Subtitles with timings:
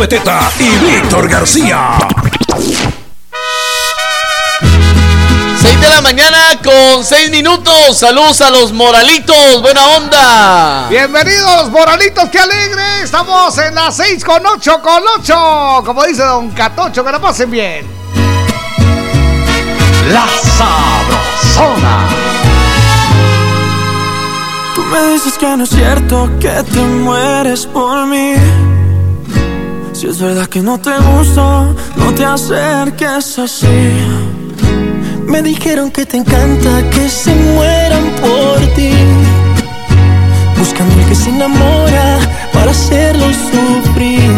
[0.00, 1.98] Jorgito Beteta y Víctor García.
[5.60, 7.98] 6 de la mañana con 6 minutos.
[7.98, 9.60] Saludos a los moralitos.
[9.60, 10.88] Buena onda.
[10.88, 13.02] Bienvenidos, moralitos, qué alegre.
[13.02, 15.82] Estamos en las 6 con 8 con 8.
[15.84, 17.86] Como dice Don Catocho, que la pasen bien.
[20.10, 22.08] La Sabrosona.
[24.74, 28.29] Tú me dices que no es cierto que te mueres por mí.
[30.00, 33.66] Si es verdad que no te gusto, no te acerques así.
[35.26, 38.92] Me dijeron que te encanta que se mueran por ti.
[40.58, 42.18] Buscando el que se enamora
[42.50, 44.32] para hacerlo sufrir.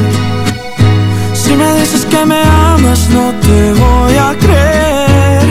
[1.33, 5.43] Si me dices que me amas, no te voy a creer.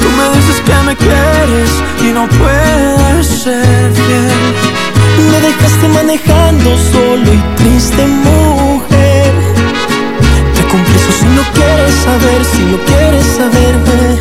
[0.00, 1.70] Tú me dices que me quieres
[2.02, 4.79] y no puedes ser fiel.
[5.18, 9.32] Me dejaste manejando solo y triste, mujer.
[10.54, 14.18] Te confieso si no quieres saber, si no quieres saberme.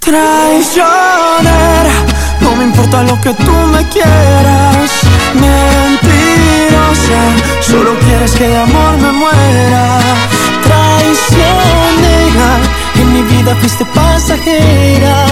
[0.00, 1.94] Traicionera,
[2.40, 4.90] no me importa lo que tú me quieras.
[5.34, 7.20] Mentirosa,
[7.60, 10.00] solo quieres que de amor me muera.
[10.64, 12.48] Traicionera,
[12.96, 15.26] en mi vida fuiste pasajera.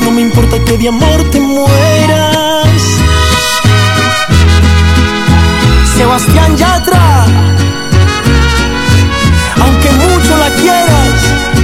[0.00, 2.82] No me importa que de amor te mueras.
[5.96, 7.26] Sebastián Yatra,
[9.60, 11.14] aunque mucho la quieras,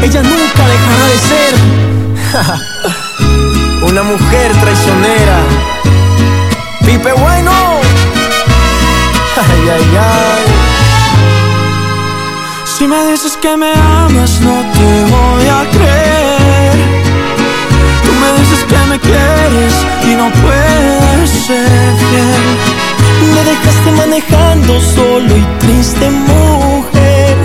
[0.02, 1.54] ella nunca dejará de ser
[3.90, 5.38] una mujer traicionera.
[6.84, 7.52] Pipe bueno,
[9.36, 10.44] ay.
[12.64, 16.03] Si me dices que me amas, no te voy a creer.
[18.74, 22.44] Que me quieres y no puedes ser fiel.
[23.34, 27.36] Me dejaste manejando solo y triste, mujer.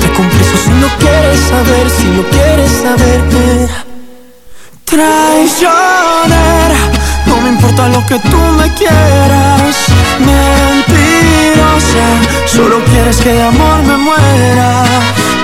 [0.00, 3.68] Te confieso si no quieres saber, si no quieres saberme.
[4.86, 6.80] Traicionera,
[7.26, 9.76] no me importa lo que tú me quieras.
[10.30, 12.06] Mentirosa,
[12.46, 14.84] solo quieres que de amor me muera.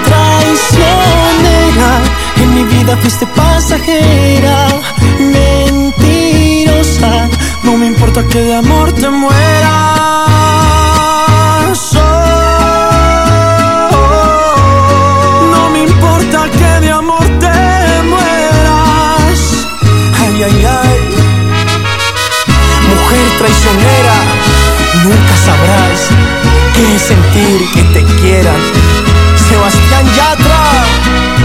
[0.06, 1.90] Traicionera,
[2.42, 4.68] en mi vida fuiste pasajera.
[5.36, 7.28] Mentirosa,
[7.62, 10.12] no me importa que de amor te mueras.
[15.52, 19.38] No me importa que de amor te mueras.
[20.20, 20.98] Ay, ay, ay.
[22.88, 24.16] Mujer traicionera,
[25.04, 25.98] nunca sabrás
[26.74, 28.60] qué sentir que te quieran.
[29.48, 30.41] Sebastián Yatra,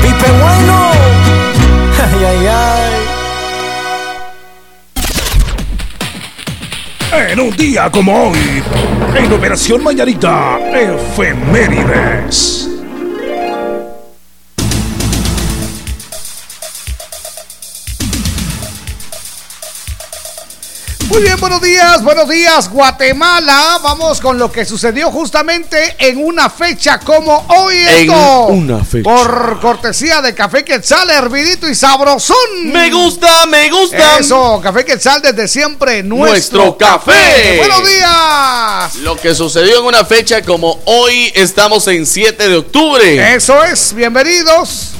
[0.07, 0.92] Pipe Bueno.
[2.00, 3.07] Ay, ay, ay.
[7.31, 8.63] En un día como hoy,
[9.15, 12.56] en Operación Mañanita, Efemérides.
[21.09, 23.80] Muy bien, buenos días, buenos días Guatemala.
[23.81, 27.77] Vamos con lo que sucedió justamente en una fecha como hoy.
[27.77, 29.04] En esto, una fecha.
[29.04, 32.36] Por cortesía de Café Quetzal, hervidito y sabrosón.
[32.65, 34.19] Me gusta, me gusta.
[34.19, 37.57] Eso, Café Quetzal desde siempre nuestro, Nuestro café.
[37.57, 38.95] Buenos días.
[38.98, 43.33] Lo que sucedió en una fecha como hoy, estamos en 7 de octubre.
[43.33, 44.97] Eso es, bienvenidos.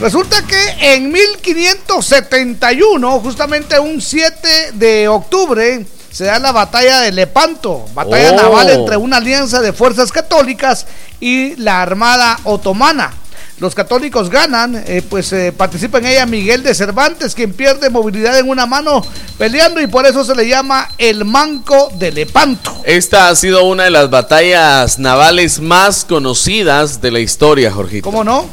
[0.00, 7.84] Resulta que en 1571, justamente un 7 de octubre, se da la batalla de Lepanto,
[7.94, 8.36] batalla Oh.
[8.36, 10.86] naval entre una alianza de fuerzas católicas
[11.20, 13.12] y la armada otomana.
[13.58, 18.38] Los católicos ganan, eh, pues eh, participa en ella Miguel de Cervantes, quien pierde movilidad
[18.38, 19.04] en una mano
[19.36, 22.82] peleando y por eso se le llama el Manco de Lepanto.
[22.84, 28.08] Esta ha sido una de las batallas navales más conocidas de la historia, Jorgito.
[28.08, 28.46] ¿Cómo no?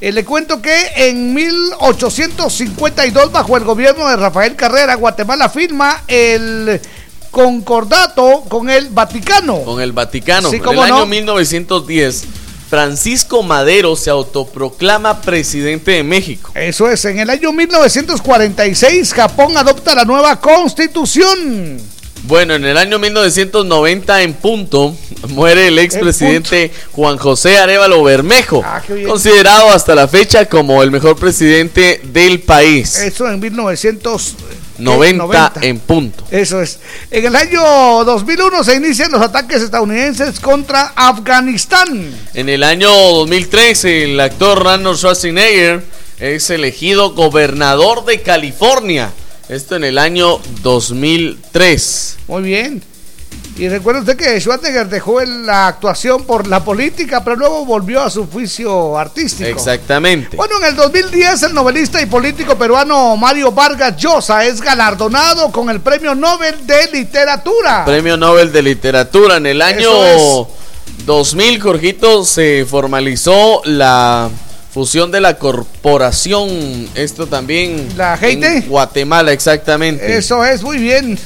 [0.00, 6.80] Eh, le cuento que en 1852, bajo el gobierno de Rafael Carrera, Guatemala firma el
[7.32, 9.62] concordato con el Vaticano.
[9.62, 10.50] Con el Vaticano.
[10.50, 11.06] Sí, en el año no.
[11.06, 12.24] 1910,
[12.70, 16.52] Francisco Madero se autoproclama presidente de México.
[16.54, 21.80] Eso es, en el año 1946 Japón adopta la nueva constitución.
[22.28, 24.94] Bueno, en el año 1990 en punto
[25.28, 31.16] muere el expresidente Juan José Arevalo Bermejo, Ah, considerado hasta la fecha como el mejor
[31.16, 32.98] presidente del país.
[32.98, 34.58] Eso en 1990.
[34.78, 36.22] 90 en punto.
[36.30, 36.78] Eso es.
[37.10, 37.62] En el año
[38.04, 42.14] 2001 se inician los ataques estadounidenses contra Afganistán.
[42.34, 45.82] En el año 2013, el actor Arnold Schwarzenegger
[46.20, 49.12] es elegido gobernador de California.
[49.48, 52.16] Esto en el año 2003.
[52.28, 52.82] Muy bien.
[53.56, 58.10] Y recuerda usted que Schwarzenegger dejó la actuación por la política, pero luego volvió a
[58.10, 59.48] su juicio artístico.
[59.48, 60.36] Exactamente.
[60.36, 65.70] Bueno, en el 2010 el novelista y político peruano Mario Vargas Llosa es galardonado con
[65.70, 67.84] el Premio Nobel de Literatura.
[67.84, 69.38] Premio Nobel de Literatura.
[69.38, 70.48] En el año Eso
[71.04, 74.30] 2000, Jorgito, se formalizó la
[74.72, 76.88] fusión de la corporación.
[76.94, 77.88] Esto también.
[77.96, 78.18] ¿La?
[78.20, 80.16] En Guatemala, exactamente.
[80.16, 81.18] Eso es, muy bien.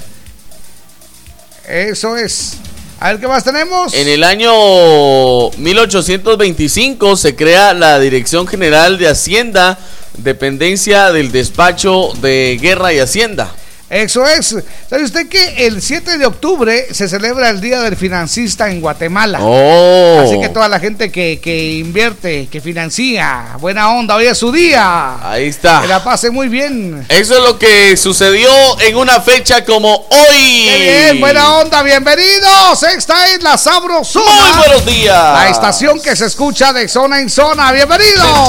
[1.68, 2.56] Eso es.
[3.00, 3.94] A ver qué más tenemos.
[3.94, 9.76] En el año 1825 se crea la Dirección General de Hacienda,
[10.18, 13.50] dependencia del despacho de Guerra y Hacienda.
[13.92, 14.56] Eso es.
[14.88, 19.38] ¿Sabe usted que el 7 de octubre se celebra el Día del Financista en Guatemala?
[19.42, 20.20] Oh.
[20.24, 24.50] Así que toda la gente que, que invierte, que financia, buena onda, hoy es su
[24.50, 25.18] día.
[25.22, 25.82] Ahí está.
[25.82, 27.04] Que la pase muy bien.
[27.10, 28.48] Eso es lo que sucedió
[28.80, 30.64] en una fecha como hoy.
[30.68, 32.82] Qué bien, buena onda, bienvenidos.
[32.84, 34.24] Esta es la Sabrosona.
[34.24, 35.34] Muy buenos días.
[35.34, 37.70] La estación que se escucha de zona en zona.
[37.72, 38.48] Bienvenidos.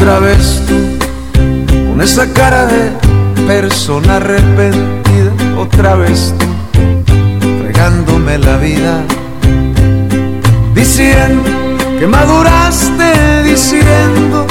[0.00, 0.62] Otra vez
[1.90, 2.90] con esa cara de
[3.46, 6.46] persona arrepentida, otra vez tú,
[7.60, 9.02] fregándome la vida,
[10.74, 11.50] diciendo
[11.98, 14.46] que maduraste, diciendo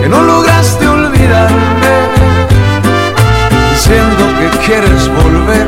[0.00, 1.94] que no lograste olvidarme,
[3.70, 5.66] diciendo que quieres volver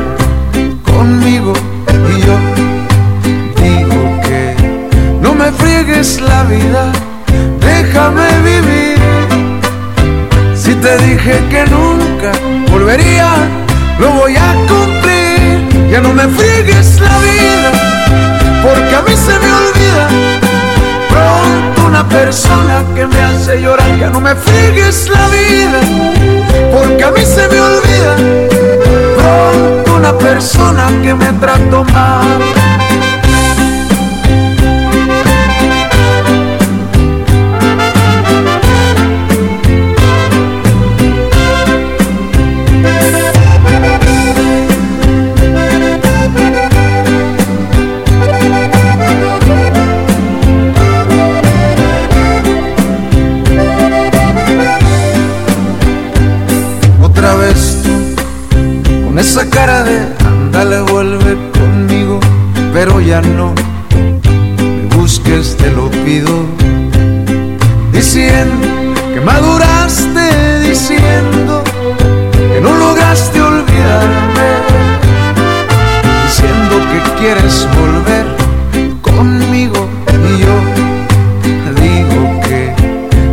[0.91, 1.53] conmigo
[2.17, 2.35] y yo
[3.61, 4.55] digo que
[5.21, 6.91] no me friegues la vida,
[7.77, 8.97] déjame vivir.
[10.55, 12.31] Si te dije que nunca
[12.71, 13.29] volvería,
[13.99, 15.89] lo voy a cumplir.
[15.91, 17.71] Ya no me friegues la vida,
[18.63, 20.05] porque a mí se me olvida.
[21.13, 25.79] Pronto una persona que me hace llorar, ya no me friegues la vida,
[26.73, 28.13] porque a mí se me olvida.
[29.17, 32.76] Pronto una persona que me trató mal.
[59.19, 62.19] Esa cara de ándale, vuelve conmigo,
[62.71, 66.45] pero ya no me busques, te lo pido.
[67.91, 68.67] Diciendo
[69.13, 71.63] que maduraste, diciendo
[72.31, 74.49] que no lograste olvidarme,
[76.25, 78.25] diciendo que quieres volver
[79.01, 79.87] conmigo
[80.27, 80.55] y yo
[81.81, 82.73] digo que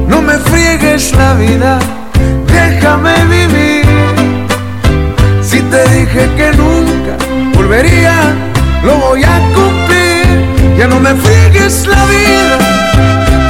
[0.09, 1.79] no me friegues la vida,
[5.75, 7.16] te dije que nunca
[7.52, 8.14] volvería,
[8.85, 10.76] lo voy a cumplir.
[10.78, 12.59] Ya no me friegues la vida,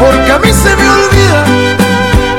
[0.00, 1.42] porque a mí se me olvida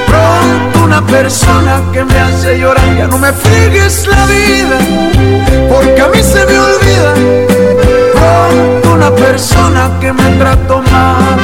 [0.08, 2.90] pronto una persona que me hace llorar.
[2.98, 4.78] Ya no me friegues la vida,
[5.70, 7.12] porque a mí se me olvida
[8.18, 11.38] pronto una persona que me trató mal.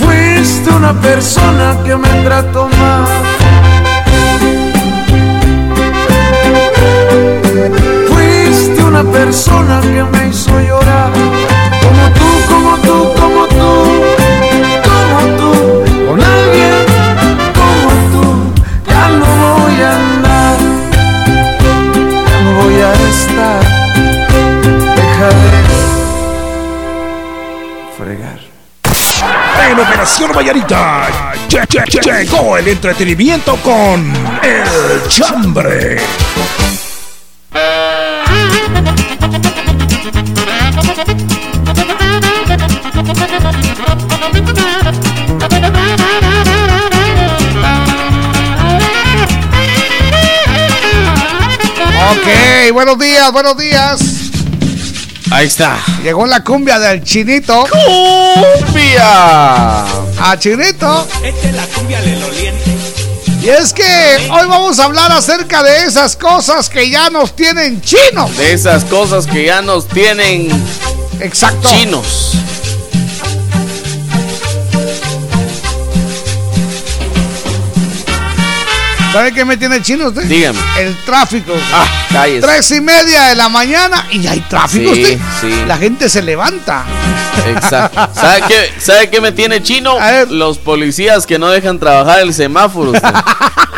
[0.00, 3.31] Fuiste una persona que me trató mal.
[9.10, 11.10] Persona que me hizo llorar.
[11.82, 13.70] Como tú, como tú, como tú,
[14.88, 15.52] como tú,
[16.06, 16.86] con alguien
[17.54, 18.24] como tú,
[18.88, 20.58] ya no voy a andar,
[22.26, 23.62] ya no voy a estar.
[24.96, 25.50] Deja de
[27.98, 28.38] fregar.
[29.70, 31.08] En Operación Vallarita
[31.48, 36.00] lle- lle- lle- llegó el entretenimiento con El Chambre.
[52.72, 54.00] Buenos días, buenos días.
[55.30, 55.78] Ahí está.
[56.02, 57.66] Llegó la cumbia del chinito.
[58.64, 59.82] ¡Cumbia!
[60.20, 61.06] A chinito.
[61.22, 62.76] Esta es la cumbia del oliente.
[63.42, 63.82] Y es que
[64.30, 68.36] hoy vamos a hablar acerca de esas cosas que ya nos tienen chinos.
[68.36, 70.48] De esas cosas que ya nos tienen
[71.20, 71.68] Exacto.
[71.70, 72.32] chinos.
[79.12, 80.22] ¿Sabe qué me tiene chino usted?
[80.22, 80.58] Dígame.
[80.78, 81.52] El tráfico.
[81.72, 82.46] Ah, cállese.
[82.46, 84.94] Tres y media de la mañana y hay tráfico.
[84.94, 85.18] Sí, usted.
[85.40, 85.64] sí.
[85.66, 86.84] La gente se levanta.
[87.46, 88.08] Exacto.
[88.14, 89.96] ¿Sabe qué, ¿Sabe qué me tiene chino?
[90.30, 92.92] Los policías que no dejan trabajar el semáforo.
[92.92, 93.08] usted.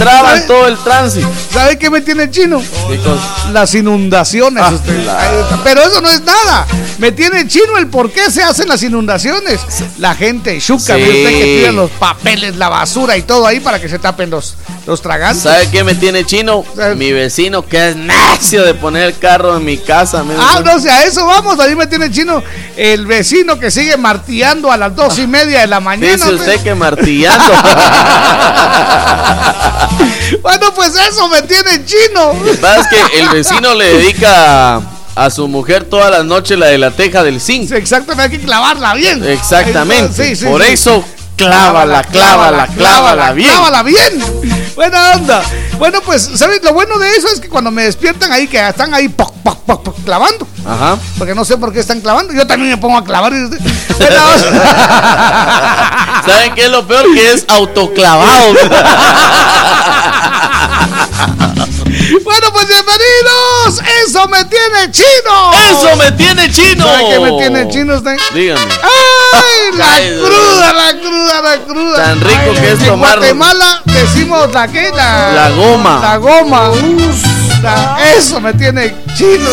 [0.00, 0.40] Traban ¿Sabe?
[0.46, 1.28] todo el tránsito.
[1.52, 2.62] ¿Sabe qué me tiene chino?
[2.88, 3.50] ¿Qué cosa?
[3.52, 4.62] Las inundaciones.
[4.66, 5.04] Ah, usted.
[5.04, 5.60] la-.
[5.62, 6.66] Pero eso no es nada.
[6.96, 9.60] Me tiene chino el por qué se hacen las inundaciones.
[9.98, 11.02] La gente chuca, Sí.
[11.02, 14.30] ¿ve usted que tiran los papeles, la basura y todo ahí para que se tapen
[14.30, 14.54] los,
[14.86, 15.42] los tragantes.
[15.42, 16.64] ¿Sabe qué me tiene chino?
[16.74, 16.94] ¿Sabe?
[16.96, 20.24] Mi vecino que es necio de poner el carro en mi casa.
[20.38, 21.58] Ah, no, o sea, eso vamos.
[21.60, 22.42] Ahí me tiene chino
[22.76, 26.14] el vecino que sigue martillando a las dos y media de la mañana.
[26.16, 26.48] Dice usted.
[26.54, 27.44] usted que martillando.
[30.42, 32.32] Bueno, pues eso me tiene chino.
[32.32, 34.80] Lo que pasa es que el vecino le dedica
[35.14, 37.68] a su mujer todas las noches la de la teja del zinc.
[37.68, 39.22] Sí, Exactamente, hay que clavarla bien.
[39.24, 40.28] Exactamente.
[40.28, 41.04] Sí, sí, Por eso,
[41.36, 43.50] clávala, clávala, clávala bien.
[43.50, 44.24] Clávala bien.
[44.76, 45.42] Buena onda.
[45.80, 46.62] Bueno, pues, ¿sabes?
[46.62, 49.64] Lo bueno de eso es que cuando me despiertan ahí, que están ahí poc, poc,
[49.64, 50.46] poc, clavando.
[50.66, 50.98] Ajá.
[51.16, 52.34] Porque no sé por qué están clavando.
[52.34, 53.32] Yo también me pongo a clavar.
[56.26, 57.06] ¿Saben qué es lo peor?
[57.14, 58.52] Que es autoclavado.
[62.24, 63.80] bueno, pues bienvenidos.
[64.06, 65.52] Eso me tiene chino.
[65.70, 66.84] ¡Eso me tiene chino!
[66.84, 68.16] ¿Sabe qué me tiene chino usted?
[68.34, 68.60] Dígame.
[68.82, 69.76] ¡Ay!
[69.78, 71.96] La Ay, cruda, la cruda, la cruda.
[71.96, 76.00] Tan rico que es En tomar- Guatemala decimos la que la, La goma.
[76.02, 76.70] La goma.
[77.62, 79.48] La- eso me tiene chino.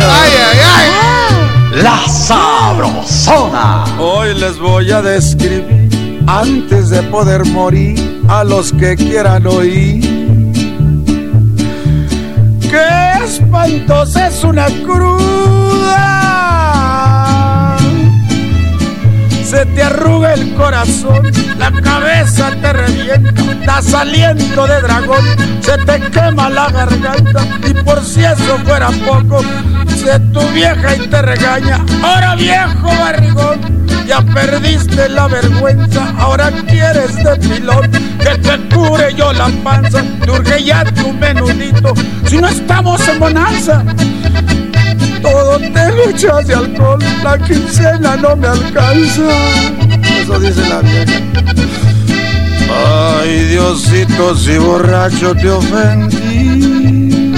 [0.00, 1.82] Ay, ay, ay.
[1.82, 3.84] La Sabrosona.
[3.98, 5.88] Hoy les voy a describir
[6.26, 10.15] antes de poder morir a los que quieran oír.
[12.76, 16.25] ¡Qué espantosa es una cruda!
[19.46, 21.22] Se te arruga el corazón,
[21.56, 23.32] la cabeza te revienta,
[23.64, 25.24] das aliento de dragón,
[25.60, 29.42] se te quema la garganta y por si eso fuera poco,
[29.86, 37.14] se tu vieja y te regaña, ahora viejo barrigón, ya perdiste la vergüenza, ahora quieres
[37.14, 37.88] de pilón,
[38.18, 41.94] que te cure yo la panza, te urge ya tu menudito,
[42.26, 43.84] si no estamos en bonanza.
[45.22, 49.22] Todo te lo echas de alcohol, la quincena no me alcanza.
[50.20, 51.20] Eso dice la vieja.
[52.68, 57.34] Ay, Diosito, si borracho te ofendí.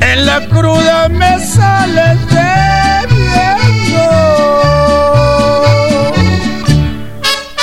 [0.00, 3.48] En la cruda me sales debiendo.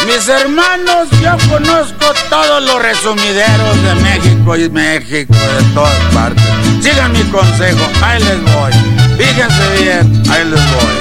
[0.08, 6.65] Mis hermanos, yo conozco todos los resumideros de México y México, de todas partes.
[6.86, 8.72] Sigan mi consejo, ahí les voy.
[9.18, 10.94] Fíjense bien, ahí les voy.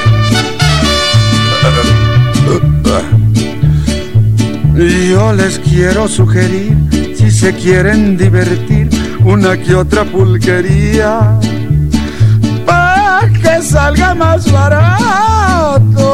[5.11, 6.75] Yo les quiero sugerir,
[7.14, 8.88] si se quieren divertir,
[9.26, 11.38] una que otra pulquería,
[12.64, 16.13] para que salga más barato.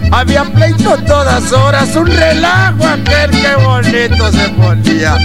[0.21, 5.17] Había pleito todas horas, un relajo aquel que bonito se ponía.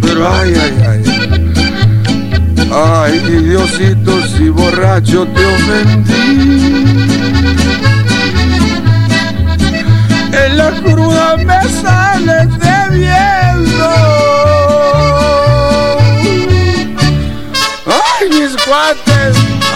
[0.00, 1.02] Pero ay, ay, ay.
[2.72, 6.46] Ay, Diosito, si borracho te ofendí.
[10.32, 13.90] En la cruda me sales debiendo.
[17.84, 19.49] Ay, mis cuates.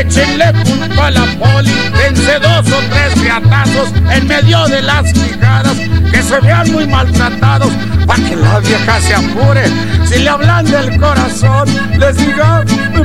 [0.00, 5.76] échenle culpa a la poli, dense dos o tres riatazos en medio de las quijadas,
[6.10, 7.72] que se vean muy maltratados,
[8.06, 9.64] para que la vieja se apure.
[10.06, 12.64] Si le hablan del corazón, les diga,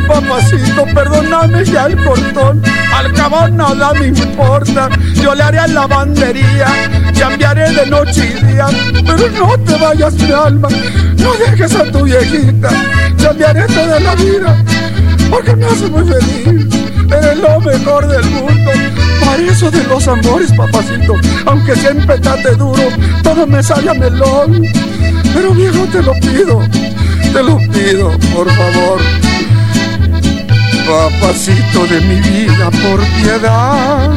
[0.09, 2.61] papacito, perdóname ya el cortón,
[2.93, 6.67] al cabo nada me importa, yo le haré lavandería,
[7.17, 8.67] cambiaré de noche y día,
[9.05, 10.67] pero no te vayas mi alma,
[11.17, 12.69] no dejes a tu viejita,
[13.21, 14.63] cambiaré toda la vida,
[15.29, 16.68] porque me hace muy feliz,
[17.11, 18.71] eres lo mejor del mundo,
[19.19, 22.83] para eso de los amores, papacito, aunque siempre tate duro,
[23.23, 24.65] todo me sale a melón,
[25.33, 26.61] pero viejo te lo pido,
[27.33, 28.99] te lo pido, por favor.
[30.87, 34.09] Papacito de mi vida, por piedad.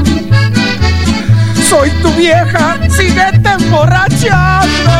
[1.68, 4.92] Soy tu vieja, síguete emborrachando.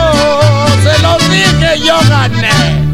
[0.83, 2.92] Se los dije, yo gané.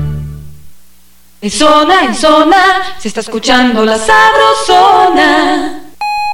[1.40, 2.56] En zona, en zona,
[2.98, 5.82] se está escuchando la sabrosona.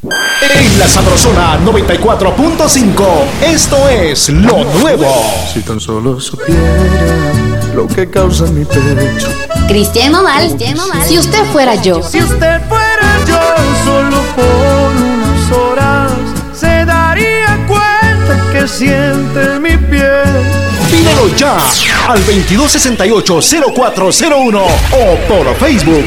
[0.03, 3.05] En la Sabrosona 94.5,
[3.45, 5.07] esto es lo nuevo.
[5.53, 7.33] Si tan solo supiera
[7.75, 9.29] lo que causa mi pecho.
[9.69, 10.57] Cristian Nodal,
[11.07, 12.03] si usted fuera yo.
[12.03, 13.41] Si usted fuera yo
[13.85, 16.13] solo por unas horas,
[16.55, 20.64] se daría cuenta que siente mi piel.
[21.05, 21.59] Pídelo ya
[22.09, 24.63] al 2268-0401
[24.93, 26.07] o por Facebook.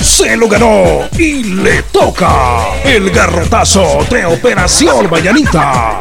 [0.00, 5.98] Se lo ganó y le toca el garrotazo de Operación Mañanita.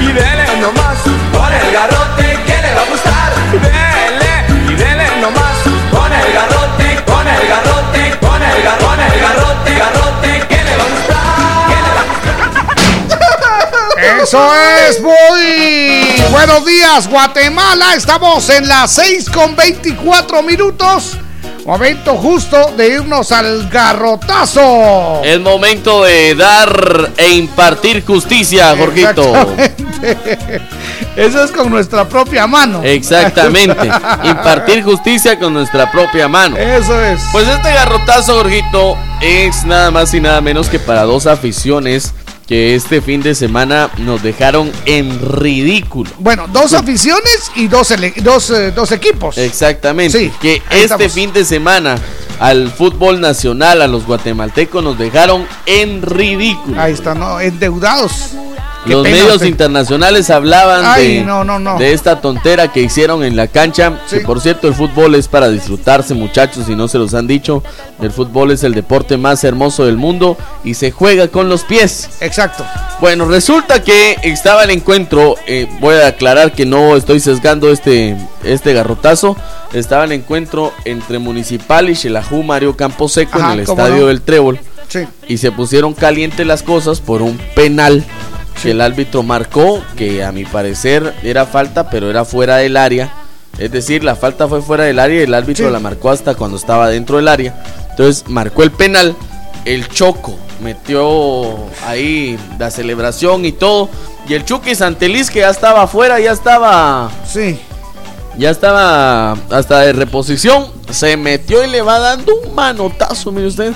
[0.00, 0.98] Y dele nomás
[1.32, 3.32] con el garrote que le va a gustar.
[14.04, 14.38] Eso
[14.88, 17.94] es, muy buenos días, Guatemala.
[17.94, 21.16] Estamos en las 6 con 24 minutos.
[21.64, 25.22] Momento justo de irnos al garrotazo.
[25.24, 29.32] Es momento de dar e impartir justicia, Jorgito.
[31.16, 32.82] Eso es con nuestra propia mano.
[32.84, 33.88] Exactamente.
[34.24, 36.58] Impartir justicia con nuestra propia mano.
[36.58, 37.22] Eso es.
[37.32, 42.12] Pues este garrotazo, Jorgito, es nada más y nada menos que para dos aficiones
[42.46, 46.10] que este fin de semana nos dejaron en ridículo.
[46.18, 49.38] Bueno, dos aficiones y dos, dos, eh, dos equipos.
[49.38, 50.18] Exactamente.
[50.18, 51.12] Sí, que este estamos.
[51.12, 51.96] fin de semana
[52.40, 56.80] al fútbol nacional, a los guatemaltecos, nos dejaron en ridículo.
[56.80, 57.40] Ahí están, ¿no?
[57.40, 58.32] endeudados.
[58.86, 59.46] Los pena, medios usted.
[59.46, 61.78] internacionales hablaban Ay, de, no, no, no.
[61.78, 64.00] de esta tontera que hicieron en la cancha.
[64.10, 67.62] Que por cierto, el fútbol es para disfrutarse, muchachos, si no se los han dicho.
[68.00, 72.10] El fútbol es el deporte más hermoso del mundo y se juega con los pies.
[72.20, 72.64] Exacto.
[73.00, 75.36] Bueno, resulta que estaba el encuentro.
[75.46, 79.36] eh, voy a aclarar que no estoy sesgando este, este garrotazo.
[79.72, 84.58] Estaba el encuentro entre Municipal y Xelajú Mario Camposeco Ajá, en el estadio del Trébol.
[84.88, 85.00] Sí.
[85.26, 88.04] Y se pusieron calientes las cosas por un penal
[88.62, 93.12] que el árbitro marcó, que a mi parecer era falta, pero era fuera del área.
[93.58, 95.72] Es decir, la falta fue fuera del área y el árbitro Sí.
[95.72, 97.54] la marcó hasta cuando estaba dentro del área.
[97.90, 99.14] Entonces marcó el penal,
[99.64, 103.88] el Choco metió ahí la celebración y todo.
[104.28, 107.10] Y el Chucky Santeliz que ya estaba afuera, ya estaba...
[107.30, 107.58] Sí.
[108.36, 110.66] Ya estaba hasta de reposición.
[110.90, 113.72] Se metió y le va dando un manotazo, mire usted.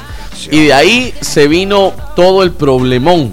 [0.51, 3.33] Y de ahí se vino todo el problemón.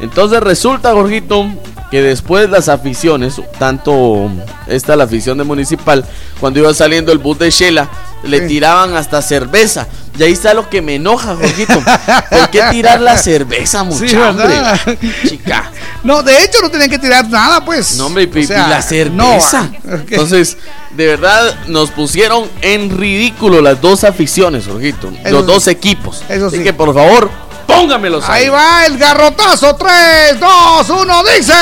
[0.00, 1.46] Entonces resulta, Jorgito,
[1.90, 4.30] que después las aficiones, tanto
[4.66, 6.04] esta la afición de Municipal,
[6.38, 7.88] cuando iba saliendo el bus de Shela,
[8.22, 9.86] le tiraban hasta cerveza.
[10.18, 11.82] Y ahí está lo que me enoja, Jorgito.
[12.30, 14.20] ¿Por qué tirar la cerveza, muchacho?
[15.00, 15.28] Sí.
[15.28, 15.70] Chica.
[16.04, 17.96] No, de hecho no tenían que tirar nada, pues.
[17.96, 19.70] No, hombre, y, O sea, la cerveza.
[19.84, 20.10] no, ok.
[20.10, 20.56] Entonces,
[20.96, 25.12] de verdad, nos pusieron en ridículo las dos aficiones, Jorgito.
[25.24, 25.52] Eso los sí.
[25.52, 26.22] dos equipos.
[26.28, 26.62] Eso Así sí.
[26.62, 27.30] que, por favor,
[27.66, 29.76] póngamelos Ahí va el garrotazo.
[29.76, 31.54] 3, 2, 1, dice.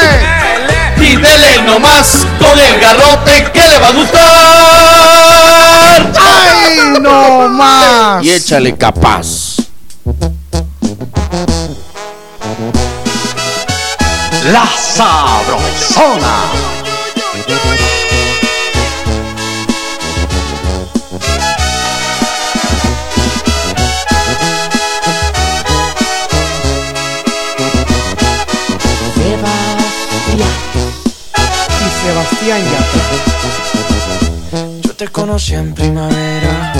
[0.96, 4.20] Y dele nomás con el garrote que le va a gustar.
[6.20, 8.24] ¡Ay, no más!
[8.24, 9.56] Y échale capaz.
[14.52, 16.38] La Sabrosona.
[32.48, 32.62] Sebastián.
[34.82, 36.72] Yo te conocí en primavera,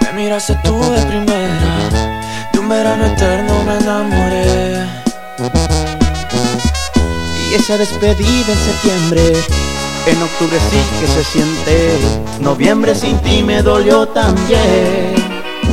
[0.00, 1.90] me miraste tú de primera,
[2.52, 4.86] de un verano eterno me enamoré.
[7.50, 9.32] Y esa despedida en septiembre,
[10.06, 11.98] en octubre sí que se siente,
[12.40, 15.14] noviembre sin ti me dolió también.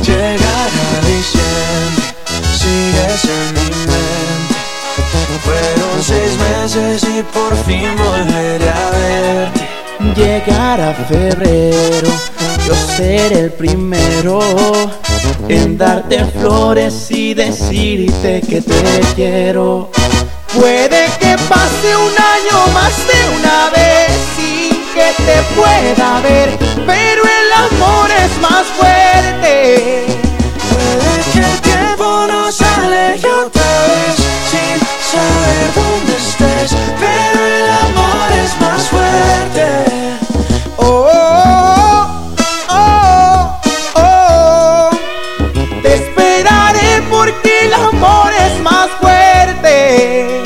[0.02, 0.68] Llegará
[1.06, 1.39] diciembre,
[6.02, 9.68] Seis meses y por fin volveré a verte.
[10.16, 12.08] Llegará febrero,
[12.66, 14.40] yo seré el primero
[15.46, 19.90] en darte flores y decirte que te quiero.
[20.58, 27.22] Puede que pase un año más de una vez sin que te pueda ver, pero
[27.22, 30.06] el amor es más fuerte.
[30.72, 33.28] Puede que el tiempo nos aleje
[35.10, 36.70] saber dónde estés,
[37.00, 39.66] pero el amor es más fuerte.
[40.76, 42.06] Oh,
[42.68, 43.60] oh,
[43.96, 44.90] oh, oh.
[45.82, 50.42] Te esperaré porque el amor es más fuerte.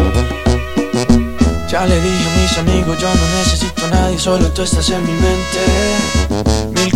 [1.69, 5.03] Ya le dije a mis amigos, yo no necesito a nadie, solo tú estás en
[5.05, 5.94] mi mente.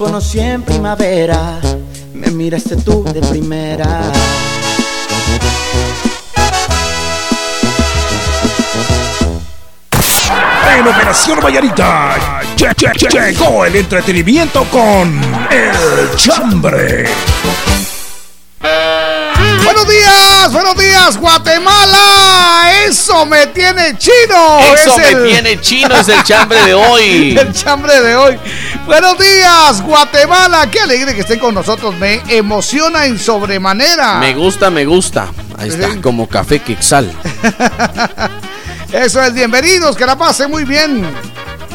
[0.00, 1.60] conocí en primavera,
[2.14, 4.10] me miraste tú de primera.
[10.76, 12.16] En Operación Vallarita
[12.56, 17.06] lle- lle- lle- llegó el entretenimiento con El Chambre.
[19.64, 22.70] Buenos días, buenos días, Guatemala.
[22.86, 24.60] Eso me tiene chino.
[24.74, 27.36] Eso Es me el- tiene chino, es el chambre de hoy.
[27.40, 28.38] el chambre de hoy.
[28.90, 30.68] Buenos días, Guatemala.
[30.68, 31.94] Qué alegre que estén con nosotros.
[31.94, 34.18] Me emociona en sobremanera.
[34.18, 35.28] Me gusta, me gusta.
[35.56, 37.08] Ahí está, como café Quexal.
[38.92, 41.08] Eso es, bienvenidos, que la pasen muy bien.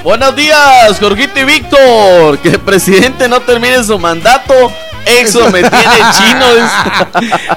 [0.03, 2.37] Buenos días, Jorgito y Víctor.
[2.39, 4.53] Que el presidente no termine su mandato.
[5.05, 6.45] Eso me tiene chino.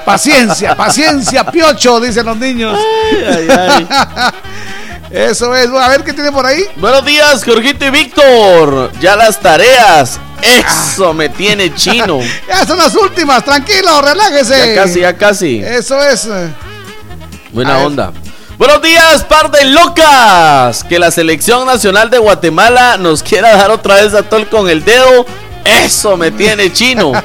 [0.05, 2.79] Paciencia, paciencia, piocho, dicen los niños.
[5.11, 6.63] Eso es, a ver qué tiene por ahí.
[6.75, 8.91] Buenos días, Jorgito y Víctor.
[8.99, 10.19] Ya las tareas.
[10.41, 12.19] Eso me tiene chino.
[12.47, 14.75] Ya son las últimas, tranquilo, relájese.
[14.75, 15.59] Ya casi, ya casi.
[15.59, 16.27] Eso es.
[17.51, 17.85] Buena A ver.
[17.87, 18.13] onda.
[18.57, 20.83] Buenos días, par de locas.
[20.83, 24.83] Que la selección nacional de Guatemala nos quiera dar otra vez a tol con el
[24.83, 25.25] dedo.
[25.69, 27.11] Eso me tiene chino.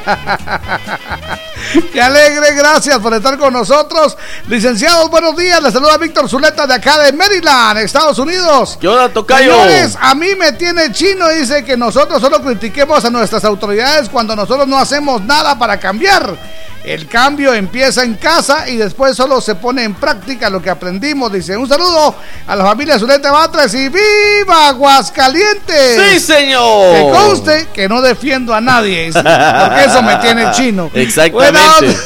[1.93, 4.17] Qué alegre, gracias por estar con nosotros.
[4.49, 5.63] Licenciados, buenos días.
[5.63, 8.77] Les saluda Víctor Zuleta de acá de Maryland, Estados Unidos.
[8.81, 9.53] ¿Qué onda, Tocayo?
[9.53, 11.29] Señores, a mí me tiene chino.
[11.29, 16.37] Dice que nosotros solo critiquemos a nuestras autoridades cuando nosotros no hacemos nada para cambiar.
[16.85, 21.33] El cambio empieza en casa y después solo se pone en práctica lo que aprendimos.
[21.33, 22.15] Dice, un saludo
[22.47, 25.99] a la familia Zuleta Batres y ¡Viva Aguascalientes!
[25.99, 26.95] ¡Sí, señor!
[26.95, 28.03] Que conste que no
[28.35, 30.91] a nadie, porque eso me tiene chino.
[30.95, 31.97] Exactamente.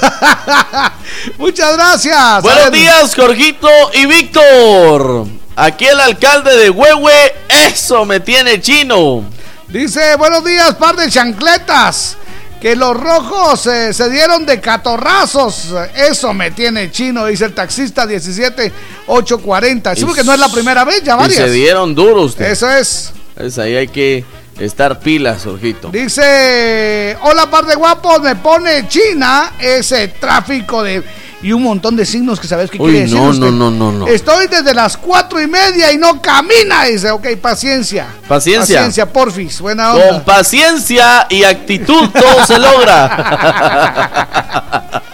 [1.38, 2.42] Muchas gracias.
[2.42, 5.26] Buenos días, Jorgito y Víctor.
[5.56, 7.34] Aquí el alcalde de Huehue.
[7.48, 9.24] Eso me tiene chino.
[9.68, 12.16] Dice, buenos días, par de chancletas.
[12.60, 15.68] Que los rojos eh, se dieron de catorrazos.
[15.94, 19.94] Eso me tiene chino, dice el taxista 17840.
[19.94, 21.38] Sí, Y porque no es la primera vez, ya Y varias.
[21.38, 22.38] se dieron duros.
[22.38, 23.12] Eso es.
[23.36, 24.24] Es ahí hay que
[24.58, 25.90] estar pilas, Jorgito.
[25.90, 31.02] Dice, hola par de guapos, me pone China ese tráfico de...
[31.40, 33.92] Y un montón de signos que sabes qué Uy, quiere decir no, no, no, no,
[33.92, 34.08] no.
[34.08, 36.84] Estoy desde las cuatro y media y no camina.
[36.84, 38.08] Dice, ok, paciencia.
[38.26, 38.76] Paciencia.
[38.78, 39.60] Paciencia, porfis.
[39.60, 40.08] Buena onda.
[40.08, 44.18] Con paciencia y actitud todo se logra.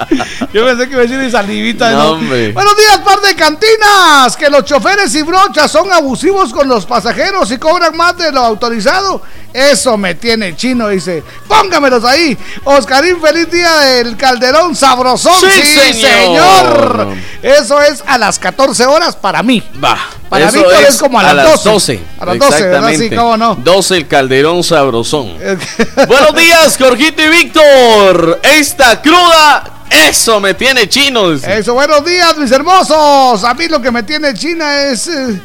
[0.53, 1.91] Yo pensé que iba a decir salivita.
[1.91, 2.11] No, ¿no?
[2.13, 2.53] hombre.
[2.53, 4.37] Buenos días, par de cantinas.
[4.37, 8.41] Que los choferes y brochas son abusivos con los pasajeros y cobran más de lo
[8.41, 9.21] autorizado.
[9.53, 11.23] Eso me tiene chino, dice.
[11.47, 12.37] Póngamelos ahí.
[12.65, 15.35] Oscarín, feliz día del Calderón Sabrosón.
[15.41, 16.14] Sí, Sí, señor.
[16.15, 17.09] Señor.
[17.43, 19.63] Eso es a las 14 horas para mí.
[19.83, 19.99] Va.
[20.29, 22.01] Para eso Víctor es como a las 12.
[22.19, 22.93] A las 12, ¿verdad?
[22.97, 23.55] Sí, cómo no.
[23.57, 25.35] 12 el calderón sabrosón.
[26.09, 28.41] Buenos días, Jorgito y Víctor.
[28.43, 31.33] Esta cruda, eso me tiene chino.
[31.33, 33.45] Eso, buenos días, mis hermosos.
[33.45, 35.07] A mí lo que me tiene China es.
[35.09, 35.41] eh,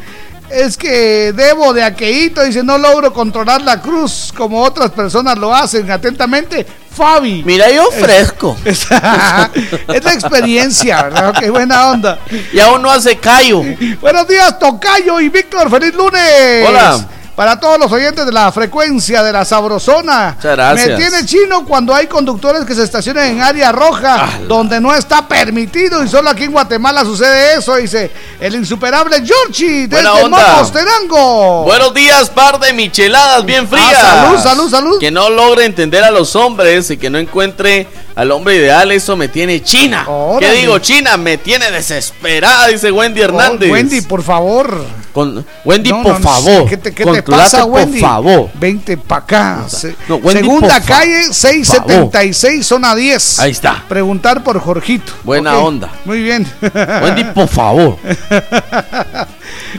[0.52, 5.54] es que debo de aqueíto, dice, no logro controlar la cruz como otras personas lo
[5.54, 5.90] hacen.
[5.90, 7.44] Atentamente, Fabi.
[7.46, 8.58] Mira, yo fresco.
[8.66, 8.84] Es,
[9.88, 11.36] es la experiencia, ¿verdad?
[11.40, 12.20] Qué buena onda.
[12.52, 13.64] Y aún no hace callo.
[14.02, 16.66] Buenos días, Tocayo y Víctor, feliz lunes.
[16.68, 17.08] Hola.
[17.40, 20.34] Para todos los oyentes de la frecuencia de la Sabrosona.
[20.36, 20.88] Muchas gracias.
[20.90, 24.94] Me tiene chino cuando hay conductores que se estacionan en área roja, Ah, donde no
[24.94, 26.04] está permitido.
[26.04, 30.38] Y solo aquí en Guatemala sucede eso, dice el insuperable Georgie Buena desde onda.
[30.52, 31.64] Mopos, Tenango.
[31.64, 33.88] Buenos días, par de micheladas bien frías.
[34.04, 35.00] Ah, salud, salud, salud.
[35.00, 37.88] Que no logre entender a los hombres y que no encuentre
[38.20, 40.04] al hombre ideal, eso me tiene China.
[40.10, 40.46] Órale.
[40.54, 41.16] ¿Qué digo, China?
[41.16, 43.70] Me tiene desesperada, dice Wendy Hernández.
[43.70, 44.84] Oh, Wendy, por favor.
[45.14, 46.70] Con, Wendy, No, por no, no, favor.
[46.70, 48.00] ¿Qué te, qué te pasa, por Wendy?
[48.02, 48.50] favor.
[48.56, 49.64] Vente para acá.
[49.70, 53.40] Se- No, Wendy, Segunda por calle, 676, zona 10.
[53.40, 53.86] Ahí está.
[53.88, 55.14] Preguntar por Jorgito.
[55.24, 55.90] Buena onda.
[56.04, 56.46] Muy bien.
[57.02, 57.98] Wendy, por favor.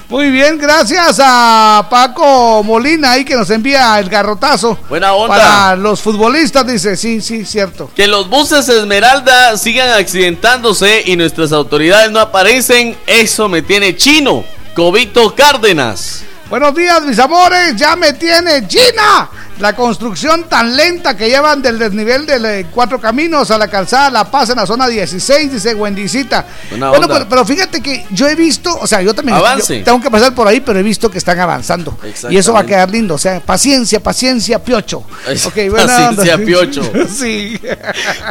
[0.09, 4.79] Muy bien, gracias a Paco Molina ahí que nos envía el garrotazo.
[4.89, 5.37] Buena onda.
[5.37, 7.91] Para los futbolistas, dice, sí, sí, cierto.
[7.95, 14.45] Que los buses Esmeralda sigan accidentándose y nuestras autoridades no aparecen, eso me tiene chino.
[14.75, 16.23] Cobito Cárdenas.
[16.49, 19.31] Buenos días, mis amores, ya me tiene China.
[19.61, 24.11] La construcción tan lenta que llevan del desnivel de eh, Cuatro Caminos a la calzada
[24.11, 26.47] La Paz en la zona 16, dice Wendicita.
[26.71, 30.01] Buena Bueno, pero, pero fíjate que yo he visto, o sea, yo también yo tengo
[30.01, 31.99] que pasar por ahí, pero he visto que están avanzando.
[32.31, 35.05] Y eso va a quedar lindo, o sea, paciencia, paciencia, piocho.
[35.25, 36.83] Paciencia, piocho.
[37.07, 37.61] sí.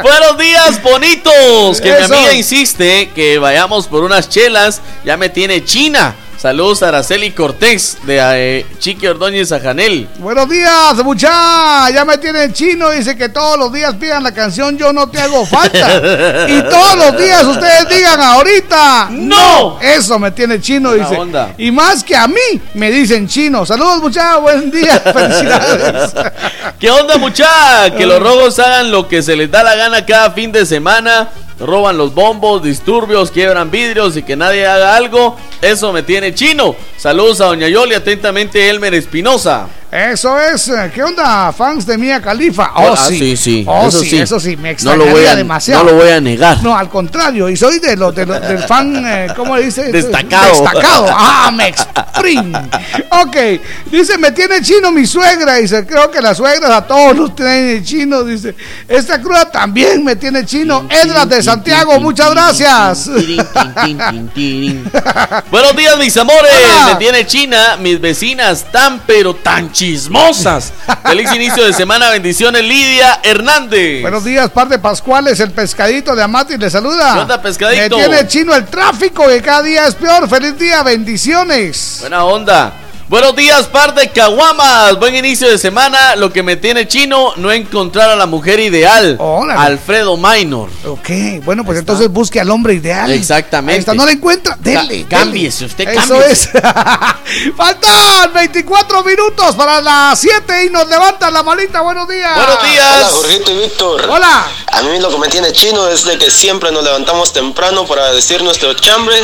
[0.02, 1.80] Buenos días, bonitos.
[1.80, 2.08] Que Eso.
[2.08, 4.80] mi amiga insiste que vayamos por unas chelas.
[5.04, 6.14] Ya me tiene China.
[6.40, 10.08] Saludos a Araceli Cortés de eh, Chiqui Ordóñez a Janel.
[10.20, 11.90] Buenos días, mucha.
[11.90, 12.88] Ya me tienen chino.
[12.88, 15.96] Dice que todos los días pidan la canción Yo no te hago falta.
[16.48, 19.08] y todos los días ustedes digan ahorita.
[19.10, 19.78] ¡No!
[19.82, 21.14] Eso me tiene chino, dice.
[21.14, 21.52] onda.
[21.58, 23.66] Y más que a mí me dicen chino.
[23.66, 24.38] Saludos, mucha.
[24.38, 24.98] Buen día.
[25.12, 26.14] Felicidades.
[26.78, 27.90] ¿Qué onda, mucha?
[27.94, 31.28] Que los rojos hagan lo que se les da la gana cada fin de semana.
[31.60, 36.74] Roban los bombos, disturbios, quiebran vidrios y que nadie haga algo, eso me tiene chino.
[36.96, 39.68] Saludos a Doña Yoli, atentamente Elmer Espinosa.
[39.92, 40.70] Eso es.
[40.94, 42.70] ¿Qué onda, fans de Mía Califa?
[42.76, 43.18] Oh, Ah, sí.
[43.18, 44.18] sí, sí, Oh, eso sí, sí.
[44.18, 45.84] eso sí, me No lo voy extrañaría a- demasiado.
[45.84, 46.62] no lo voy a negar.
[46.62, 49.90] No, al contrario, y soy de los de los- del fan, eh, ¿cómo le dice?
[49.90, 50.48] Destacado.
[50.62, 51.06] Destacado.
[51.10, 52.52] Ah, me exprim.
[53.10, 53.36] Ok,
[53.90, 55.56] dice, me tiene chino mi suegra.
[55.56, 58.22] Dice, creo que las suegras a todos nos tienen chino.
[58.22, 58.54] Dice,
[58.86, 60.86] esta cruda también me tiene chino.
[60.88, 63.08] Edras de Santiago, muchas gracias.
[65.50, 66.52] Buenos días, mis amores.
[66.52, 66.86] Hola.
[66.92, 70.74] Me tiene China, mis vecinas tan pero tan chismosas.
[71.04, 74.02] Feliz inicio de semana, bendiciones, Lidia Hernández.
[74.02, 77.14] Buenos días, par de Pascuales, el pescadito de Amati le saluda.
[77.14, 77.96] ¿Qué onda, pescadito?
[77.96, 80.28] Me tiene chino el tráfico que cada día es peor.
[80.28, 81.96] Feliz día, bendiciones.
[82.00, 82.74] Buena onda.
[83.10, 84.96] Buenos días, par de caguamas.
[85.00, 86.14] Buen inicio de semana.
[86.14, 89.18] Lo que me tiene chino, no encontrar a la mujer ideal.
[89.58, 90.70] Alfredo Minor.
[90.86, 91.10] Ok,
[91.44, 93.10] bueno, pues entonces busque al hombre ideal.
[93.10, 93.72] Exactamente.
[93.72, 94.56] Ahí está, no la encuentra.
[94.60, 95.06] Dele.
[95.10, 96.50] Cámbiese, usted Eso cámbiese.
[96.54, 97.52] es.
[97.56, 101.80] Faltan 24 minutos para las 7 y nos levantan la malita.
[101.80, 102.30] Buenos días.
[102.36, 104.06] Hola, Jorgito y Víctor.
[104.08, 104.46] Hola.
[104.72, 108.12] A mí lo que me tiene chino es de que siempre nos levantamos temprano para
[108.12, 109.16] decir nuestro chambre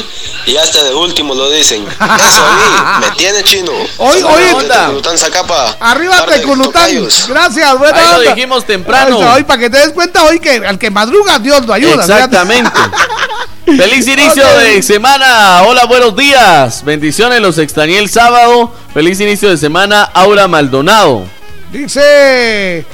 [0.45, 1.87] y hasta de último lo dicen.
[1.87, 3.76] Eso a mí me tiene chino.
[3.99, 5.77] Hoy- hoy- Zacapa.
[5.81, 6.27] Arriba
[6.63, 7.27] tocayos.
[7.29, 9.19] Gracias, buena Ahí lo dijimos temprano.
[9.19, 12.03] Hoy para que te des cuenta hoy que al que madruga Dios lo ayuda.
[12.05, 12.71] Exactamente.
[13.67, 15.63] Feliz inicio de semana.
[15.63, 16.85] Hola, buenos días.
[16.85, 18.73] Bendiciones, los extrañé el sábado.
[18.95, 21.25] Feliz inicio de semana, Aura Maldonado.
[21.73, 22.87] Dice.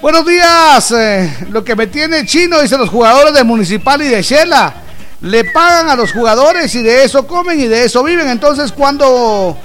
[0.00, 0.90] Buenos días.
[0.92, 4.74] eh, lo que me tiene chino, dice los jugadores de Municipal y de Shela.
[5.20, 8.28] Le pagan a los jugadores y de eso comen y de eso viven.
[8.28, 9.56] Entonces, cuando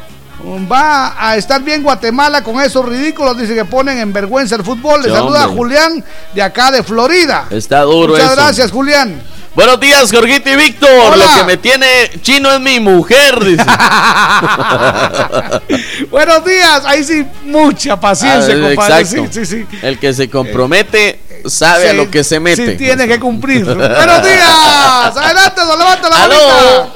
[0.71, 5.02] va a estar bien Guatemala con esos ridículos, dice que ponen en vergüenza el fútbol.
[5.04, 5.47] Le saluda a.
[5.47, 7.45] Julián de acá de Florida.
[7.49, 8.36] Está duro Muchas eso.
[8.36, 9.21] gracias, Julián.
[9.56, 10.89] Buenos días, Jorgito y Víctor.
[11.13, 11.25] Hola.
[11.25, 11.88] Lo que me tiene
[12.21, 13.65] chino es mi mujer, dice.
[16.12, 16.82] Buenos días.
[16.86, 19.02] Ahí sí, mucha paciencia, Ah, compadre.
[19.02, 19.28] exacto.
[19.32, 19.78] Sí, sí, sí.
[19.82, 22.71] El que se compromete sabe a lo que se mete.
[22.71, 23.65] Sí, tiene que cumplir.
[23.65, 25.17] Buenos días.
[25.17, 26.89] Adelante, levanta la manita.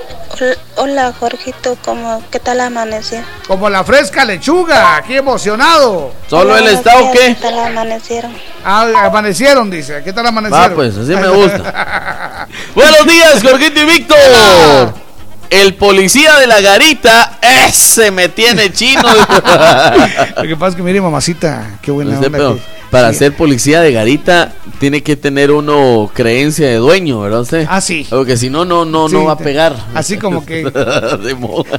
[0.77, 3.19] Hola Jorgito, ¿cómo, ¿qué tal amaneció?
[3.47, 6.11] Como la fresca lechuga, aquí emocionado.
[6.27, 7.35] ¿Solo él está o qué?
[7.35, 8.33] ¿Qué tal amanecieron?
[8.65, 10.01] Ah, amanecieron, dice.
[10.03, 10.71] ¿Qué tal amanecieron?
[10.71, 12.47] Va, pues, así me gusta.
[12.75, 14.93] Buenos días, Jorgito y Víctor.
[15.51, 19.03] El policía de la garita, ese me tiene chino.
[20.37, 22.55] Lo que pasa es que, mire, mamacita, qué buena onda.
[22.93, 23.19] Para sí.
[23.19, 27.65] ser policía de garita tiene que tener uno creencia de dueño, ¿verdad usted?
[27.67, 28.05] Ah, sí.
[28.07, 29.75] Porque si no, no, no, Sí, no va a pegar.
[29.95, 30.63] Así como que.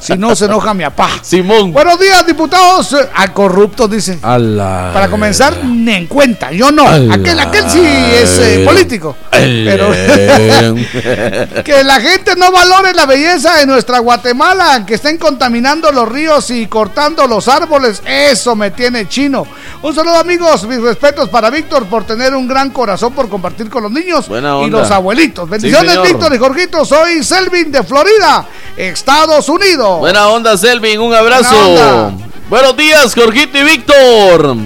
[0.01, 1.11] Si no se enoja mi papá.
[1.23, 1.73] Simón.
[1.73, 2.97] Buenos días, diputados.
[3.15, 4.19] A corruptos, dice.
[4.23, 4.91] Ala.
[4.93, 6.51] Para comenzar, ni en cuenta.
[6.51, 6.87] Yo no.
[6.87, 9.17] Aquel, aquel sí es eh, político.
[9.31, 9.91] Pero.
[11.65, 16.51] que la gente no valore la belleza de nuestra Guatemala, que estén contaminando los ríos
[16.51, 19.47] y cortando los árboles, eso me tiene chino.
[19.83, 23.83] Un saludo amigos, mis respetos para Víctor por tener un gran corazón por compartir con
[23.83, 25.49] los niños y los abuelitos.
[25.49, 26.03] Bendiciones.
[26.03, 29.99] Víctor y Jorgito, soy Selvin de Florida, Estados Unidos.
[29.99, 32.13] Buena onda, Selvin, un abrazo.
[32.49, 34.57] Buenos días, Jorgito y Víctor.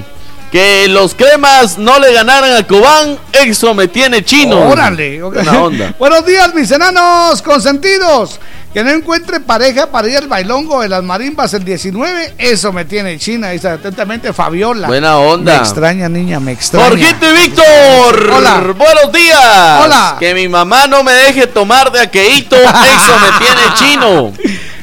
[0.51, 4.69] Que los cremas no le ganaran a Cobán, eso me tiene chino.
[4.69, 5.23] Órale.
[5.23, 5.95] Buena onda.
[5.99, 8.41] Buenos días, mis enanos consentidos.
[8.73, 12.35] Que no encuentre pareja para ir al bailongo de las marimbas el 19.
[12.37, 13.51] Eso me tiene China.
[13.51, 14.89] Dice atentamente Fabiola.
[14.89, 15.55] Buena onda.
[15.55, 16.89] Me extraña, niña, me extraña.
[16.89, 18.31] Jorgito y Víctor.
[18.31, 18.75] Hola.
[18.77, 19.81] Buenos días.
[19.85, 20.17] Hola.
[20.21, 24.33] Que mi mamá no me deje tomar de aqueíto, eso me tiene chino.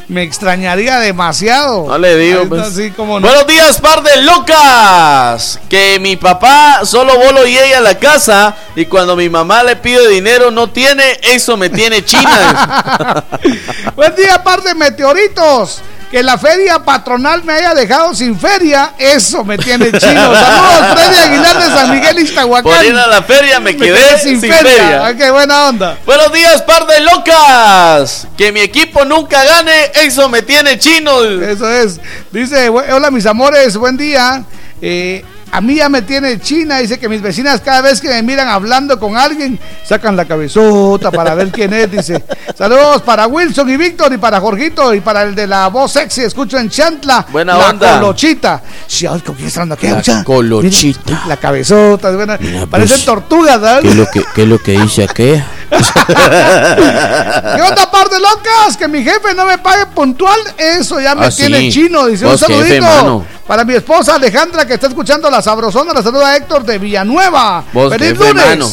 [0.07, 1.87] Me extrañaría demasiado.
[1.87, 2.61] No le digo, pues.
[2.61, 3.27] así como no.
[3.27, 5.59] Buenos días, par de locas.
[5.67, 8.55] Que mi papá solo bolo y ella a la casa.
[8.75, 11.19] Y cuando mi mamá le pide dinero, no tiene.
[11.23, 13.23] Eso me tiene china.
[13.95, 15.81] Buen día, par de meteoritos.
[16.15, 20.33] Que la feria patronal me haya dejado sin feria, eso me tiene chino.
[20.33, 22.71] Saludos, Freddy Aguilar de San Miguel, Iztahuacán.
[22.71, 25.07] Por ir a la feria me, quedé, sin, feria.
[25.07, 25.97] Ay, qué buena onda.
[26.05, 28.27] Buenos días, par de locas.
[28.37, 29.91] Que mi equipo nunca gane.
[29.95, 31.21] Eso me tiene chino.
[31.21, 31.99] Eso es.
[32.31, 34.41] Dice, "Bu- hola mis amores, buen día.
[34.81, 35.21] Eh,
[35.51, 36.79] a mí ya me tiene China.
[36.79, 41.11] Dice que mis vecinas cada vez que me miran hablando con alguien, sacan la cabezota
[41.11, 41.91] para ver quién es.
[41.91, 42.23] Dice,
[42.57, 46.21] saludos para Wilson y Víctor y para Jorgito y para el de la voz sexy.
[46.21, 47.25] Escucho en Chantla.
[47.31, 47.99] Buena la onda.
[47.99, 48.61] Colochita.
[48.87, 50.09] Sí, ay, ¿con quién está hablando aquí?
[50.11, 51.01] La colochita.
[51.05, 52.09] mira, la cabezota.
[52.09, 52.37] es buena.
[52.39, 53.83] Mira, Parecen pues, tortugas, ¿sabes?
[53.83, 55.45] ¿Qué es lo que, qué es lo que dice aquella?
[57.55, 58.77] ¿Qué otra parte locas?
[58.77, 60.39] Que mi jefe no me pague puntual.
[60.57, 61.71] Eso ya me Ah, tiene sí.
[61.71, 62.05] chino.
[62.07, 65.93] Dice un jefe, saludito para mi esposa Alejandra que está escuchando la sabrosona.
[65.93, 67.63] La saluda Héctor de Villanueva.
[67.73, 68.45] Vos, Feliz jefe, lunes.
[68.45, 68.69] mano.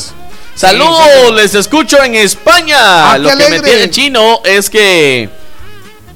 [0.54, 1.32] Saludos, sí.
[1.32, 3.12] les escucho en España.
[3.12, 5.28] Ah, Lo que me tiene chino es que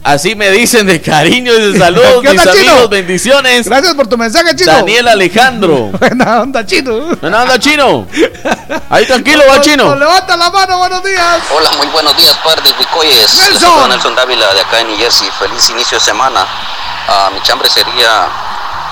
[0.07, 2.89] así me dicen de cariño y de saludos, ¿Qué mis onda, amigos, Chino?
[2.89, 3.69] bendiciones.
[3.69, 4.73] Gracias por tu mensaje, chino.
[4.73, 5.77] Daniel Alejandro.
[5.99, 7.17] Buena onda, chino.
[7.21, 8.07] Buena onda, chino.
[8.89, 9.95] Ahí tranquilo, va, chino.
[9.95, 11.43] Levanta la mano, buenos días.
[11.51, 12.71] Hola, muy buenos días, par de
[13.89, 14.15] Nelson.
[14.15, 15.29] Dávila de acá en New Jersey.
[15.39, 16.47] Feliz inicio de semana.
[17.09, 18.29] Ah, mi chambre sería,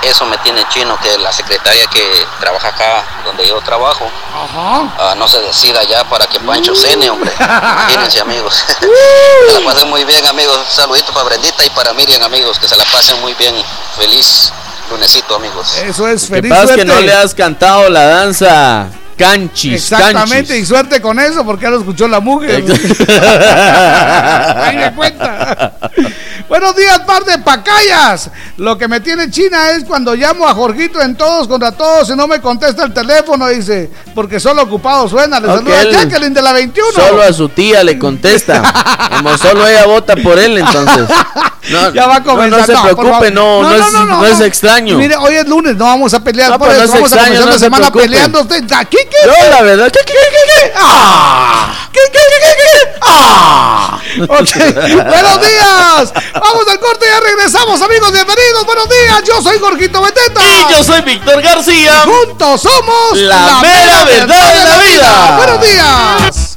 [0.09, 5.27] eso me tiene chino, que la secretaria que trabaja acá donde yo trabajo, ah, no
[5.29, 7.33] se decida ya para que Pancho cene, hombre.
[7.39, 8.65] Imagínense, amigos.
[8.81, 10.57] que la pasen muy bien, amigos.
[10.57, 12.59] Un saludito para Brendita y para Miriam, amigos.
[12.59, 13.55] Que se la pasen muy bien.
[13.97, 14.53] Feliz
[14.91, 15.79] lunesito, amigos.
[15.79, 16.85] Eso es, que feliz pasa que suerte.
[16.85, 19.75] no le has cantado la danza canchis.
[19.75, 20.63] Exactamente, canchis.
[20.63, 22.65] y suerte con eso, porque ya lo escuchó la mujer.
[24.57, 25.73] Ahí me cuenta.
[26.49, 28.31] Buenos días, par de pacayas.
[28.59, 32.17] Lo que me tiene China es cuando llamo a Jorgito en todos contra todos y
[32.17, 35.41] no me contesta el teléfono, dice, porque solo ocupado suena.
[35.41, 36.93] Le Ok, saluda Jacqueline de la 21.
[36.93, 38.63] Solo a su tía le contesta.
[39.17, 41.09] Como solo ella vota por él, entonces.
[41.71, 42.61] No, ya va a no, comenzar.
[42.61, 44.99] no se por preocupe, no, no, es, no es extraño.
[44.99, 46.85] Mire, hoy es lunes, no vamos a pelear No, por no eso.
[46.85, 48.05] es vamos a extraño, comenzar no la se semana preocupe.
[48.05, 48.41] peleando.
[48.43, 49.17] Usted, ¿qué, qué?
[49.25, 50.73] Yo, la verdad, ¿qué, qué, qué, qué?
[50.77, 51.89] ¡Ah!
[51.91, 52.99] ¿Qué, qué, qué, qué, qué?
[53.01, 53.99] ¡Ah!
[54.29, 54.55] Ok,
[55.09, 56.13] buenos días.
[56.45, 58.13] Vamos al corte y ya regresamos, amigos.
[58.13, 59.23] Bienvenidos, buenos días.
[59.27, 60.43] Yo soy Jorgito Beteta.
[60.43, 62.05] Y yo soy Víctor García.
[62.05, 65.37] Juntos somos La mera verdad de la vida.
[65.39, 66.57] Buenos días.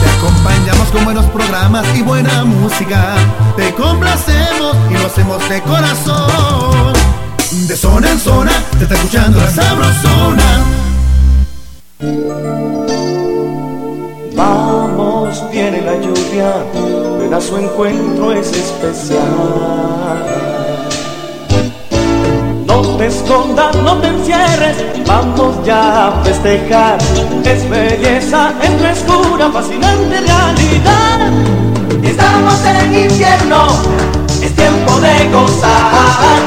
[0.00, 3.16] Te acompañamos con buenos programas y buena música.
[3.56, 6.92] Te complacemos y lo hacemos de corazón.
[7.66, 10.62] De zona en zona, te está escuchando la sabrosona.
[15.32, 16.52] Vamos, viene la lluvia,
[17.18, 19.18] ven a su encuentro es especial.
[22.66, 24.76] No te escondas, no te encierres,
[25.06, 26.98] vamos ya a festejar.
[27.44, 31.30] Es belleza, es frescura, fascinante realidad.
[32.02, 33.68] Estamos en invierno,
[34.42, 36.42] es tiempo de gozar.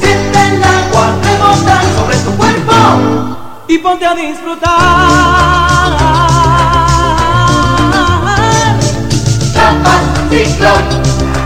[0.00, 2.72] Siente el agua rebotar sobre tu cuerpo
[3.68, 5.69] y ponte a disfrutar.
[10.30, 10.84] Ciclón,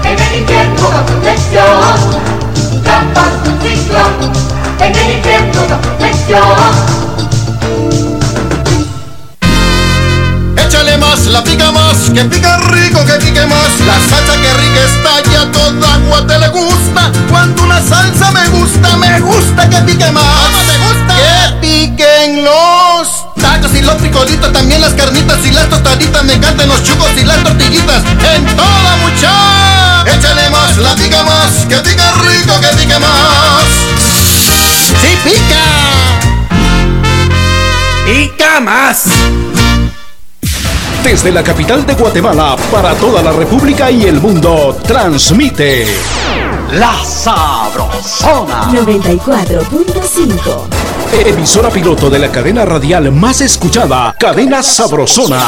[0.05, 1.65] en el invierno da protección.
[2.85, 3.33] Trampas,
[3.63, 4.31] ciclón,
[4.79, 6.43] en el invierno da protección.
[10.59, 13.81] Échale más, la pica más, que pica rico, que pique más.
[13.87, 17.11] La salsa que rica está ya toda agua te le gusta.
[17.31, 20.64] Cuando una salsa me gusta, me gusta que pique más.
[21.75, 26.25] Piquen los tacos y los frijolitos, también las carnitas y las tostaditas.
[26.25, 28.03] Me encantan los chucos y las tortillitas.
[28.35, 33.65] En toda mucha, échale más, la pica más, que pica rico, que pique más.
[35.01, 35.65] ¡Sí pica!
[38.07, 39.05] Pica más.
[41.05, 45.87] Desde la capital de Guatemala para toda la República y el mundo, transmite
[46.73, 48.73] La Sabrosona.
[48.73, 50.67] 94.5.
[51.27, 55.43] emisora piloto de la cadena radial más escuchada, Cadena Sabrosona.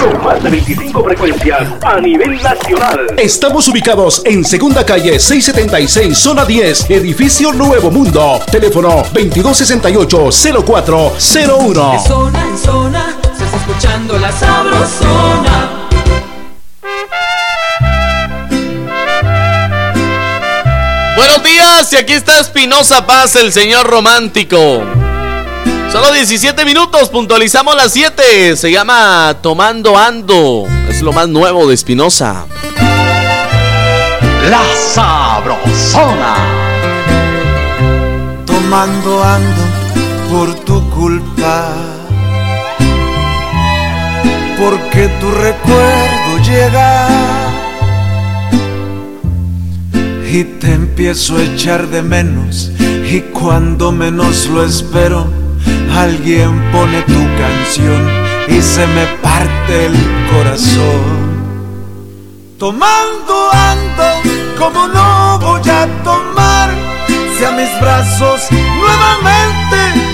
[0.00, 3.00] Con más de 25 frecuencias a nivel nacional.
[3.18, 8.40] Estamos ubicados en Segunda Calle 676, Zona 10, Edificio Nuevo Mundo.
[8.50, 11.92] Teléfono 2268-0401.
[11.92, 13.13] De zona en zona,
[14.38, 15.88] sabrosona.
[21.16, 24.82] Buenos días, y aquí está Espinosa Paz, el señor romántico.
[25.92, 28.56] Solo 17 minutos, puntualizamos las 7.
[28.56, 30.66] Se llama Tomando Ando.
[30.88, 32.46] Es lo más nuevo de Espinosa.
[34.50, 34.60] La
[34.92, 36.34] Sabrosona.
[38.44, 39.62] Tomando ando
[40.32, 41.68] por tu culpa.
[44.64, 47.06] Porque tu recuerdo llega
[50.26, 52.70] y te empiezo a echar de menos.
[52.78, 55.26] Y cuando menos lo espero,
[55.94, 58.08] alguien pone tu canción
[58.48, 59.96] y se me parte el
[60.32, 61.34] corazón.
[62.58, 64.04] Tomando ando
[64.58, 66.70] como no voy a tomar
[67.36, 70.13] Si a mis brazos nuevamente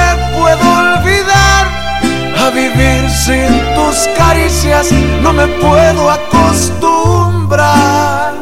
[0.41, 1.63] puedo olvidar.
[2.43, 8.33] A vivir sin tus caricias no me puedo acostumbrar.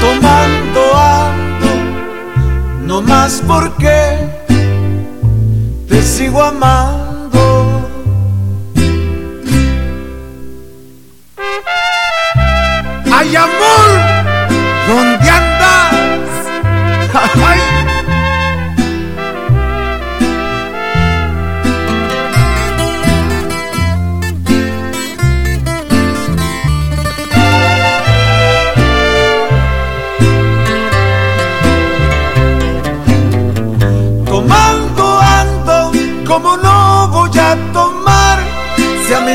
[0.00, 1.68] Tomando ando,
[2.86, 4.18] no más porque
[5.88, 7.67] te sigo amando.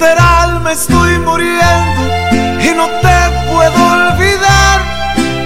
[0.00, 2.02] Literal me estoy muriendo
[2.58, 3.18] y no te
[3.52, 4.80] puedo olvidar.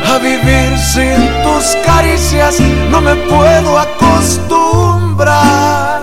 [0.06, 6.02] A vivir sin tus caricias no me puedo acostumbrar.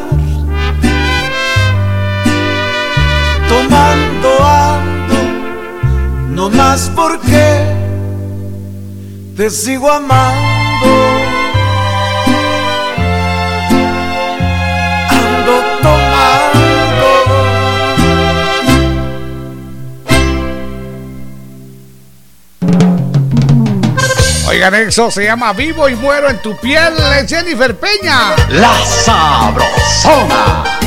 [3.48, 5.16] Tomando ando,
[6.32, 7.74] no más porque
[9.38, 10.61] te sigo amando.
[24.62, 26.94] Oigan, eso se llama Vivo y Muero en tu piel,
[27.28, 28.36] Jennifer Peña.
[28.50, 30.81] La Sabrosona.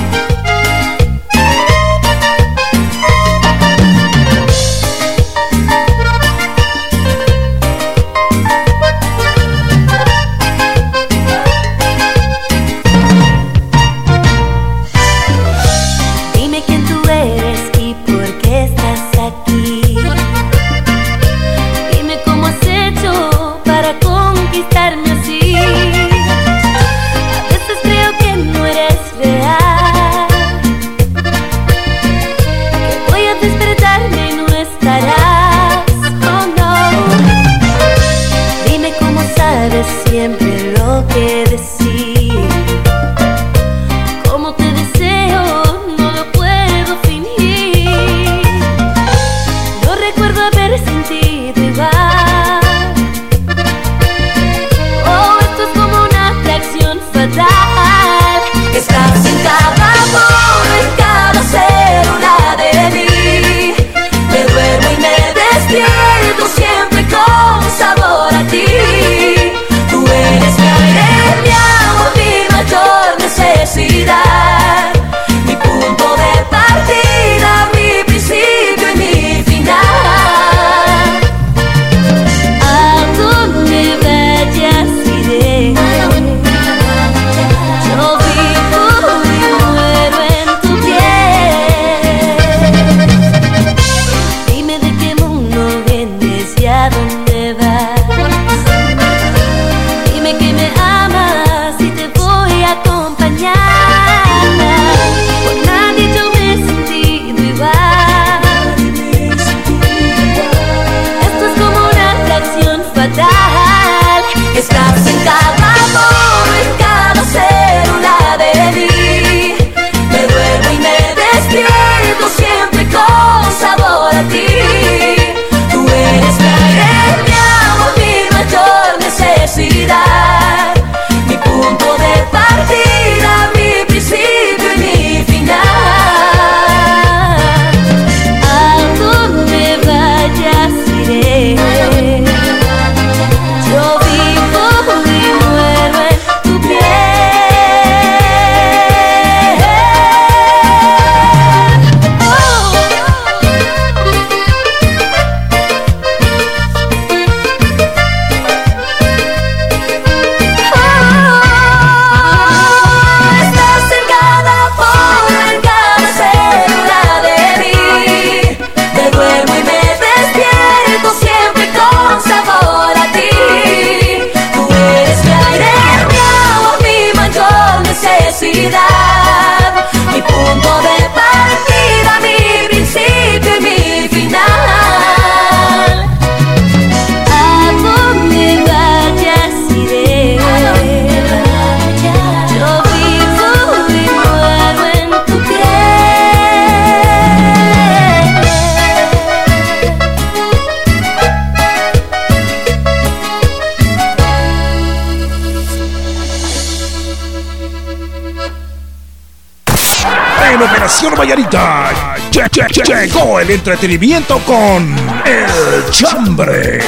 [213.05, 214.96] Llegó el entretenimiento con
[215.26, 216.78] El Chambre.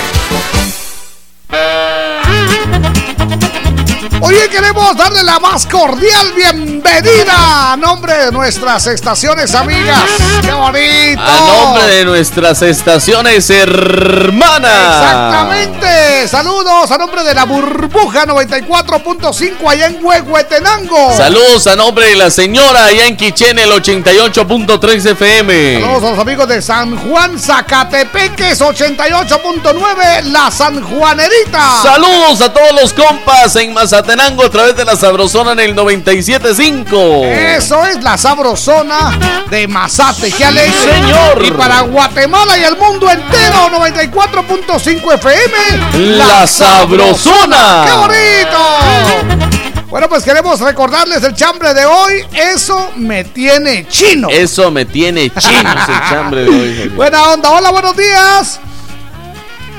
[4.45, 10.05] Queremos darle la más cordial bienvenida a nombre de nuestras estaciones amigas.
[10.43, 11.23] ¡Qué bonito!
[11.23, 15.03] A nombre de nuestras estaciones hermanas.
[15.03, 16.29] Exactamente.
[16.29, 21.17] Saludos a nombre de la burbuja 94.5 allá en Huehuetenango.
[21.17, 25.81] Saludos a nombre de la señora allá en Quichen, el 88.3 FM.
[25.81, 31.83] Saludos a los amigos de San Juan Zacatepeques 88.9 La San Juanerita.
[31.83, 37.25] Saludos a todos los compas en Mazatenango a través de la Sabrosona en el 97.5.
[37.57, 39.17] Eso es la sabrosona
[39.49, 40.73] de Mazate, qué alegre.
[40.73, 41.45] Señor.
[41.45, 46.17] Y para Guatemala y el mundo entero, 94.5 FM.
[46.17, 47.85] La Sabrosona.
[47.87, 49.87] ¡Qué bonito!
[49.89, 52.27] Bueno, pues queremos recordarles el chambre de hoy.
[52.35, 54.29] Eso me tiene chino.
[54.29, 56.89] Eso me tiene chino el chambre de hoy.
[56.89, 58.59] Buena onda, hola, buenos días.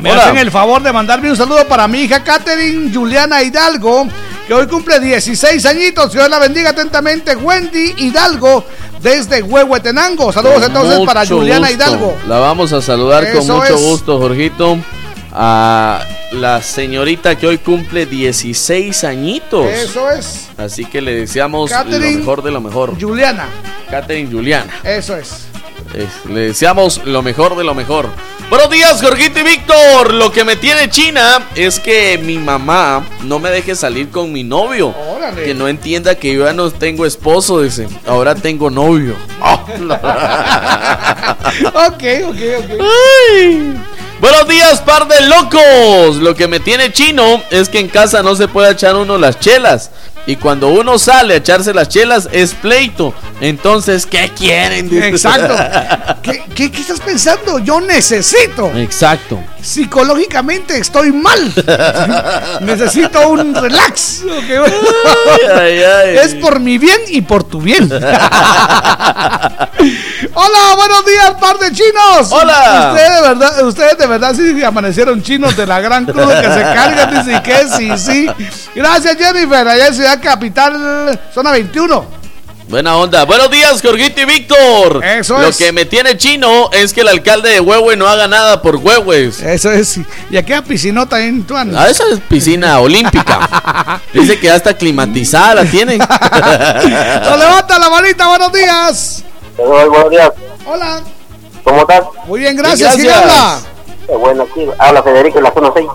[0.01, 0.23] Me Hola.
[0.25, 4.07] hacen el favor de mandarme un saludo para mi hija Katherine Juliana Hidalgo,
[4.47, 6.13] que hoy cumple 16 añitos.
[6.13, 7.35] Dios la bendiga atentamente.
[7.35, 8.63] Wendy Hidalgo,
[9.01, 10.31] desde Huehuetenango.
[10.31, 11.83] Saludos entonces para Juliana gusto.
[11.83, 12.17] Hidalgo.
[12.27, 13.81] La vamos a saludar con mucho es.
[13.81, 14.77] gusto, Jorgito.
[15.39, 15.99] A
[16.31, 19.67] la señorita que hoy cumple 16 añitos.
[19.67, 20.47] Eso es.
[20.57, 22.99] Así que le deseamos Catherine lo mejor de lo mejor.
[22.99, 23.47] Juliana.
[23.91, 24.73] Catherine Juliana.
[24.83, 25.45] Eso es.
[25.93, 28.09] Es- le deseamos lo mejor de lo mejor.
[28.49, 30.13] Buenos días, Jorgito y Víctor.
[30.13, 34.45] Lo que me tiene China es que mi mamá no me deje salir con mi
[34.45, 34.95] novio.
[34.95, 35.43] Órale.
[35.43, 37.89] Que no entienda que yo ya no tengo esposo, dice.
[38.05, 39.17] Ahora tengo novio.
[41.73, 42.69] ok, ok, ok.
[44.21, 46.15] Buenos días, par de locos.
[46.15, 49.41] Lo que me tiene chino es que en casa no se puede echar uno las
[49.41, 49.91] chelas.
[50.27, 53.13] Y cuando uno sale a echarse las chelas es pleito.
[53.39, 54.89] Entonces, ¿qué quieren?
[55.03, 55.55] Exacto.
[56.21, 57.59] ¿Qué, qué, qué estás pensando?
[57.59, 58.69] Yo necesito.
[58.75, 59.41] Exacto.
[59.61, 61.53] Psicológicamente estoy mal.
[62.61, 64.23] Necesito un relax.
[64.23, 64.49] Ok.
[65.55, 66.17] ay, ay.
[66.17, 67.89] Es por mi bien y por tu bien.
[70.33, 72.31] Hola, buenos días, par de chinos.
[72.31, 72.93] Hola.
[72.93, 76.61] Ustedes de verdad, ustedes de verdad sí amanecieron chinos de la gran cruz que se
[76.61, 78.29] cargan, dice que sí, sí.
[78.75, 82.17] Gracias, Jennifer, allá en Ciudad Capital, zona 21.
[82.69, 83.23] Buena onda.
[83.23, 85.01] Buenos días, Jorgito y Víctor.
[85.03, 85.57] Eso Lo es.
[85.57, 89.41] que me tiene chino es que el alcalde de Huehue no haga nada por Huehues.
[89.41, 90.01] Eso es.
[90.29, 91.73] Y aquí a piscinota en Tuan.
[91.77, 94.01] Ah, esa es piscina olímpica.
[94.13, 95.97] Dice que ya está climatizada, la tienen.
[95.99, 96.05] ¡No
[97.37, 98.27] levanta la manita!
[98.27, 99.23] ¡Buenos días!
[99.57, 100.29] buenos días.
[100.65, 101.01] Hola.
[101.63, 102.01] ¿Cómo estás?
[102.25, 102.95] Muy bien, gracias.
[102.97, 103.59] ¿Quién habla?
[104.05, 105.87] Qué bueno, aquí habla Federico en la zona 6.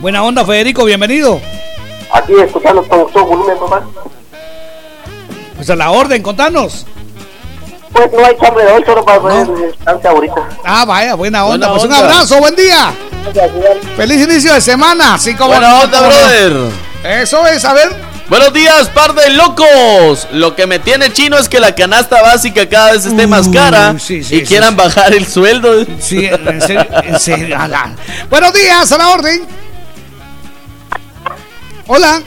[0.00, 1.38] Buena onda, Federico, bienvenido.
[2.12, 3.82] Aquí escuchando con todo volumen, papá.
[5.56, 6.86] Pues a la orden, contanos.
[7.92, 10.48] Pues no hay chambre de hoy, solo para poner distancia ahorita.
[10.64, 11.68] Ah, vaya, buena onda.
[11.68, 12.92] Buena pues un abrazo, buen día.
[13.96, 15.14] Feliz inicio de semana.
[15.14, 16.06] Así como Buena no, onda, no.
[16.08, 16.72] brother.
[17.04, 18.10] Eso es, a ver.
[18.28, 20.28] Buenos días, par de locos.
[20.30, 23.96] Lo que me tiene chino es que la canasta básica cada vez esté más cara
[23.98, 24.76] sí, sí, y sí, quieran sí.
[24.76, 25.84] bajar el sueldo.
[25.98, 27.58] Sí, en serio, en serio.
[28.30, 29.46] Buenos días, a la orden.
[31.92, 32.22] Hola.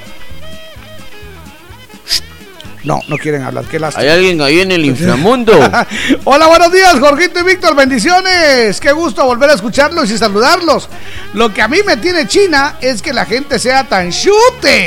[2.84, 3.64] No, no quieren hablar.
[3.64, 4.03] Qué lástima.
[4.03, 5.53] Hay alguien ahí en el inframundo.
[6.26, 8.82] Hola, buenos días, Jorgito y Víctor, bendiciones.
[8.82, 10.89] Qué gusto volver a escucharlos y saludarlos.
[11.34, 14.86] Lo que a mí me tiene China es que la gente sea tan chute.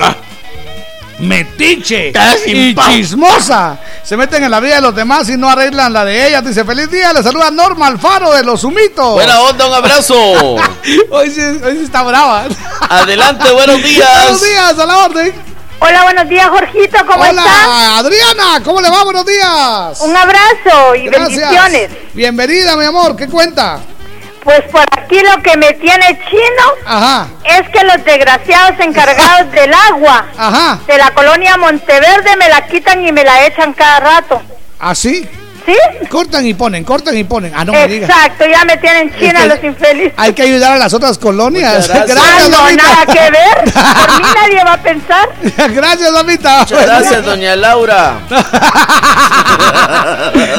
[1.19, 2.13] Metiche
[2.47, 3.79] y chismosa.
[4.03, 6.45] Se meten en la vida de los demás y no arreglan la de ellas.
[6.45, 9.15] Dice, feliz día, le saluda Norma Alfaro de Los Humitos.
[9.15, 10.15] Buena onda, un abrazo.
[11.11, 12.45] hoy, sí, hoy sí está brava.
[12.89, 14.09] Adelante, buenos días.
[14.23, 15.33] Buenos días, a la orden.
[15.79, 17.69] Hola, buenos días, Jorgito, ¿cómo Hola, estás?
[17.99, 19.05] Adriana, ¿cómo le va?
[19.05, 20.01] Buenos días.
[20.01, 21.39] Un abrazo y Gracias.
[21.39, 21.91] bendiciones.
[22.15, 23.15] Bienvenida, mi amor.
[23.15, 23.81] ¿Qué cuenta?
[24.47, 27.27] Pues por aquí lo que me tiene chino Ajá.
[27.43, 30.79] es que los desgraciados encargados del agua Ajá.
[30.87, 34.41] de la colonia Monteverde me la quitan y me la echan cada rato.
[34.79, 35.25] ¿Así?
[35.25, 35.31] ¿Sí?
[36.11, 37.53] Cortan y ponen, cortan y ponen.
[37.55, 38.09] Ah, no me digas.
[38.09, 40.13] Exacto, ya me tienen china que- los infelices.
[40.17, 41.89] Hay que ayudar a las otras colonias.
[41.89, 42.19] Muchas gracias.
[42.21, 43.65] Ah, no, nada que ver.
[43.75, 45.29] Por mí nadie va a pensar.
[45.75, 46.59] gracias, Damita.
[46.61, 48.21] Muchas gracias, doña Laura.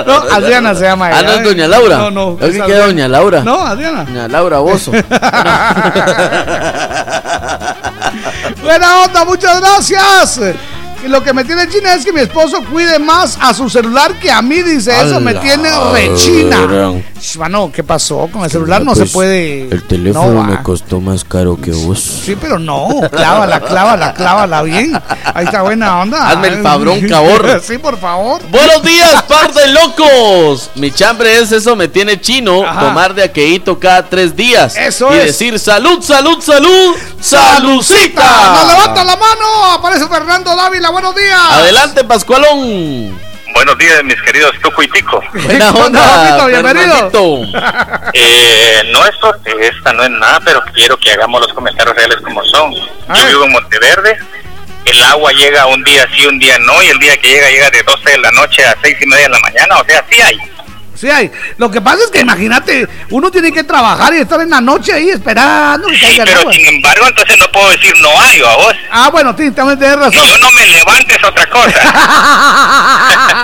[0.06, 1.20] No, Adriana se llama ella.
[1.20, 1.44] Ah, no es ¿eh?
[1.44, 1.98] doña Laura.
[1.98, 2.38] No, no.
[2.42, 3.42] Es es que doña Laura.
[3.42, 4.04] No, Adriana.
[4.06, 4.92] Doña Laura Bozo.
[8.64, 10.40] Buena onda, muchas gracias.
[11.04, 14.20] Y lo que me tiene china es que mi esposo cuide más a su celular
[14.20, 16.68] que a mí, dice eso, me tiene rechina.
[17.38, 18.28] Mano, ¿qué pasó?
[18.32, 19.62] Con el celular no se Pues, puede.
[19.70, 20.64] El teléfono No, me va.
[20.64, 22.00] costó más caro que vos.
[22.26, 25.00] Sí, pero no, clávala, clávala, clávala bien.
[25.34, 26.30] Ahí está buena onda.
[26.30, 27.62] Hazme el fabrón, cabor.
[27.68, 28.42] Sí, por favor.
[28.50, 30.70] Buenos días, par de locos.
[30.76, 32.64] Mi chambre es eso, me tiene chino.
[32.80, 34.76] Tomar de aqueíto cada tres días.
[34.78, 35.26] Eso y es.
[35.28, 38.54] decir salud, salud, salud, salucita.
[38.54, 39.66] Nos levanta la mano.
[39.74, 40.87] Aparece Fernando Dávila.
[40.92, 41.40] Buenos días.
[41.52, 43.20] Adelante, Pascualón.
[43.54, 45.22] Buenos días, mis queridos Tuco y Tico.
[45.34, 47.12] Buena onda, bienvenido.
[48.14, 52.44] Eh, no esto, esta no es nada, pero quiero que hagamos los comentarios reales como
[52.46, 52.74] son.
[52.74, 54.18] Yo vivo en Monteverde,
[54.86, 57.70] el agua llega un día sí, un día no, y el día que llega, llega
[57.70, 60.22] de 12 de la noche a 6 y media de la mañana, o sea, sí
[60.22, 60.40] hay.
[61.00, 61.32] Sí hay.
[61.58, 64.94] Lo que pasa es que imagínate, uno tiene que trabajar y estar en la noche
[64.94, 66.54] ahí esperando que Sí, caiga el pero agua.
[66.54, 68.74] sin embargo, entonces no puedo decir no hay, a vos.
[68.92, 70.14] Ah, bueno, sí, también tienes razón.
[70.24, 73.44] Que yo no me levante es otra cosa.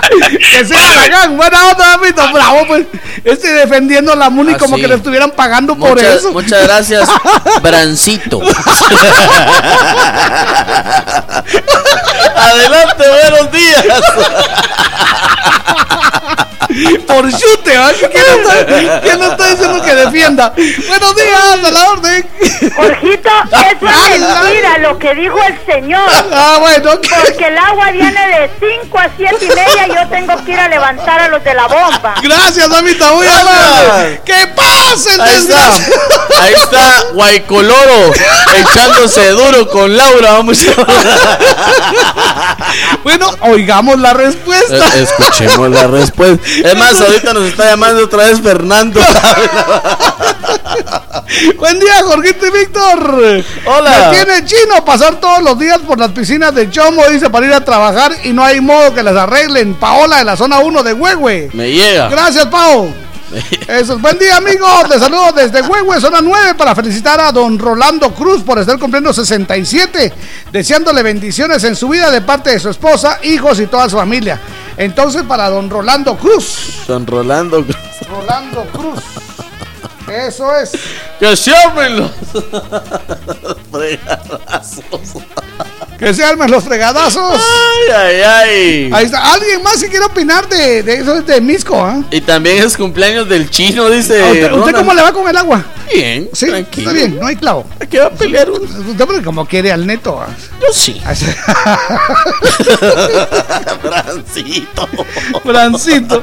[0.50, 2.86] que sea bacán, buena onda, David, bravo, pues.
[3.22, 4.82] Este defendiendo la MUNI Ah, como sí.
[4.82, 6.32] que le estuvieran pagando por eso.
[6.32, 7.08] muchas gracias,
[7.62, 8.40] Brancito.
[12.36, 13.84] Adelante, buenos días.
[17.06, 17.92] Por chute, ¿va?
[17.92, 20.52] ¿Quién no, está, quién no está diciendo que defienda?
[20.88, 22.26] Buenos días, a la orden.
[22.74, 26.08] Jorgito, eso es mentira lo que dijo el señor.
[26.32, 26.92] Ah, bueno.
[27.24, 28.50] Porque el agua viene de
[28.82, 31.54] 5 a 7 y media y yo tengo que ir a levantar a los de
[31.54, 32.14] la bomba.
[32.22, 34.20] Gracias, mamita, muy amable.
[34.24, 35.70] ¿Qué pasa, el Ahí está,
[36.40, 38.12] ahí está Guaycoloro
[38.54, 40.32] echándose duro con Laura.
[40.32, 40.58] Vamos
[43.02, 44.94] Bueno, oigamos la respuesta.
[44.96, 46.46] Escuchemos la respuesta.
[46.64, 49.00] Es más, ahorita nos está llamando otra vez Fernando.
[51.58, 53.44] Buen día, Jorgito y Víctor.
[53.66, 54.10] Hola.
[54.10, 57.52] Me tiene chino pasar todos los días por las piscinas de Chomo, dice, para ir
[57.52, 59.74] a trabajar y no hay modo que las arreglen.
[59.74, 61.50] Paola de la zona 1 de Huehue.
[61.54, 62.08] Me llega.
[62.08, 62.92] Gracias, Pao.
[63.66, 64.00] Eso es.
[64.00, 64.88] Buen día, amigos.
[64.88, 69.12] Te saludo desde Huehue, zona 9, para felicitar a don Rolando Cruz por estar cumpliendo
[69.12, 70.12] 67,
[70.52, 74.40] deseándole bendiciones en su vida de parte de su esposa, hijos y toda su familia.
[74.76, 76.84] Entonces, para don Rolando Cruz.
[76.86, 77.64] Don Rolando.
[78.08, 79.00] Rolando Cruz.
[80.14, 80.72] Eso es.
[81.18, 82.10] Que se abren los
[83.70, 84.84] fregadazos.
[85.98, 87.40] Que se armen los fregadazos.
[87.40, 88.90] Ay, ay, ay.
[88.92, 89.32] Ahí está.
[89.32, 91.80] ¿Alguien más si quiere opinar de, de eso de Misco?
[91.80, 92.02] ¿ah?
[92.10, 94.20] Y también es cumpleaños del chino, dice.
[94.22, 95.64] ¿A ¿Usted, cómo le va con el agua?
[95.92, 96.90] Bien, Sí, tranquilo.
[96.90, 97.64] está bien, no hay clavo.
[97.80, 98.64] ¿A qué va a pelear uno?
[98.64, 100.20] Usted porque como quiere al neto.
[100.20, 100.28] ¿ah?
[100.60, 101.00] Yo sí.
[103.82, 104.88] Brancito.
[105.44, 106.22] Brancito.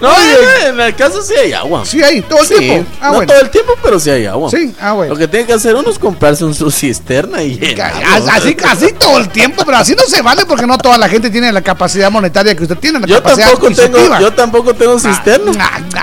[0.00, 0.68] No, Oye.
[0.68, 1.84] en la casa sí hay agua.
[1.86, 2.90] Sí hay, todo el Sí, tiempo.
[3.00, 4.50] Ah, no todo el tiempo, pero sí hay agua.
[4.50, 5.14] Sí, ah, bueno.
[5.14, 8.30] Lo que tiene que hacer uno es comprarse un, su cisterna y llenarlo.
[8.30, 11.30] Así, así todo el tiempo, pero así no se vale porque no toda la gente
[11.30, 14.98] tiene la capacidad monetaria que usted tiene, la Yo capacidad tampoco, tengo, yo tampoco tengo
[14.98, 15.52] cisterna.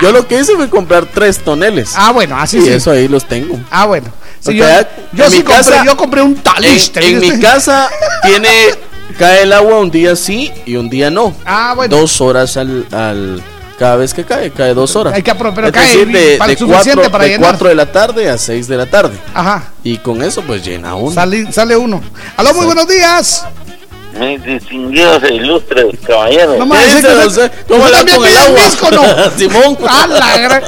[0.02, 1.92] Yo lo que hice fue comprar tres toneles.
[1.96, 2.68] Ah, bueno, así y sí.
[2.70, 3.58] eso ahí los tengo.
[3.70, 4.06] Ah, bueno.
[4.40, 7.08] Sí, yo en yo sí mi compré, casa- yo compré un En, talistre.
[7.08, 7.88] en mi casa
[8.22, 8.50] tiene
[9.18, 11.34] cae el agua un día sí y un día no.
[11.46, 11.96] Ah, bueno.
[11.96, 13.42] Dos horas al, al
[13.78, 15.14] cada vez que cae, cae dos horas.
[15.14, 17.50] Hay que pero es cae decir, de, para- de suficiente cuatro, para de llenar.
[17.50, 19.16] 4 de la tarde a 6 de la tarde.
[19.34, 19.64] Ajá.
[19.82, 21.12] Y con eso pues llena uno.
[21.14, 22.00] Sale, sale uno.
[22.36, 23.44] Aló, muy buenos días.
[24.18, 26.56] Mis distinguidos e ilustres caballeros.
[26.58, 26.66] No
[27.26, 28.64] usted- ¿Cómo también con el agua?
[28.64, 29.02] disco, ¿no?
[29.36, 29.78] Simón.
[29.88, 30.62] A la gran-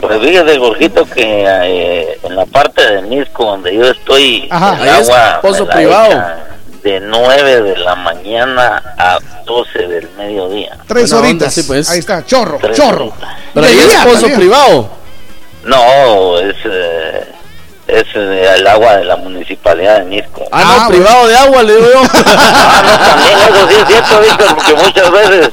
[0.00, 4.76] Pues fíjese, Jorgito, que eh, en la parte de Misco donde yo estoy, Ajá.
[4.82, 6.06] el Ahí es agua pozo la privado.
[6.10, 6.34] echan
[6.82, 10.76] de 9 de la mañana a 12 del mediodía.
[10.86, 11.52] Tres Buena horitas.
[11.54, 11.88] sí, pues.
[11.90, 13.08] Ahí está, chorro, Tres chorro.
[13.08, 13.30] horitas.
[13.54, 14.34] Pero es pozo también.
[14.40, 14.90] privado.
[15.64, 17.24] No, es, eh,
[17.86, 20.42] es eh, el agua de la municipalidad de Misco.
[20.52, 22.02] Ah, no, Ah, privado de agua, le digo yo.
[22.14, 25.50] Ah, no, también eso sí es cierto, Víctor, porque muchas veces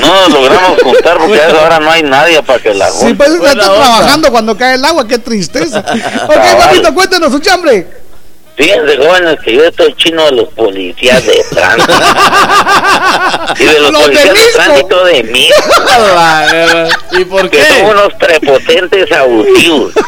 [0.00, 2.98] no nos logramos juntar porque a esa hora no hay nadie para que la Sí,
[3.00, 3.14] junte.
[3.16, 5.80] pues usted Buena está trabajando cuando cae el agua, qué tristeza.
[5.80, 7.86] ok, papito, cuéntenos su chambre.
[8.58, 11.92] Fíjense, jóvenes, que yo estoy chino de los policías de tránsito.
[13.60, 15.48] y de los, policías de, tránsito de mí,
[17.20, 17.82] ¿Y por que son qué?
[17.84, 19.92] unos prepotentes abusivos.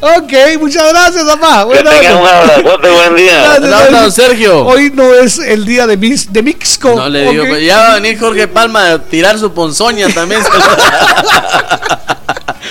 [0.00, 1.60] Ok, muchas gracias, papá.
[1.60, 3.42] Que Bueno, tengan un abrazote, buen día.
[3.58, 4.10] Gracias, No, no.
[4.10, 4.64] Sergio.
[4.66, 6.94] Hoy no es el día de, mis, de Mixco.
[6.94, 7.48] No le digo, ok.
[7.48, 10.42] pues, ya va a venir Jorge Palma a tirar su ponzoña también.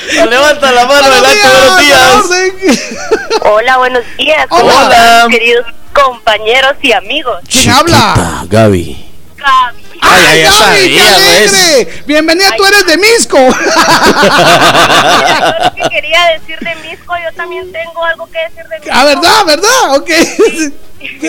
[0.30, 2.80] Levanta la mano, Buenos adelante, días, buenos días.
[3.42, 4.48] Hola, buenos días.
[4.50, 4.62] Hola.
[4.62, 5.28] ¿Cómo están, Hola.
[5.30, 7.40] queridos compañeros y amigos?
[7.50, 8.44] ¿Quién habla?
[8.50, 9.06] Gaby.
[9.38, 9.84] Gaby.
[10.02, 12.04] ¡Ay, Ay, Gaby, qué alegre!
[12.06, 13.38] Bienvenida, tú eres de Misco.
[14.22, 18.80] Mira, yo lo que quería decir de Misco, yo también tengo algo que decir de
[18.80, 18.94] Misco.
[18.94, 19.46] Ah, ¿verdad?
[19.46, 19.96] ¿Verdad?
[19.96, 20.10] Ok.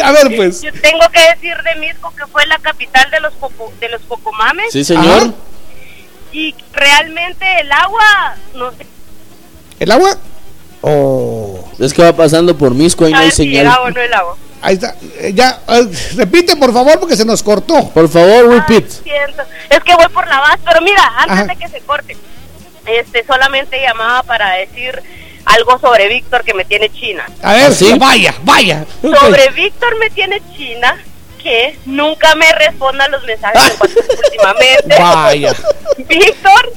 [0.02, 0.62] A ver, pues.
[0.62, 4.00] Yo tengo que decir de Misco que fue la capital de los poco, de los
[4.02, 5.22] pocomames Sí, señor.
[5.22, 5.32] Ajá.
[6.36, 8.86] Y realmente el agua, no sé.
[9.80, 10.18] ¿El agua?
[10.82, 11.64] Oh.
[11.78, 13.66] Es que va pasando por Misco y no hay si el señal.
[13.68, 14.36] agua o no el agua.
[14.60, 14.94] Ahí está.
[15.18, 17.88] Eh, ya, eh, repite por favor porque se nos cortó.
[17.88, 18.84] Por favor, repeat.
[19.02, 19.42] Siento.
[19.70, 21.44] Es que voy por la base, pero mira, antes Ajá.
[21.46, 22.16] de que se corte,
[22.84, 25.02] este, solamente llamaba para decir
[25.46, 27.24] algo sobre Víctor que me tiene China.
[27.42, 27.94] A ver, ¿Sí?
[27.98, 28.84] vaya, vaya.
[29.00, 31.02] Sobre Víctor me tiene China
[31.46, 34.96] que nunca me responda los mensajes en WhatsApp últimamente.
[34.98, 35.54] Vaya.
[35.98, 36.72] Víctor,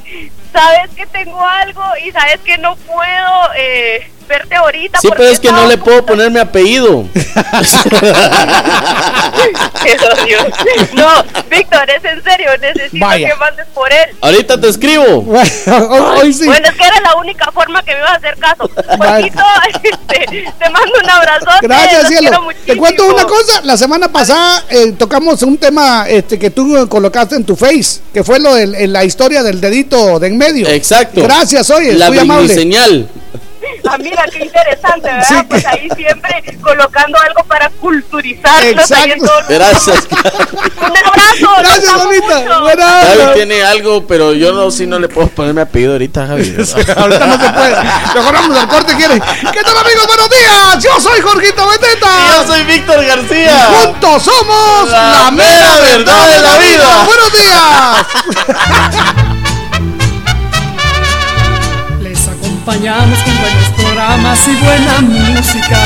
[0.51, 4.99] sabes que tengo algo y sabes que no puedo eh, verte ahorita.
[5.01, 7.05] Sí, pero es que no le puedo poner mi apellido.
[10.93, 13.29] No, Víctor, es en serio, necesito Vaya.
[13.29, 14.09] que mandes por él.
[14.21, 15.03] Ahorita te escribo.
[15.05, 16.45] Hoy sí.
[16.45, 18.69] Bueno, es que era la única forma que me ibas a hacer caso.
[19.81, 21.45] Este, te mando un abrazo.
[21.61, 22.47] Gracias, los cielo.
[22.65, 23.61] Te cuento una cosa.
[23.63, 28.23] La semana pasada eh, tocamos un tema este, que tú colocaste en tu face, que
[28.23, 30.67] fue lo de la historia del dedito de en medio.
[30.69, 31.21] Exacto.
[31.21, 32.53] Gracias, oye, La muy amable.
[32.53, 33.07] señal.
[33.87, 35.27] Ah, mira, qué interesante, ¿verdad?
[35.27, 35.35] Sí.
[35.49, 38.91] Pues ahí siempre colocando algo para culturizarnos.
[38.91, 39.31] Exacto.
[39.49, 40.07] Gracias.
[40.11, 41.49] Un abrazo.
[41.57, 42.59] Gracias, bonita.
[42.61, 46.27] Buenas Javi tiene algo, pero yo no, sí no le puedo poner mi apellido ahorita,
[46.27, 46.55] Javi.
[46.95, 47.75] Ahorita no se puede.
[48.15, 49.15] Mejor vamos al corte, ¿quiere?
[49.15, 50.07] ¿Qué tal, amigos?
[50.07, 50.83] Buenos días.
[50.83, 52.07] Yo soy Jorgito Beteta.
[52.35, 53.69] Yo soy Víctor García.
[53.83, 57.05] Juntos somos La la, mera mera verdad de la vida.
[57.05, 59.25] Buenos días.
[62.59, 65.77] acompañamos con buenos programas y buena música.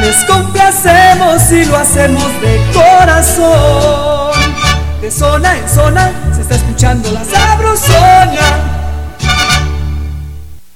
[0.00, 4.32] Les complacemos y lo hacemos de corazón.
[5.00, 8.79] De zona en zona se está escuchando la sabrosona.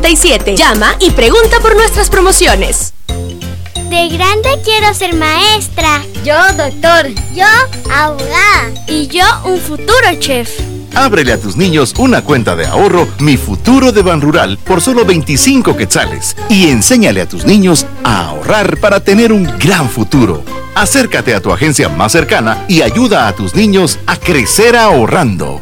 [0.00, 2.92] Llama y pregunta por nuestras promociones.
[3.06, 6.02] De grande quiero ser maestra.
[6.22, 7.08] Yo doctor.
[7.34, 7.46] Yo
[7.90, 8.74] abogada.
[8.86, 10.50] Y yo un futuro chef.
[10.94, 15.06] Ábrele a tus niños una cuenta de ahorro Mi Futuro de Ban Rural por solo
[15.06, 20.44] 25 quetzales y enséñale a tus niños a ahorrar para tener un gran futuro.
[20.74, 25.60] Acércate a tu agencia más cercana y ayuda a tus niños a crecer ahorrando.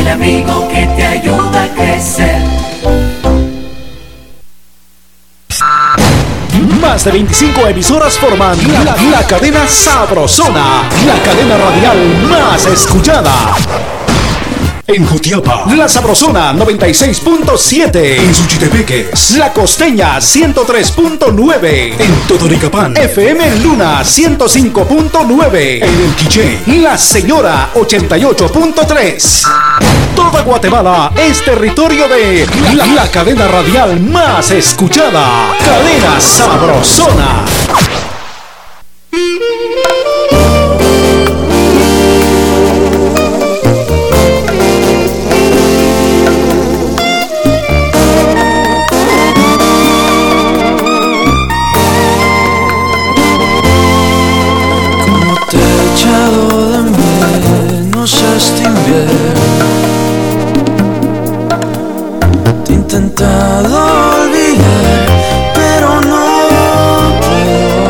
[0.00, 2.42] El amigo que te ayuda a crecer.
[6.80, 11.98] Más de 25 emisoras forman la, cadena Sabrosona, la cadena radial
[12.30, 13.54] más escuchada.
[14.92, 17.96] En Jutiapa, La Sabrosona 96.7.
[17.96, 21.94] En Suchitepeques, La Costeña 103.9.
[21.96, 25.84] En Totoricapán, FM Luna 105.9.
[25.84, 29.46] En El Quiché, La Señora 88.3.
[30.16, 35.54] Toda Guatemala es territorio de la, la cadena radial más escuchada.
[35.64, 37.44] Cadena Sabrosona.
[62.64, 63.74] Te he intentado
[64.24, 65.06] olvidar,
[65.54, 66.26] pero no
[67.20, 67.80] puedo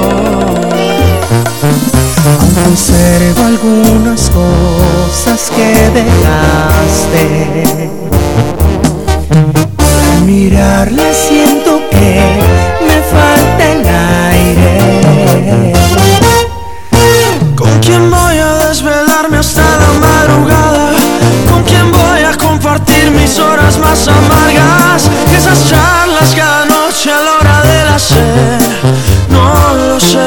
[2.39, 7.91] Aún conservo algunas cosas que dejaste.
[10.13, 12.21] Al mirarle siento que
[12.87, 14.81] me falta el aire.
[23.91, 28.61] amargas esas charlas que anoche a la hora del hacer.
[29.29, 30.19] No lo sé.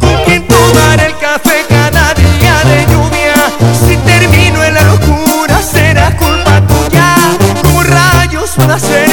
[0.00, 3.34] Con ¿Quién tomará el café cada día de lluvia?
[3.86, 7.16] Si termino en la locura será culpa tuya.
[7.62, 9.06] Como rayos van a ser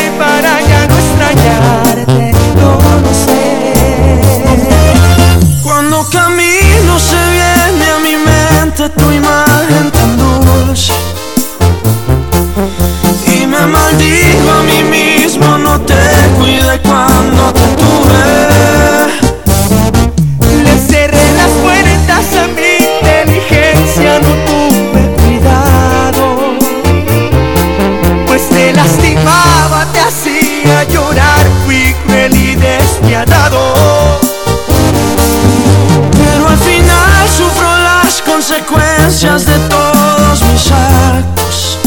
[39.12, 41.78] consecuencias de todos mis actos.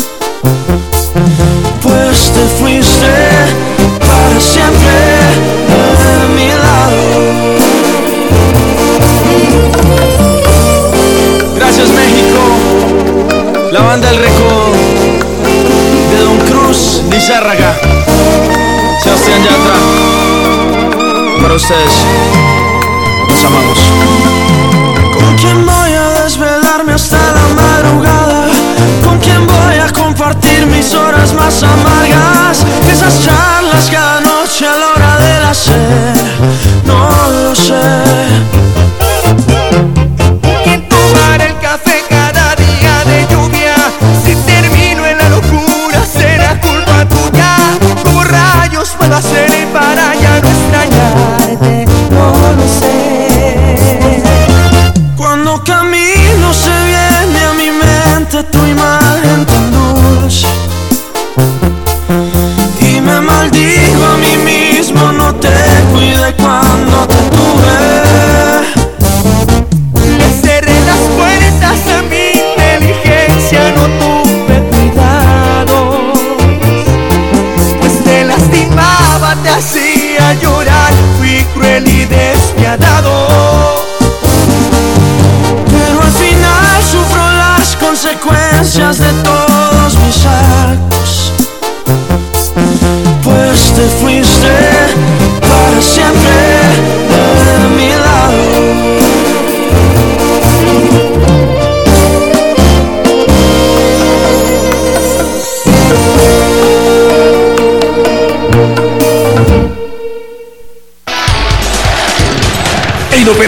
[1.83, 3.07] Pues te fuiste
[3.99, 4.93] para siempre
[6.05, 7.03] de mi lado.
[11.57, 12.41] Gracias México,
[13.73, 14.73] la banda El Recodo
[16.11, 17.75] de Don Cruz, Lizárraga,
[19.03, 19.77] Sebastián Yatra.
[21.41, 22.05] Para ustedes,
[23.29, 24.04] los amamos.
[30.67, 32.65] Mis horas más amargas?
[32.91, 36.15] Esas charlas cada noche a la hora del hacer,
[36.87, 37.75] no lo sé.
[40.65, 41.45] ¿Quién tomará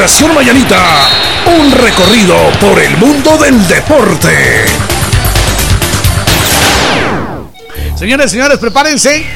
[0.06, 1.10] Mañanita,
[1.46, 4.64] un recorrido por el mundo del deporte.
[7.98, 9.26] Señores, señores, prepárense.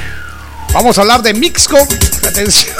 [0.72, 1.76] Vamos a hablar de Mixco.
[2.24, 2.72] Atención.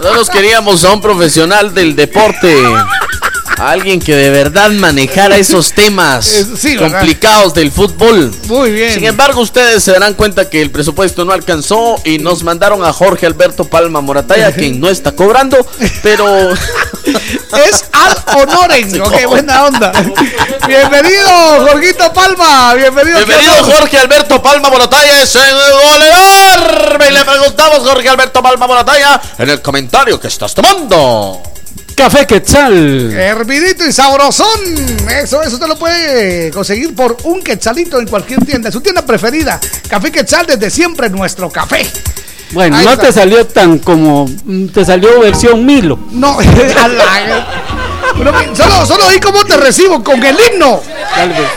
[0.00, 2.52] Nosotros queríamos a un profesional del deporte.
[3.60, 6.24] A alguien que de verdad manejara esos temas
[6.58, 8.32] sí, complicados del fútbol.
[8.48, 8.94] Muy bien.
[8.94, 12.90] Sin embargo, ustedes se darán cuenta que el presupuesto no alcanzó y nos mandaron a
[12.94, 15.58] Jorge Alberto Palma Morataya, quien no está cobrando,
[16.02, 16.54] pero
[17.66, 19.00] Es al honoren.
[19.02, 19.92] Ok, buena onda.
[20.66, 22.74] Bienvenido, Jorgito Palma.
[22.74, 23.18] Bienvenido.
[23.18, 27.02] Bienvenido Jorge Alberto Palma Morataya, es el goleador.
[27.08, 31.49] Y le preguntamos Jorge Alberto Palma Morataya en el comentario que estás tomando.
[32.00, 33.12] Café Quetzal.
[33.12, 34.48] Hervidito y sabrosón.
[35.22, 38.72] Eso, eso te lo puede conseguir por un quetzalito en cualquier tienda.
[38.72, 39.60] Su tienda preferida.
[39.86, 41.86] Café Quetzal desde siempre nuestro café.
[42.52, 43.04] Bueno, Ahí no está.
[43.08, 44.24] te salió tan como.
[44.26, 45.98] mm, Te salió versión Milo.
[46.12, 46.38] No,
[46.80, 47.46] a la-
[48.16, 50.80] Pero mi- solo, solo oí cómo te recibo con el himno.
[51.14, 51.48] Tal vez.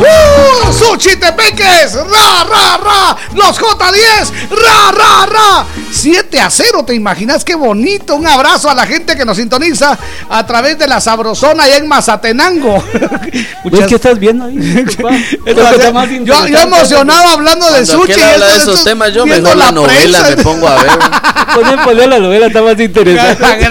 [0.00, 0.72] ¡Uh!
[0.72, 1.94] ¡Suchitepeques!
[1.94, 3.16] ¡Ra, ra, ra!
[3.34, 4.48] ¡Los J10!
[4.50, 5.66] ¡Ra, ra, ra!
[5.90, 8.16] 7 a 0, ¿te imaginas qué bonito?
[8.16, 9.96] Un abrazo a la gente que nos sintoniza
[10.28, 12.82] a través de la Sabrosona allá en Mazatenango.
[13.64, 14.56] ¿Ves qué estás viendo ahí?
[14.56, 15.10] Disculpa.
[15.44, 16.62] Creo que está más yo, yo interesante.
[16.62, 18.20] emocionado hablando de Cuando sushi.
[18.20, 20.36] habla de esos temas, yo mejor la novela prensa.
[20.36, 20.90] me pongo a ver.
[21.54, 23.68] Poner, poner la novela está más interesante.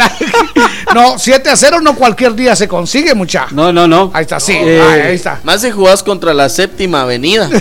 [0.93, 3.47] No, 7 a 0 no cualquier día se consigue, mucha.
[3.51, 4.11] No, no, no.
[4.13, 4.53] Ahí está, sí.
[4.53, 5.39] Eh, ahí, ahí está.
[5.43, 7.49] Más si jugás contra la séptima avenida.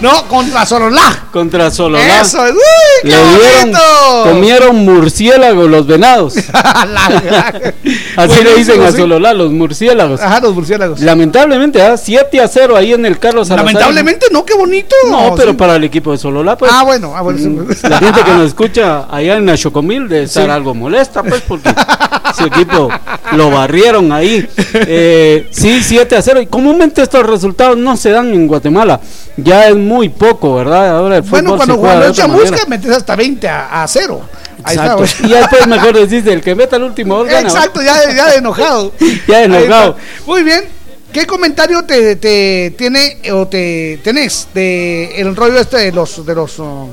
[0.00, 1.24] No, contra Sololá.
[1.32, 2.20] Contra Sololá.
[2.20, 2.52] Eso es.
[2.52, 2.58] ¡Uy,
[3.02, 4.24] qué Le dieron, bonito!
[4.24, 6.34] comieron murciélagos los venados.
[8.16, 8.98] Así le dicen a sí.
[8.98, 10.20] Sololá, los murciélagos.
[10.20, 11.00] Ajá, los murciélagos.
[11.00, 11.96] Lamentablemente, ¿ah?
[11.96, 13.64] 7 a 0 ahí en el Carlos Salazar.
[13.72, 14.94] Lamentablemente no, qué bonito.
[15.08, 15.56] No, pero Sí.
[15.56, 16.70] para el equipo de Sololá, pues.
[16.74, 17.38] Ah, bueno, ah, bueno.
[17.38, 17.86] sí.
[17.88, 20.50] La gente que nos escucha allá en la Chocomil debe estar Sí.
[20.50, 21.70] algo molesta, pues, porque
[22.36, 22.90] su equipo
[23.32, 24.46] lo barrieron ahí.
[24.74, 26.40] Eh, sí, 7 a 0.
[26.44, 29.00] Y comúnmente estos resultados no se dan en Guatemala.
[29.38, 30.98] Ya es muy poco, ¿verdad?
[30.98, 32.66] Ahora el Bueno, fútbol cuando otra chamusca manera.
[32.68, 34.20] metes hasta 20 a, a 0.
[34.62, 35.26] Ahí está, Exacto.
[35.26, 38.26] Y ya después mejor decís el que meta el último gol gana, Exacto, ya, ya
[38.30, 38.92] de enojado.
[39.26, 39.96] Ya enojado.
[40.26, 40.64] Muy bien.
[41.14, 46.34] ¿Qué comentario te, te tiene o te tenés de el rollo este de los de
[46.34, 46.90] los um,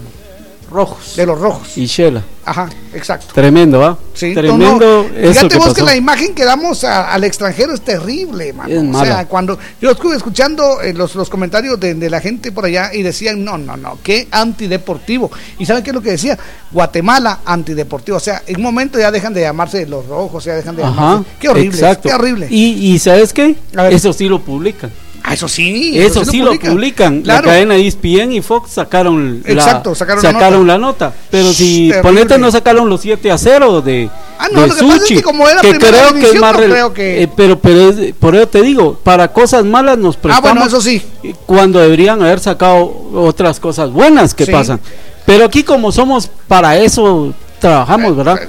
[0.71, 1.15] rojos?
[1.15, 1.77] De los rojos.
[1.77, 2.23] Y Shela.
[2.43, 3.27] Ajá, exacto.
[3.35, 3.95] Tremendo, ¿ah?
[4.15, 5.75] Sí, Tremendo no, eso Fíjate vos pasó.
[5.75, 8.73] que la imagen que damos a- al extranjero es terrible, mano.
[8.73, 9.05] Es o mala.
[9.05, 12.91] sea, cuando yo estuve escuchando eh, los, los comentarios de, de la gente por allá
[12.93, 15.29] y decían, no, no, no, qué antideportivo.
[15.59, 16.37] ¿Y saben qué es lo que decía?
[16.71, 18.17] Guatemala antideportivo.
[18.17, 20.93] O sea, en un momento ya dejan de llamarse los rojos, ya dejan de Ajá.
[20.95, 21.25] llamarse.
[21.39, 22.09] Qué horrible, exacto.
[22.09, 22.47] qué horrible.
[22.49, 23.55] Y, y ¿sabes qué?
[23.91, 24.91] Eso sí lo publican.
[25.23, 25.97] Ah, eso sí.
[25.99, 27.21] Eso sí lo publican.
[27.25, 30.73] La cadena E ESPN y Fox sacaron, Exacto, la, sacaron la sacaron nota.
[30.73, 31.13] la nota.
[31.29, 32.01] Pero si terrible.
[32.01, 34.09] ponete no sacaron los 7 a 0 de,
[34.39, 36.29] Ah, no, de lo que pasa es Suchi, que como era que primera creo que
[36.31, 39.63] es más no creo que- eh, pero pero es- por eso te digo, para cosas
[39.63, 40.51] malas nos Ah, prestamos.
[40.51, 41.01] bueno, eso sí.
[41.45, 44.51] Cuando deberían haber sacado otras cosas buenas que Sí.
[44.51, 44.79] pasan.
[45.25, 48.39] Pero aquí como somos para eso trabajamos, ¿verdad?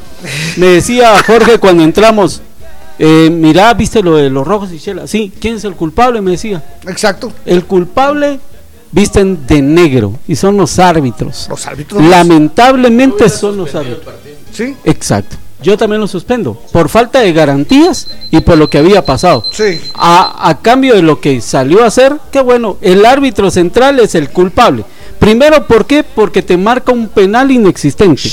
[0.57, 2.41] Me decía Jorge cuando entramos,
[3.05, 5.09] eh, mira, viste lo de los rojos y chela.
[5.09, 6.20] Sí, ¿quién es el culpable?
[6.20, 6.62] Me decía.
[6.86, 7.32] Exacto.
[7.44, 8.38] El culpable
[8.92, 11.48] visten de negro y son los árbitros.
[11.50, 12.00] Los árbitros.
[12.00, 14.14] Lamentablemente son los árbitros.
[14.53, 14.76] Sí.
[14.84, 15.36] Exacto.
[15.64, 19.44] Yo también lo suspendo por falta de garantías y por lo que había pasado.
[19.50, 19.80] Sí.
[19.94, 24.14] A, a cambio de lo que salió a hacer, que bueno, el árbitro central es
[24.14, 24.84] el culpable.
[25.18, 26.05] Primero, ¿por qué?
[26.05, 28.30] Porque te marca un penal inexistente.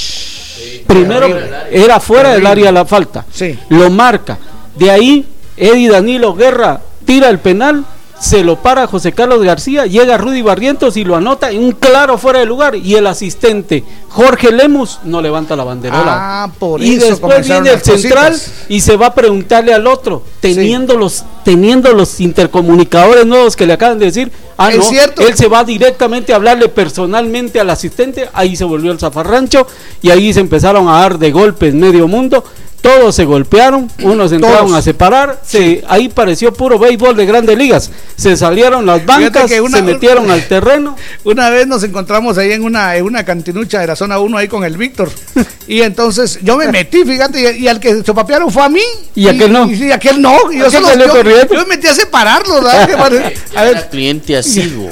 [0.85, 1.27] Primero,
[1.71, 3.25] era fuera del área la falta.
[3.31, 3.57] Sí.
[3.69, 4.37] Lo marca.
[4.79, 5.27] De ahí,
[5.57, 7.85] Eddie Danilo Guerra tira el penal,
[8.19, 12.17] se lo para José Carlos García, llega Rudy Barrientos y lo anota en un claro
[12.17, 12.75] fuera de lugar.
[12.75, 16.43] Y el asistente Jorge Lemus no levanta la banderola.
[16.43, 18.65] Ah, por y eso después viene el central cositas.
[18.67, 23.73] y se va a preguntarle al otro, teniendo los teniendo los intercomunicadores nuevos que le
[23.73, 25.21] acaban de decir, ah Es no, cierto.
[25.25, 29.65] él se va directamente a hablarle personalmente al asistente, ahí se volvió el zafarrancho
[30.01, 32.43] y ahí se empezaron a dar de golpes medio mundo.
[32.81, 34.77] Todos se golpearon, unos entraron Todos.
[34.77, 37.91] a separar, se, ahí pareció puro béisbol de grandes ligas.
[38.15, 40.95] Se salieron las bancas, que una- se metieron al terreno.
[41.25, 44.47] Una vez nos encontramos ahí en una, en una cantinucha de la zona 1 ahí
[44.47, 45.09] con el Víctor.
[45.67, 48.81] Y entonces yo me metí, fíjate, y, y al que se papearon fue a mí.
[49.13, 49.69] Y aquel no.
[49.71, 50.51] Y, aquel no.
[50.51, 53.31] Y yo, Aquel solo- salió yo- me metí a separarlos, ¿verdad?
[53.55, 54.89] A ver, cliente asiduo.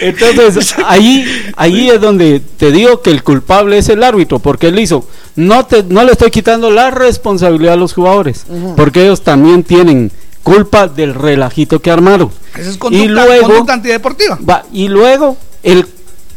[0.00, 1.24] Entonces, ahí,
[1.56, 5.08] ahí es donde te digo que el culpable es el árbitro, porque él hizo.
[5.36, 8.44] No, te, no le estoy quitando la responsabilidad a los jugadores,
[8.76, 10.10] porque ellos también tienen
[10.42, 12.30] culpa del relajito que armaron.
[12.56, 14.38] esa es conducta, y luego, conducta antideportiva.
[14.48, 15.86] va, y luego el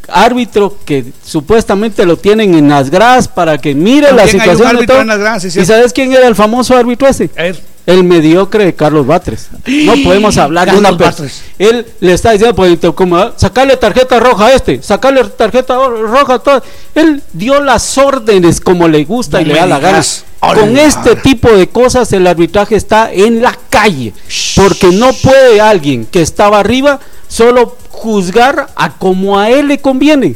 [0.10, 5.02] árbitro que supuestamente lo tienen en las gradas para que mire la situación de todo.
[5.02, 7.30] en las gradas, sí, ¿Y sabes quién era el famoso árbitro ese?
[7.86, 9.50] El mediocre de Carlos Batres.
[9.66, 11.30] No podemos hablar de una persona.
[11.58, 16.36] Él le está diciendo por el como, sacarle tarjeta roja a este, sacarle tarjeta roja
[16.36, 16.64] a todo.
[16.96, 20.04] Él dio las órdenes como le gusta No y le da la gana.
[20.40, 24.14] Con este tipo de cosas el arbitraje está en la calle,
[24.56, 30.36] porque no puede alguien que estaba arriba solo juzgar a como a él le conviene.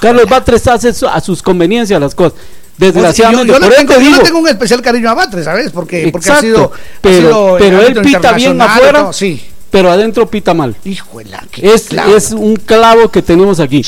[0.00, 2.38] Carlos Batres hace a sus conveniencias las cosas.
[2.78, 5.10] Desgraciadamente, yo, yo por le eso tengo, te yo le digo, tengo un especial cariño
[5.10, 5.70] a Batres, ¿sabes?
[5.72, 6.72] Porque, porque ha sido.
[6.72, 9.42] ha pero, sido pero él pita bien afuera, sí.
[9.70, 10.76] pero adentro pita mal.
[10.84, 12.16] Híjole, Es, clavo.
[12.16, 13.84] es un clavo que tenemos aquí.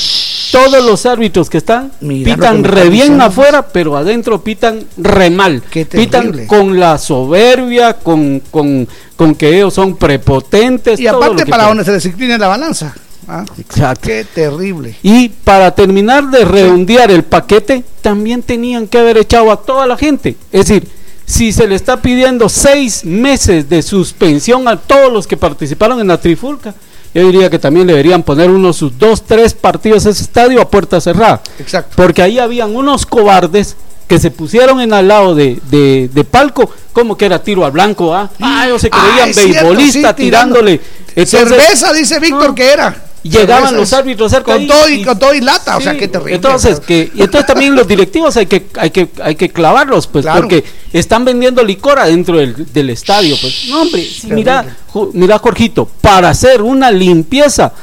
[0.51, 5.29] Todos los árbitros que están Mira pitan que re bien afuera, pero adentro pitan re
[5.29, 5.63] mal.
[5.71, 8.85] Pitan con la soberbia, con, con,
[9.15, 10.99] con que ellos son prepotentes.
[10.99, 12.93] Y aparte, para donde se desequilina la balanza.
[13.39, 13.45] ¿Ah?
[13.57, 14.07] Exacto.
[14.07, 14.95] Qué terrible.
[15.03, 19.97] Y para terminar de redondear el paquete, también tenían que haber echado a toda la
[19.97, 20.35] gente.
[20.51, 20.87] Es decir,
[21.25, 26.07] si se le está pidiendo seis meses de suspensión a todos los que participaron en
[26.07, 26.73] la trifulca,
[27.13, 30.69] yo diría que también deberían poner unos sus dos, tres partidos a ese estadio a
[30.69, 31.41] puerta cerrada.
[31.59, 31.93] Exacto.
[31.95, 33.75] Porque ahí habían unos cobardes
[34.07, 37.71] que se pusieron en al lado de, de, de palco, como que era tiro al
[37.71, 38.29] blanco, ¿ah?
[38.41, 40.81] Ah, ellos se Ah, creían cierto, beisbolistas sí, tirándole.
[41.25, 43.10] Cerveza, dice Víctor que era.
[43.23, 43.73] Llegaban Cervezas.
[43.73, 46.07] los árbitros cerca Con todo y, y- con todo y lata, o Sí, sea, qué
[46.07, 46.35] terrible.
[46.35, 50.25] Entonces, que, y entonces también los directivos hay que, hay que, hay que clavarlos, pues,
[50.25, 50.41] Claro.
[50.41, 53.65] porque están vendiendo licor adentro del, del estadio, pues.
[53.69, 54.75] No, hombre, si mira,
[55.13, 57.73] mira, Jorgito, para hacer una limpieza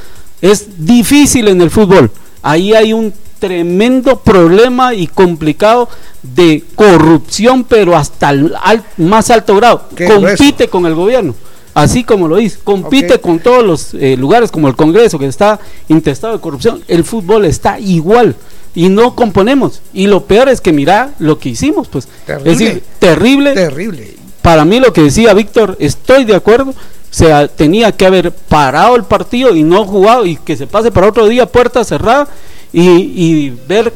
[0.41, 2.11] es difícil en el fútbol.
[2.43, 5.89] Ahí hay un tremendo problema y complicado
[6.23, 9.89] de corrupción, pero hasta el al- más alto grado.
[10.09, 11.35] Compite con el gobierno.
[11.83, 15.61] Así como lo dice, compite con todos los eh, lugares como el Congreso que está
[15.89, 16.83] intestado de corrupción.
[16.89, 18.35] El fútbol está igual
[18.75, 19.81] y no componemos.
[19.93, 22.09] Y lo peor es que mira lo que hicimos, pues.
[22.27, 22.53] Terrible.
[22.53, 23.55] Es decir, terrible.
[23.55, 24.15] Terrible.
[24.43, 26.75] Para mí lo que decía Víctor, estoy de acuerdo.
[27.11, 31.09] Se tenía que haber parado el partido y no jugado y que se pase para
[31.09, 32.29] otro día puerta cerrada
[32.73, 33.93] y, y ver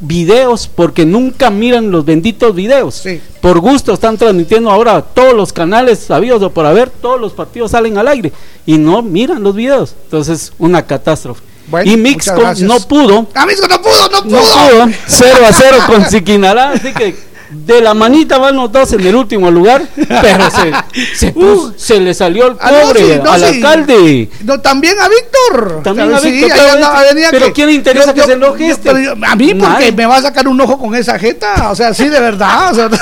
[0.00, 3.02] videos porque nunca miran los benditos videos.
[3.40, 7.70] Por gusto están transmitiendo ahora todos los canales sabidos o por haber, todos los partidos
[7.70, 8.32] salen al aire
[8.66, 9.94] y no miran los videos.
[10.04, 11.42] Entonces, una catástrofe.
[11.68, 11.96] Bueno, y
[12.36, 12.60] gracias.
[12.68, 14.36] no pudo, Ah, Mixco no pudo, no pudo.
[14.36, 17.16] no pudo, 0 a 0 con Siquinalá, así que
[17.50, 20.72] de la manita van los dos en el último lugar, pero se,
[21.16, 23.46] se, puso- se le salió el Ah, no, pobre sí, no, al sí.
[23.46, 24.30] alcalde.
[24.44, 25.82] No, también a Víctor.
[25.82, 26.82] También a Sí, Víctor, ahí
[27.14, 29.04] pero pero que- ¿quién le interesa que se enoje yo- este?
[29.04, 31.70] yo- a mí, porque me va a sacar un ojo con esa jeta.
[31.70, 32.72] O sea, sí, de verdad.
[32.72, 32.88] O sea,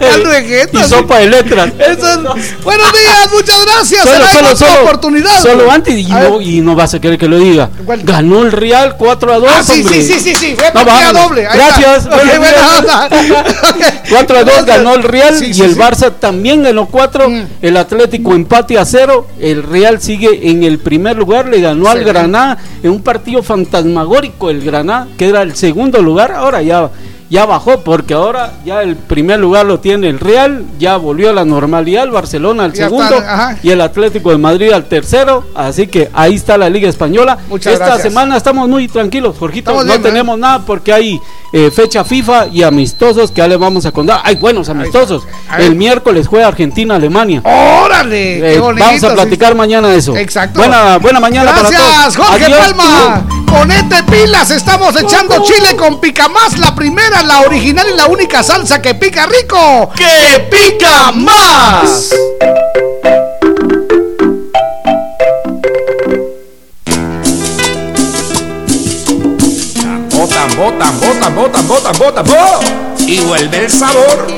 [0.00, 0.80] caldo de jeta.
[0.80, 0.88] Y sí.
[0.90, 1.72] sopa de letras.
[1.78, 4.02] Eso es- Buenos días, muchas gracias.
[4.04, 5.40] Solo, Será solo, solo, oportunidad.
[5.42, 7.70] solo antes y no, y no vas a querer que lo diga.
[8.04, 9.48] Ganó el Real 4 a 2.
[9.52, 10.84] Ah, sí, sí, sí, sí, sí, fue No.
[11.32, 11.46] Doble.
[11.46, 12.04] ahí Gracias.
[12.04, 12.16] está.
[12.16, 12.78] Ok, buenos buena días.
[13.72, 14.02] onda.
[14.10, 15.80] 4 a 2 ganó el Real Sí, y sí, el sí.
[15.80, 17.26] Barça también ganó 4.
[17.62, 19.26] El Atlético empate a 0.
[19.40, 21.48] El Real sigue en el primer lugar.
[21.48, 22.02] Le ganó al.
[22.04, 24.50] Granada en un partido fantasmagórico.
[24.50, 26.90] El Granada, que era el segundo lugar, ahora ya.
[27.32, 31.32] Ya bajó porque ahora ya el primer lugar lo tiene el Real, ya volvió a
[31.32, 35.42] la normalidad, el Barcelona al Ya segundo está, y el Atlético de Madrid al tercero,
[35.54, 37.38] así que ahí está la Liga Española.
[37.48, 38.12] Muchas Esta gracias.
[38.12, 40.02] semana estamos muy tranquilos, Jorgito, no bien, ¿eh?
[40.02, 41.18] tenemos nada porque hay
[41.54, 44.20] eh, fecha FIFA y amistosos que ya les vamos a contar.
[44.24, 45.22] Hay buenos amistosos.
[45.58, 47.40] El miércoles juega Argentina-Alemania.
[47.44, 48.56] ¡Órale!
[48.56, 49.14] Eh, vamos a sí.
[49.14, 50.14] platicar mañana de eso.
[50.18, 50.58] Exacto.
[50.58, 51.72] Buena, buena mañana para todos.
[51.72, 52.74] Gracias, Jorge Adiós.
[52.74, 53.41] Palma.
[53.52, 58.42] Ponete pilas, estamos echando chile con pica más, la primera, la original y la única
[58.42, 59.92] salsa que pica rico.
[59.94, 62.08] ¡Que pica más!
[70.16, 72.60] Botan, botan, botan, botan, botan, botan, bo.
[73.06, 74.28] Y vuelve el sabor.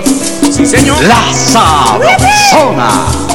[0.53, 1.01] Sí, señor.
[1.05, 3.34] La Sabrosona.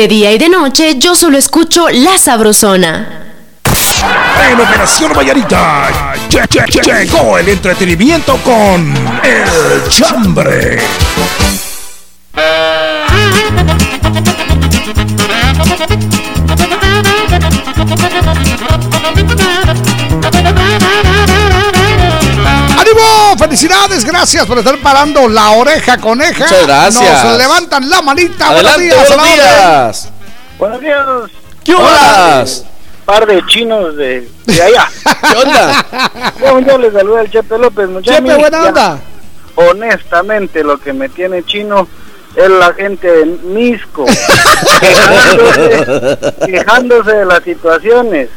[0.00, 3.06] De día y de noche yo solo escucho La Sabrosona.
[4.50, 6.14] En Operación Vallarita
[6.82, 10.78] llegó el entretenimiento con El Chambre.
[24.04, 26.44] Gracias por estar parando la oreja coneja.
[26.44, 27.24] Muchas gracias.
[27.24, 28.48] Nos levantan la manita.
[28.48, 29.08] Adelante, buenos días.
[29.08, 30.08] buenos días.
[30.58, 31.06] Buenos días.
[31.64, 32.64] ¿Qué horas?
[33.04, 34.88] Par de chinos de, de allá.
[35.30, 35.86] ¿Qué onda?
[36.38, 37.88] Bueno, yo les saludo al Chepe López.
[38.02, 38.98] Chepe, buena Ya, onda.
[39.56, 41.88] Honestamente, lo que me tiene chino
[42.36, 44.06] es la gente de Misco.
[44.80, 48.28] quejándose, quejándose de las situaciones.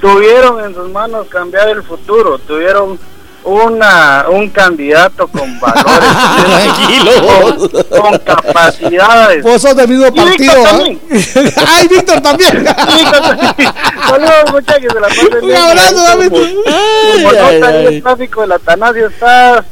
[0.00, 2.38] Tuvieron en sus manos cambiar el futuro.
[2.38, 2.98] Tuvieron
[3.44, 6.10] una un candidato con valores.
[6.44, 7.10] Tranquilo.
[7.90, 9.42] Con, con capacidades.
[9.42, 11.00] Vos sos del mismo Víctor partido, también.
[11.10, 11.52] ¿eh?
[11.66, 12.64] ¡Ay, Víctor también!
[14.08, 15.08] Saludos muchachos de la
[15.42, 16.28] Un abrazo, David.
[16.30, 17.86] Como Ay, nota, ay, ahí ay.
[17.96, 19.64] el tráfico del Atanasio está, está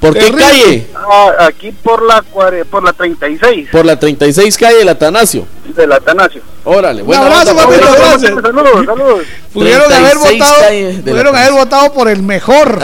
[0.00, 0.44] ¿Por qué Terrible.
[0.44, 0.86] calle?
[0.94, 5.46] ah, aquí por la cuare- por la 36 Por la 36 calle del Atanasio.
[5.74, 6.42] del Atanasio.
[6.64, 8.32] Órale, Un buena abrazo, papito, gracias.
[8.42, 9.20] Saludos, saludos.
[9.52, 12.78] Pudieron haber 36 votado, pudieron haber votado por el mejor,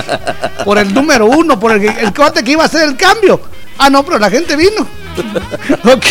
[0.65, 3.41] por el número uno, por el, que- el cuate que iba a hacer el cambio.
[3.79, 4.87] Ah, no, pero la gente vino.
[5.85, 6.05] Ok.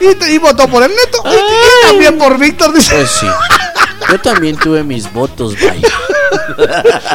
[0.00, 1.22] Y, y votó por el neto.
[1.26, 2.94] Y, y también por Víctor, dice.
[2.94, 3.26] Pues sí.
[4.08, 5.88] Yo también tuve mis votos, vaya.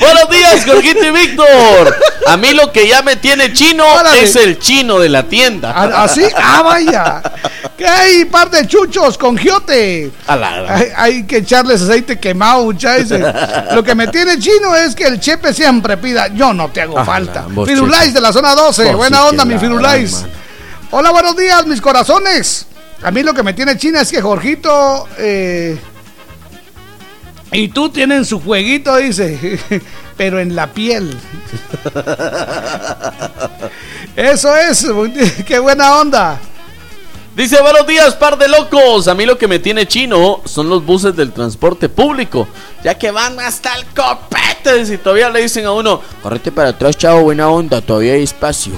[0.00, 1.96] Buenos días, Jorgito y Víctor.
[2.26, 4.22] A mí lo que ya me tiene chino Órale.
[4.22, 5.72] es el chino de la tienda.
[5.74, 6.24] Ah, ¿Así?
[6.36, 7.22] Ah, vaya.
[7.76, 10.10] Que hay par de chuchos con giote.
[10.26, 10.78] A la gran.
[10.80, 13.20] Hay, hay que echarles aceite quemado, muchachos.
[13.74, 16.98] Lo que me tiene chino es que el chepe siempre pida, yo no te hago
[16.98, 17.44] Ah, falta.
[17.54, 18.14] la, Firulais Chepe.
[18.14, 18.82] de la zona 12.
[18.86, 20.24] Vos Buena sí onda, mi la Firulais.
[20.90, 22.64] Hola, buenos días, mis corazones.
[23.02, 25.78] A mí lo que me tiene china es que Jorgito eh,
[27.52, 29.58] y tú tienen su jueguito, dice,
[30.16, 31.16] pero en la piel.
[34.16, 34.86] Eso es,
[35.46, 36.40] qué buena onda.
[37.36, 39.08] Dice, buenos días, par de locos.
[39.08, 42.48] A mí lo que me tiene chino son los buses del transporte público,
[42.82, 44.94] ya que van hasta el copete.
[44.94, 48.72] Y todavía le dicen a uno, correte para atrás, chavo, buena onda, todavía hay espacio.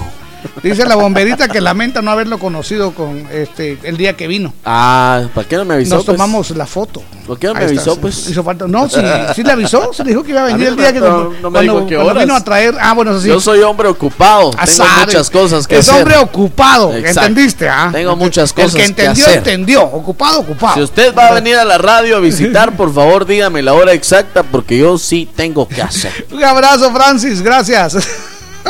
[0.63, 4.53] Dice la bomberita que lamenta no haberlo conocido con este el día que vino.
[4.65, 5.95] Ah, ¿para qué no me avisó?
[5.95, 6.17] Nos pues?
[6.17, 7.01] tomamos la foto.
[7.25, 8.27] ¿Por qué no me Ahí avisó, pues?
[8.29, 8.67] Hizo falta.
[8.67, 8.99] No, sí,
[9.35, 10.99] sí le avisó, sí le dijo que iba a venir el no día me- que
[10.99, 12.75] no- no me cuando, dijo cuando vino a traer.
[12.79, 13.27] Ah, bueno, eso sí.
[13.27, 14.49] Yo soy hombre ocupado.
[14.51, 15.05] Tengo Azar.
[15.05, 16.01] muchas cosas que es hacer.
[16.01, 17.27] hombre ocupado, Exacto.
[17.27, 17.69] ¿entendiste?
[17.69, 17.89] Ah?
[17.91, 19.37] Tengo muchas cosas El que entendió, hacer.
[19.37, 19.83] entendió.
[19.83, 20.75] Ocupado, ocupado.
[20.75, 23.93] Si usted va a venir a la radio a visitar, por favor dígame la hora
[23.93, 26.27] exacta porque yo sí tengo que hacer.
[26.31, 27.95] Un abrazo, Francis, gracias.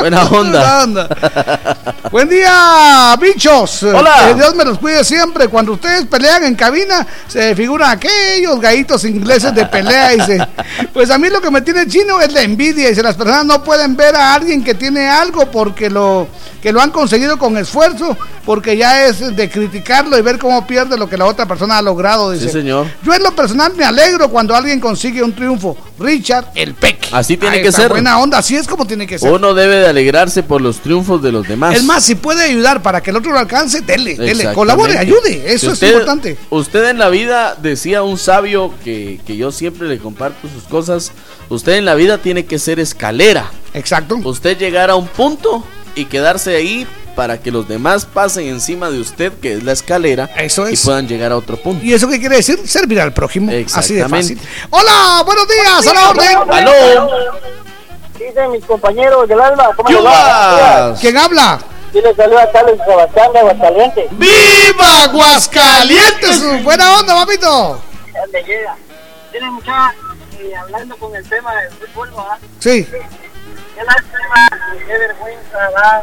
[0.00, 0.60] Buena onda.
[0.60, 1.08] Buena onda.
[2.10, 3.82] Buen día, bichos.
[3.82, 4.28] Hola.
[4.28, 5.48] Que Dios me los cuide siempre.
[5.48, 10.10] Cuando ustedes pelean en cabina, se figuran aquellos gallitos ingleses de pelea.
[10.10, 10.38] Dice,
[10.94, 12.88] pues a mí lo que me tiene chino es la envidia.
[12.88, 16.28] Dice, las personas no pueden ver a alguien que tiene algo porque lo
[16.62, 20.96] que lo han conseguido con esfuerzo, porque ya es de criticarlo y ver cómo pierde
[20.96, 22.30] lo que la otra persona ha logrado.
[22.30, 22.86] Dice, Sí, señor.
[23.02, 25.76] yo en lo personal me alegro cuando alguien consigue un triunfo.
[25.98, 27.08] Richard, el Peque.
[27.12, 27.90] Así tiene Ahí que ser.
[27.90, 29.30] Buena onda, así es como tiene que ser.
[29.30, 31.76] Uno debe de alegrarse por los triunfos de los demás.
[31.76, 35.52] Es más, si puede ayudar para que el otro lo alcance, dele, dele, colabore, ayude,
[35.52, 36.36] eso Si es importante.
[36.50, 41.12] Usted en la vida, decía un sabio que, que yo siempre le comparto sus cosas,
[41.48, 43.50] usted en la vida tiene que ser escalera.
[43.74, 44.16] Exacto.
[44.24, 46.86] Usted llegar a un punto y quedarse ahí
[47.16, 50.82] para que los demás pasen encima de usted, que es la escalera, Eso y es.
[50.84, 51.84] puedan llegar a otro punto.
[51.84, 52.66] ¿Y eso qué quiere decir?
[52.66, 54.08] Servir al prójimo, así de Exactamente.
[54.36, 54.40] fácil.
[54.70, 56.38] Hola, buenos días, a la orden.
[56.50, 57.10] ¡Aló!
[58.18, 59.88] Dicen mis compañeros del alma, ¿cómo.
[61.00, 61.58] ¿Quién habla?
[61.92, 64.04] Y saluda a Carlos Sebastián de Aguascalientes.
[64.12, 66.62] ¡Viva Aguascalientes!
[66.64, 67.80] Buena onda, papito.
[68.22, 68.76] ¿Dónde llega?
[69.32, 69.92] Tiene mucha...
[70.40, 72.38] Y hablando con el tema del fútbol, ¿verdad?
[72.60, 72.86] Sí.
[72.86, 74.48] Qué lástima,
[74.78, 76.02] qué vergüenza, ¿verdad?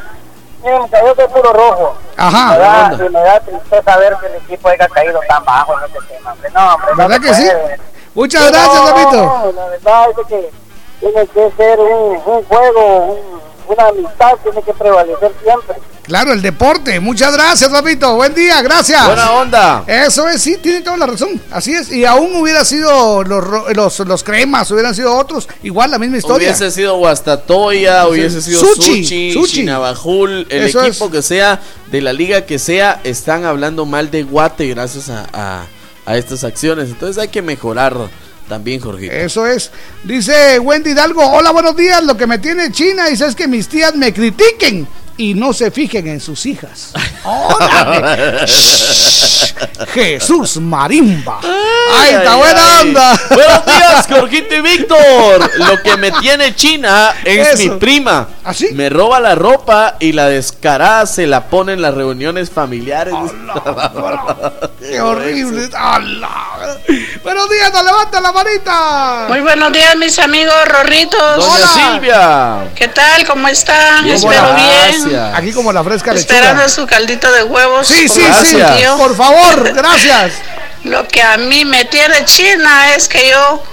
[0.63, 1.97] Miren, yo soy puro rojo.
[2.17, 2.51] Ajá.
[2.57, 2.91] ¿verdad?
[3.05, 6.31] Y me da tristeza ver que el equipo haya caído tan bajo en este tema.
[6.33, 6.49] hombre.
[6.51, 7.43] No, hombre, no ¿Verdad se que sí?
[7.49, 7.79] puede.
[8.15, 9.53] Muchas No, gracias, papito.
[9.55, 10.51] La verdad es que
[10.99, 15.75] tiene que ser un, un juego, un- una amistad, tiene que prevalecer siempre.
[16.07, 17.01] Claro, el deporte.
[17.01, 18.15] Muchas gracias, papito.
[18.15, 19.05] Buen día, gracias.
[19.05, 19.83] Buena onda.
[19.87, 21.41] Eso es, sí, tiene toda la razón.
[21.51, 21.91] Así es.
[21.91, 23.43] Y aún hubiera sido los,
[23.75, 25.49] los, los cremas, hubieran sido otros.
[25.63, 26.47] Igual la misma historia.
[26.47, 29.53] Hubiese sido Guastatoya, hubiese sido Suchi, Suchi, Suchi.
[29.57, 31.59] Chinabajul, el Eso equipo que sea,
[31.91, 35.65] de la liga que sea, están hablando mal de Guate gracias a, a-
[36.05, 36.87] a estas acciones.
[36.89, 37.93] Entonces hay que mejorar
[38.47, 39.25] también, Jorge.
[39.25, 39.71] Eso es.
[40.05, 42.01] Dice Wendy Hidalgo, hola, buenos días.
[42.05, 45.71] Lo que me tiene China dice es que mis tías me critiquen y no se
[45.71, 46.93] fijen en sus hijas.
[47.23, 48.45] ¡Órale!
[49.93, 51.39] Jesús Marimba.
[51.43, 52.87] ¡Ay, está ay, buena ay.
[52.87, 53.19] onda!
[53.29, 55.51] Buenos días, Jorgito y Víctor.
[55.57, 57.73] Lo que me tiene China es Eso.
[57.73, 58.27] mi prima.
[58.43, 58.69] ¿Así?
[58.73, 63.13] Me roba la ropa y la descarada se la pone en las reuniones familiares.
[64.79, 65.69] ¡Qué horrible!
[65.75, 66.77] ¡Hala!
[67.23, 69.25] Buenos días, nos levanta la manita.
[69.29, 71.37] Muy buenos días, mis amigos rorritos.
[71.37, 72.71] Doña Silvia.
[72.75, 73.25] ¿Qué tal?
[73.25, 74.01] ¿Cómo está?
[74.03, 74.53] Bien, Espero
[75.09, 75.37] gracias.
[75.39, 76.69] Aquí como la fresca Esperando lechuga.
[76.69, 77.87] su caldito de huevos.
[77.87, 78.57] Sí, sí, sí.
[78.97, 80.33] Por favor, gracias.
[80.83, 83.63] Lo que a mí me tiene china es que yo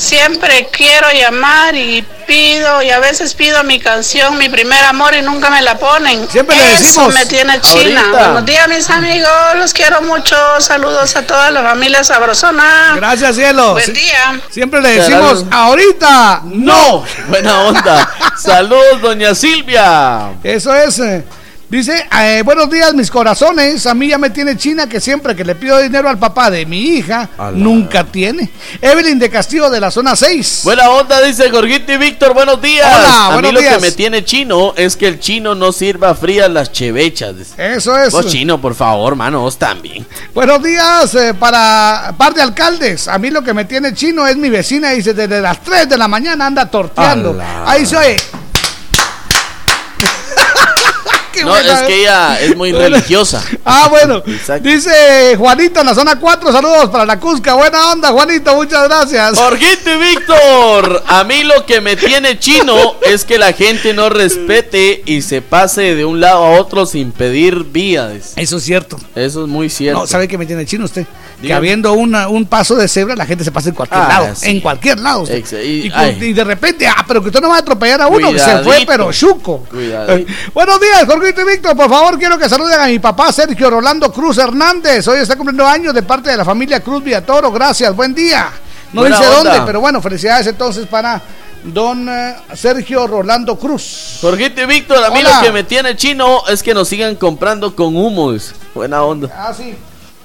[0.00, 5.22] siempre quiero llamar y pido y a veces pido mi canción, mi primer amor y
[5.22, 6.28] nunca me la ponen.
[6.30, 8.00] Siempre le Eso decimos, me tiene china.
[8.00, 8.18] ahorita.
[8.24, 9.30] Buenos días, mis amigos.
[9.56, 10.36] Los quiero mucho.
[10.60, 12.94] Saludos a toda la familia sabrosona.
[12.96, 13.72] Gracias, cielo.
[13.72, 14.40] Buen día.
[14.50, 17.04] Siempre le decimos, ahorita, no.
[17.28, 18.10] Buena onda.
[18.38, 20.30] Saludos, doña Silvia.
[20.42, 21.00] Eso es.
[21.70, 25.44] Dice, eh, buenos días mis corazones, a mí ya me tiene China que siempre que
[25.44, 28.50] le pido dinero al papá de mi hija, nunca tiene.
[28.82, 30.62] Evelyn de Castillo de la zona 6.
[30.64, 32.34] Buena onda, dice Jorgito y Víctor.
[32.34, 32.88] Buenos días.
[32.92, 36.12] Hola, a buenos mí lo que me tiene chino es que el chino no sirva
[36.16, 37.36] frías las chevechas.
[37.56, 38.10] Eso es.
[38.10, 40.04] Vos chino, por favor, mano, vos también.
[40.34, 43.06] Buenos días eh, para par de alcaldes.
[43.06, 45.96] A mí lo que me tiene chino es mi vecina, dice, desde las 3 de
[45.96, 47.40] la mañana anda torteando.
[47.64, 48.16] Ahí se oye.
[51.40, 52.00] Qué No, buena, es que ¿eh?
[52.02, 53.42] ella es muy religiosa.
[53.64, 54.22] Ah, bueno.
[54.26, 54.68] Exacto.
[54.68, 57.54] Dice Juanito en la zona 4, saludos para la Cusca.
[57.54, 59.38] Buena onda, Juanito, muchas gracias.
[59.38, 64.08] Jorgito y Víctor, a mí lo que me tiene chino es que la gente no
[64.10, 68.32] respete y se pase de un lado a otro sin pedir vías.
[68.36, 68.98] Eso es cierto.
[69.14, 70.00] Eso es muy cierto.
[70.00, 71.06] No, ¿sabe qué me tiene chino usted?
[71.40, 74.34] Que habiendo una, un paso de cebra, la gente se pasa en cualquier Ah, lado.
[74.36, 74.50] sí.
[74.50, 75.24] En cualquier lado.
[75.26, 78.84] y- de repente, ah, pero que usted no va a atropellar a uno, se fue,
[78.86, 79.64] pero chuco.
[80.54, 81.76] Buenos días, Jorgito y Víctor.
[81.76, 85.06] Por favor, quiero que saluden a mi papá Sergio Rolando Cruz Hernández.
[85.06, 87.52] Hoy está cumpliendo años de parte de la familia Cruz Villatoro.
[87.52, 88.50] Gracias, buen día.
[88.92, 89.50] No Buena dice onda.
[89.52, 91.22] dónde, pero bueno, felicidades entonces para
[91.62, 94.18] don eh, Sergio Rolando Cruz.
[94.20, 95.36] Jorgito y Víctor, a mí Hola.
[95.36, 98.52] lo que me tiene chino es que nos sigan comprando con humos.
[98.74, 99.30] Buena onda.
[99.32, 99.76] Ah, sí.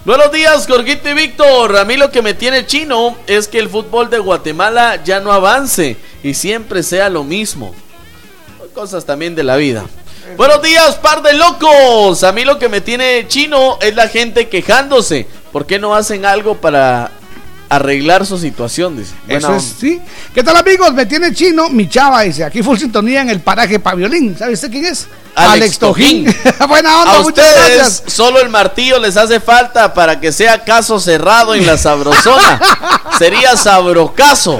[0.06, 1.78] Buenos días, Jorgito y Víctor.
[1.78, 5.32] A mí lo que me tiene chino es que el fútbol de Guatemala ya no
[5.32, 7.76] avance y siempre sea lo mismo.
[8.74, 9.86] Cosas también de la vida.
[10.38, 12.24] Buenos días, par de locos.
[12.24, 15.28] A mí lo que me tiene chino es la gente quejándose.
[15.52, 17.12] ¿Por qué no hacen algo para
[17.70, 18.98] arreglar su situación?
[18.98, 19.14] Dice.
[19.26, 19.76] Buena Eso es, onda.
[19.80, 20.02] sí.
[20.34, 20.94] ¿Qué tal amigos?
[20.94, 22.44] Me tiene chino, mi chava, dice.
[22.44, 24.38] Aquí full sintonía en el paraje Paviolín.
[24.38, 25.08] ¿Sabe usted quién es?
[25.36, 26.26] Alex Tojín.
[26.68, 28.04] Buena onda, A muchas ustedes gracias.
[28.14, 32.60] solo el martillo les hace falta para que sea caso cerrado en la sabrosona.
[33.20, 34.60] Sería sabrocaso.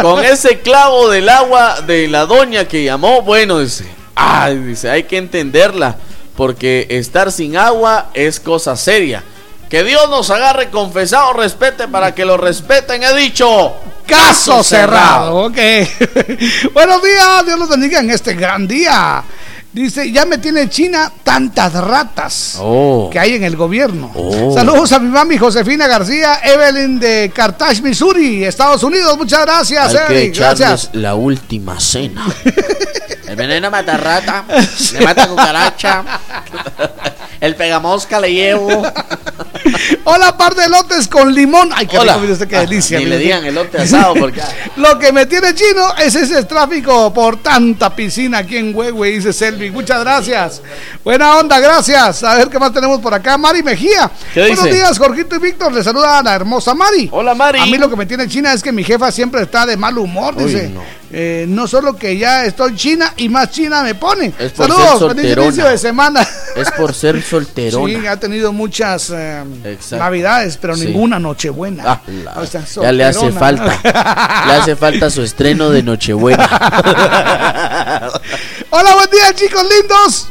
[0.00, 3.84] Con ese clavo del agua de la doña que llamó, bueno, dice,
[4.14, 5.96] ay, dice, hay que entenderla,
[6.36, 9.22] porque estar sin agua es cosa seria.
[9.68, 13.74] Que Dios nos agarre confesado, respete para que lo respeten, he dicho.
[14.06, 15.56] Caso cerrado, ok.
[16.74, 19.24] Buenos días, Dios los bendiga en este gran día.
[19.72, 23.10] Dice, ya me tiene China tantas ratas Oh.
[23.12, 24.12] que hay en el gobierno.
[24.14, 24.54] Oh.
[24.54, 29.16] Saludos a mi mami Josefina García, Evelyn de Carthage, Missouri, Estados Unidos.
[29.18, 30.32] Muchas gracias, Hay que Evelyn.
[30.34, 30.90] Gracias.
[30.92, 32.24] la última cena.
[33.26, 34.44] El veneno mata rata,
[34.92, 36.04] le mata cucaracha.
[37.40, 38.82] El pegamosca le llevo.
[40.04, 41.70] Hola, par de lotes con limón.
[41.74, 42.12] Ay, qué Hola.
[42.14, 42.98] rico, mire usted, qué Ah, delicia.
[42.98, 43.24] ni mire le usted.
[43.36, 44.40] digan elote asado porque
[44.76, 49.32] Lo que me tiene chino es ese tráfico por tanta piscina aquí en Huehue, dice
[49.32, 49.70] Selvi.
[49.70, 50.62] Muchas gracias.
[51.02, 52.22] Buena onda, gracias.
[52.22, 53.36] A ver qué más tenemos por acá.
[53.38, 54.10] Mari Mejía.
[54.32, 54.76] ¿Qué Buenos dice?
[54.76, 55.72] días, Jorgito y Víctor.
[55.72, 57.08] Le saluda a la hermosa Mari.
[57.12, 57.60] Hola, Mari.
[57.60, 59.96] A mí lo que me tiene china es que mi jefa siempre está de mal
[59.98, 60.68] humor, Uy, dice.
[60.68, 60.82] no.
[61.16, 64.32] Eh, no solo que ya estoy china y más china me pone.
[64.36, 66.26] Es por Saludos, feliz inicio de semana.
[66.56, 68.00] es por ser solterona.
[68.00, 69.42] Sí, ha tenido muchas eh,
[69.92, 70.86] navidades, pero Sí.
[70.86, 71.82] ninguna nochebuena.
[71.86, 73.78] Ah, la- O sea, ya le hace falta.
[74.46, 76.44] le hace falta su estreno de Nochebuena.
[78.70, 80.28] Hola, buen día, chicos lindos.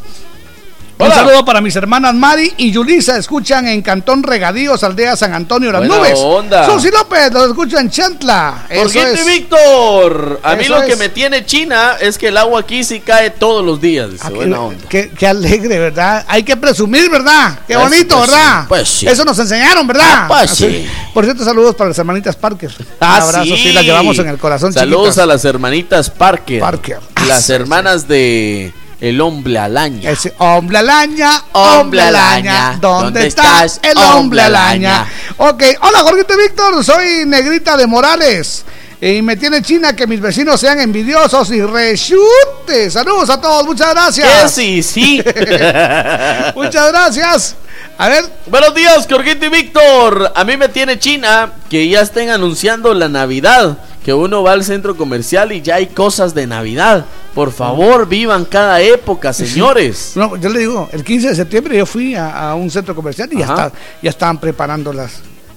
[0.99, 3.17] Un saludo para mis hermanas Mari y Yulisa.
[3.17, 6.19] Escuchan en Cantón Regadíos, Aldea San Antonio, Las Buena Nubes.
[6.19, 6.65] onda.
[6.65, 8.65] Susi López, los escucho en Chantla.
[8.73, 9.25] Jorgito es.
[9.25, 10.99] Víctor, a mí Eso lo que es.
[10.99, 14.11] me tiene China es que el agua aquí sí cae todos los días.
[14.11, 14.85] Dice, Ah, buena onda.
[14.87, 16.23] Qué, qué alegre, ¿verdad?
[16.27, 17.59] Hay que presumir, ¿verdad?
[17.67, 18.65] Qué Pues- bonito, pues ¿verdad?
[18.69, 19.07] pues sí.
[19.07, 20.05] Eso nos enseñaron, ¿verdad?
[20.09, 20.65] Ah, pues Así.
[20.65, 20.87] sí.
[21.13, 22.71] Por cierto, saludos para las hermanitas Parker.
[23.01, 23.73] Ah, Un abrazo, sí.
[23.73, 25.23] las llevamos en el corazón, Saludos chiquitas.
[25.23, 26.59] a las hermanitas Parker.
[26.59, 26.99] Parker.
[27.27, 28.73] Las hermanas de
[29.03, 30.11] El Hombre Alaña.
[30.11, 35.05] Ese hombre alaña, Hombre alaña, ¿dónde, ¿dónde está estás, el hombre alaña?
[35.35, 38.63] Ok, hola Jorgito y Víctor, soy Negrita de Morales.
[39.01, 42.89] Y me tiene China que mis vecinos sean envidiosos y rechute.
[42.89, 44.53] Saludos a todos, muchas gracias.
[44.53, 45.21] Sí, sí.
[46.55, 47.55] muchas gracias.
[47.97, 48.23] A ver.
[48.45, 50.31] Buenos días, Jorgito y Víctor.
[50.33, 53.77] A mí me tiene China que ya estén anunciando la Navidad.
[54.03, 57.05] Que uno va al centro comercial y ya hay cosas de Navidad.
[57.33, 60.11] Por favor, vivan cada época, señores.
[60.15, 63.29] No, yo le digo, el 15 de septiembre yo fui a, a un centro comercial
[63.31, 63.71] y ya, está,
[64.01, 65.13] ya estaban preparando las,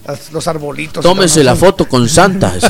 [0.07, 1.03] las- los arbolitos.
[1.03, 2.53] Tómese la foto con Santa.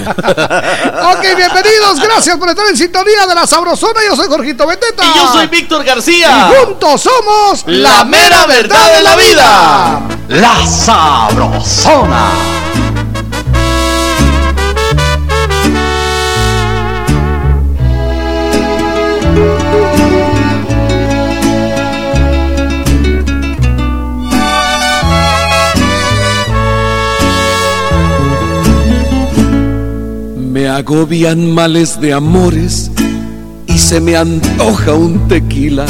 [1.06, 4.00] Ok, bienvenidos, gracias por estar en sintonía de la Sabrosona.
[4.08, 5.04] Yo soy Jorgito Beteta.
[5.04, 6.48] Y yo soy Víctor García.
[6.50, 10.02] Y juntos somos La mera verdad de la vida.
[10.28, 12.30] La Sabrosona.
[30.76, 32.90] Agobian males de amores
[33.66, 35.86] y se me antoja un tequila.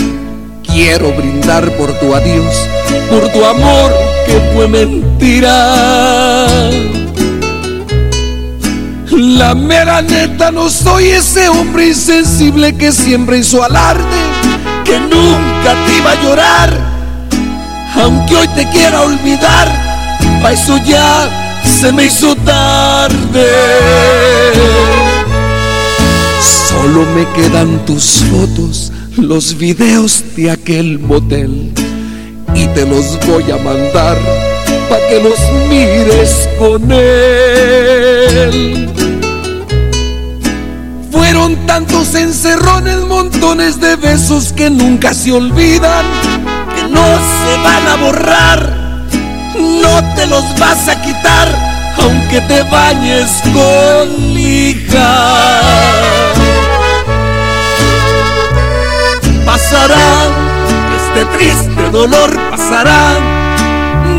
[0.63, 2.55] Quiero brindar por tu adiós,
[3.11, 3.93] por tu amor
[4.27, 6.47] que fue mentira.
[9.11, 14.05] La mera neta no soy ese hombre insensible que siempre hizo alarde,
[14.85, 16.97] que nunca te iba a llorar.
[18.03, 19.69] Aunque hoy te quiera olvidar,
[20.43, 23.47] pa' eso ya se me hizo tarde.
[26.69, 31.73] Solo me quedan tus fotos, los videos de aquel motel.
[32.55, 34.17] Y te los voy a mandar
[34.89, 35.39] pa' que los
[35.69, 38.89] mires con él.
[41.11, 46.07] Fueron tantos encerrones, montones de besos que nunca se olvidan,
[46.75, 48.86] que no se van a borrar
[49.59, 51.49] no te los vas a quitar,
[52.03, 55.61] aunque te bañes con lija.
[59.45, 60.29] Pasará,
[60.97, 63.15] este triste dolor pasará.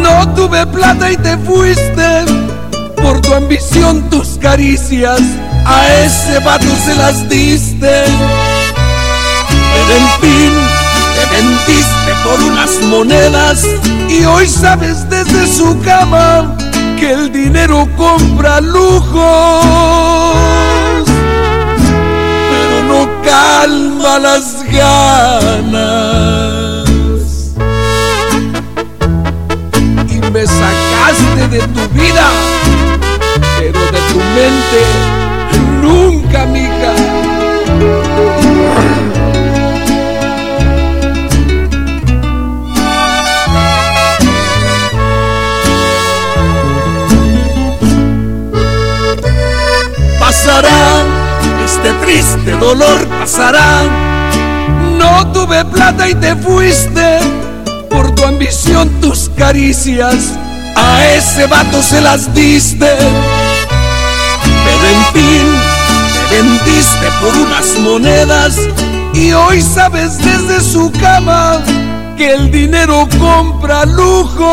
[0.02, 2.26] No tuve plata y te fuiste,
[3.02, 5.22] por tu ambición tus caricias,
[5.66, 8.04] a ese vato se las diste.
[9.74, 10.77] Pero en fin,
[11.18, 13.66] te vendiste por unas monedas
[14.08, 16.56] y hoy sabes desde su cama
[17.00, 19.16] que el dinero compra lujos,
[22.52, 25.88] pero no calma las ganas.
[30.08, 32.28] Y me sacaste de tu vida,
[33.58, 34.82] pero de tu mente
[35.82, 36.46] nunca,
[51.66, 53.84] este triste dolor pasará.
[54.98, 57.20] No tuve plata y te fuiste,
[57.90, 60.16] por tu ambición tus caricias,
[60.76, 62.96] a ese vato se las diste.
[64.66, 65.46] Pero en fin,
[66.30, 68.58] te vendiste por unas monedas
[69.14, 71.62] y hoy sabes desde su cama
[72.18, 74.48] que el dinero compra lujos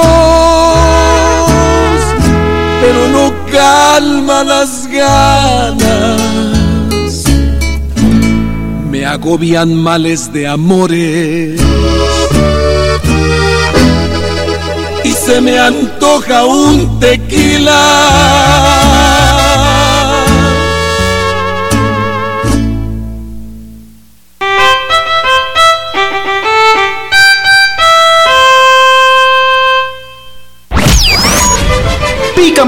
[2.84, 6.22] pero no calma las ganas.
[8.90, 11.60] Me agobian males de amores
[15.04, 17.80] y se me antoja un tequila.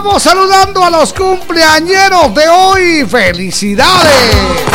[0.00, 3.04] Vamos saludando a los cumpleañeros de hoy.
[3.04, 4.67] ¡Felicidades!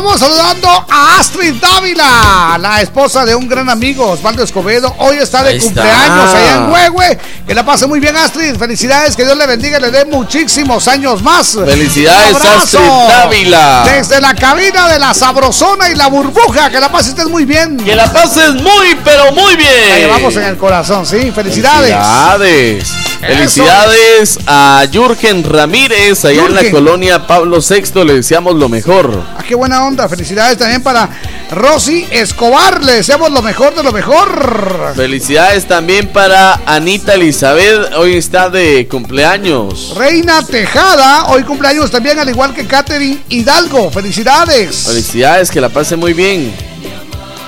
[0.00, 4.94] Vamos saludando a Astrid Dávila, la esposa de un gran amigo, Osvaldo Escobedo.
[4.98, 5.82] Hoy está de Ahí está.
[5.82, 7.18] cumpleaños allá en Huehue.
[7.44, 8.54] Que la pase muy bien, Astrid.
[8.54, 11.52] Felicidades, que Dios le bendiga y le dé muchísimos años más.
[11.52, 12.36] Felicidades.
[12.36, 13.82] Astrid Dávila.
[13.92, 16.70] Desde la cabina de la Sabrosona y la Burbuja.
[16.70, 17.76] Que la pase usted muy bien.
[17.78, 19.88] Que la pases muy, pero muy bien.
[19.90, 21.32] La llevamos en el corazón, sí.
[21.34, 21.92] Felicidades.
[21.92, 22.88] Felicidades.
[23.20, 28.04] Felicidades a Jürgen Ramírez, allá en la colonia Pablo VI.
[28.04, 29.24] Le deseamos lo mejor.
[29.48, 30.06] Qué buena onda.
[30.10, 31.08] Felicidades también para
[31.50, 32.84] Rosy Escobar.
[32.84, 34.92] Le deseamos lo mejor de lo mejor.
[34.94, 37.94] Felicidades también para Anita Elizabeth.
[37.96, 39.94] Hoy está de cumpleaños.
[39.96, 43.90] Reina Tejada, hoy cumpleaños también, al igual que Catherine Hidalgo.
[43.90, 44.84] Felicidades.
[44.84, 46.67] Felicidades, que la pase muy bien.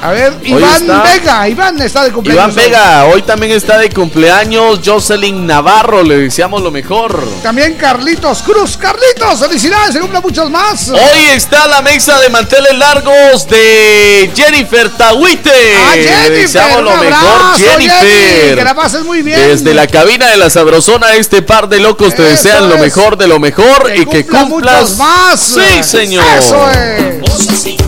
[0.03, 1.49] A ver, Iván está- Vega.
[1.49, 2.55] Iván está de cumpleaños.
[2.55, 4.81] Iván Vega, hoy también está de cumpleaños.
[4.85, 7.23] Jocelyn Navarro, le deseamos lo mejor.
[7.43, 8.79] También Carlitos Cruz.
[8.79, 10.89] Carlitos, felicidades, se cumplan muchos más.
[10.89, 15.51] Hoy está la mesa de manteles largos de Jennifer Tahuite.
[15.51, 18.01] Ah, Le Jennifer, deseamos lo mejor, Jennifer.
[18.01, 19.39] Jenny, que la pases muy bien.
[19.39, 23.19] Desde la cabina de la Sabrosona, este par de locos te Eso desean lo mejor
[23.19, 25.41] de lo mejor y que cumplas muchos más.
[25.41, 26.25] Sí, señor.
[26.39, 27.80] Eso es.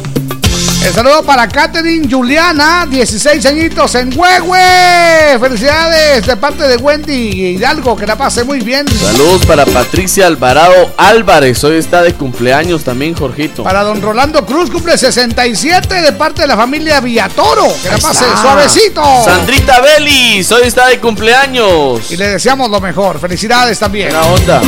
[0.85, 5.39] El saludo para Catherine Juliana, 16 añitos en Huehue.
[5.41, 8.87] Felicidades de parte de Wendy Hidalgo, que la pase muy bien.
[8.89, 11.63] Saludos para Patricia Alvarado Álvarez.
[11.63, 13.63] Hoy está de cumpleaños también, Jorgito.
[13.63, 17.69] Para don Rolando Cruz, cumple 67 de parte de la familia Villatoro.
[17.81, 18.43] Que la pase está.
[18.43, 19.03] suavecito.
[19.25, 22.11] Sandrita Belis, hoy está de cumpleaños.
[22.11, 23.21] Y le deseamos lo mejor.
[23.21, 24.11] Felicidades también.
[24.11, 24.61] Buena onda.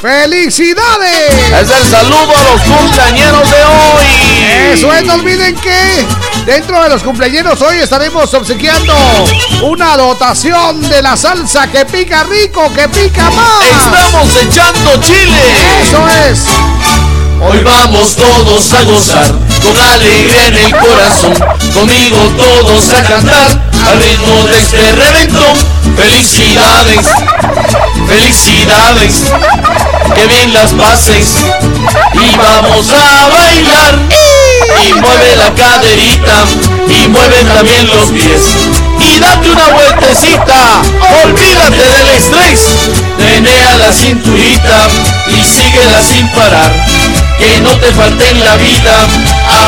[0.00, 1.32] ¡Felicidades!
[1.60, 4.72] Es el saludo a los cumpleañeros de hoy.
[4.72, 6.06] Eso es, no olviden que
[6.44, 8.94] dentro de los cumpleaños hoy estaremos obsequiando
[9.62, 13.64] una dotación de la salsa que pica rico, que pica más.
[13.64, 15.42] Estamos echando chile.
[15.82, 16.44] Eso es.
[17.40, 21.34] Hoy vamos todos a gozar, con alegría en el corazón,
[21.74, 25.85] conmigo todos a cantar, al ritmo de este reventón.
[25.96, 27.06] Felicidades,
[28.06, 29.14] felicidades,
[30.14, 31.36] que bien las pases,
[32.14, 33.98] y vamos a bailar.
[34.84, 36.44] Y mueve la caderita,
[36.88, 38.42] y mueve también los pies,
[39.00, 40.82] y date una vueltecita,
[41.24, 42.60] olvídate del estrés,
[43.18, 44.88] menea la cinturita,
[45.28, 46.72] y síguela sin parar.
[47.38, 49.06] Que no te falte en la vida.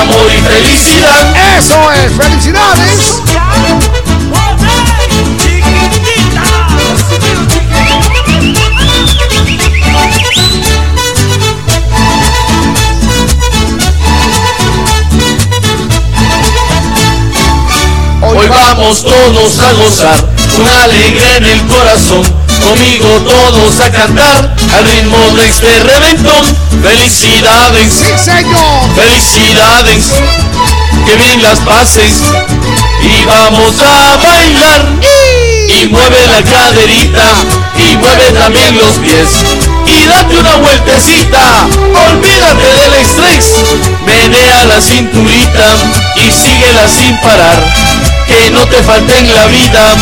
[0.00, 1.36] Amor y felicidad.
[1.58, 4.07] Eso es, felicidades.
[18.74, 20.24] Vamos todos a gozar,
[20.54, 22.22] con alegría en el corazón,
[22.62, 26.44] conmigo todos a cantar, al ritmo de este reventón.
[26.82, 30.04] Felicidades, sí señor, felicidades,
[31.06, 32.12] que bien las pases,
[33.00, 34.86] y vamos a bailar.
[35.68, 37.24] Y mueve la caderita,
[37.76, 39.28] y mueve también los pies,
[39.86, 41.68] y date una vueltecita,
[42.10, 43.44] olvídate del estrés,
[44.04, 45.76] menea la cinturita,
[46.16, 47.62] y síguela sin parar,
[48.28, 49.96] que no te falte en la vida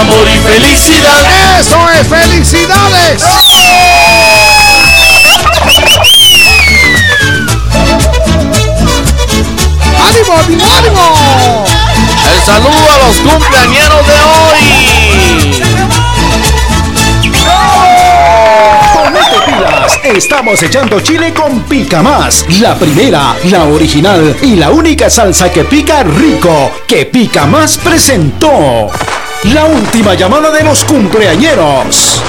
[0.00, 1.58] amor y felicidad.
[1.58, 3.22] Eso es, felicidades.
[10.06, 11.64] ¡Ánimo, ánimo, ánimo!
[12.30, 15.01] El saludo a los cumpleañeros de hoy.
[20.16, 25.64] Estamos echando chile con Pica Más, la primera, la original y la única salsa que
[25.64, 28.90] pica rico, que Pica Más presentó.
[29.44, 32.22] La última llamada de los cumpleañeros.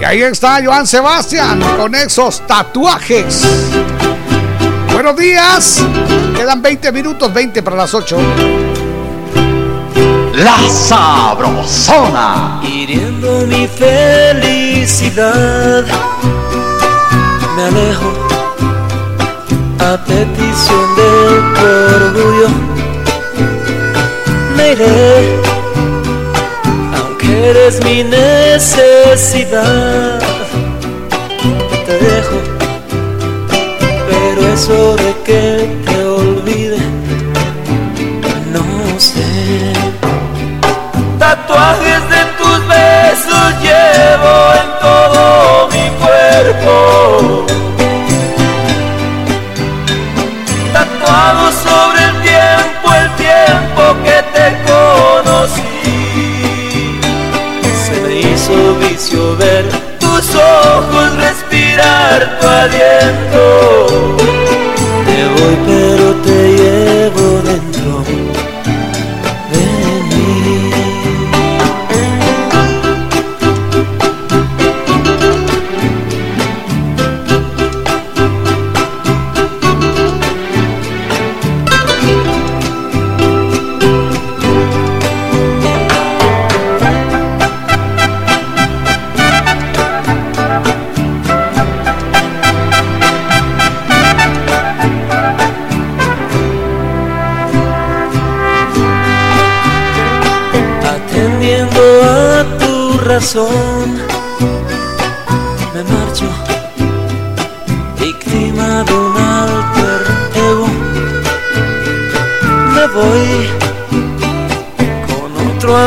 [0.00, 3.44] Y ahí está Joan Sebastián con esos tatuajes.
[4.92, 5.84] Buenos días.
[6.36, 8.59] Quedan 20 minutos, 20 para las 8.
[10.34, 12.60] La Sabrosona.
[12.62, 15.24] hiriendo mi felicidad.
[17.56, 18.12] Me alejo
[19.80, 21.10] a petición de
[21.54, 21.66] tu
[21.96, 22.48] orgullo.
[24.56, 25.40] Me iré,
[26.96, 29.60] aunque eres mi necesidad.
[31.86, 32.38] Te dejo,
[34.08, 35.89] pero eso de que
[41.50, 46.72] Tatuajes de tus besos llevo en todo mi cuerpo.
[50.72, 55.64] Tatuado sobre el tiempo, el tiempo que te conocí.
[57.84, 59.64] Se me hizo vicio ver
[59.98, 63.42] tus ojos, respirar tu aliento.
[65.04, 65.56] Te voy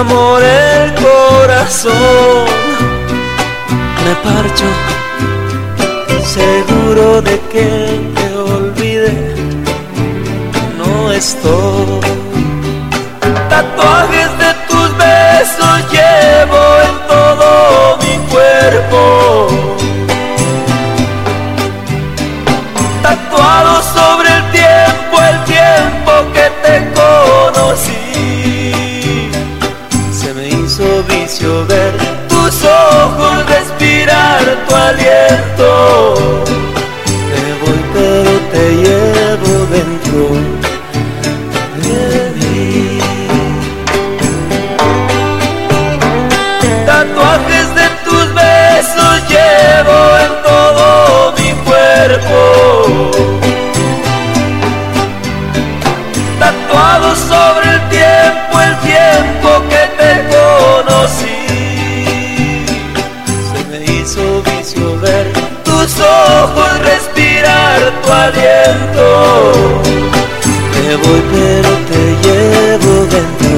[0.04, 2.46] amor el corazón.
[4.04, 4.70] Me parcho,
[6.38, 7.68] seguro de que
[8.16, 9.14] te olvide.
[10.78, 11.63] No estoy
[68.24, 68.30] Me
[70.96, 73.56] voy pero te llevo dentro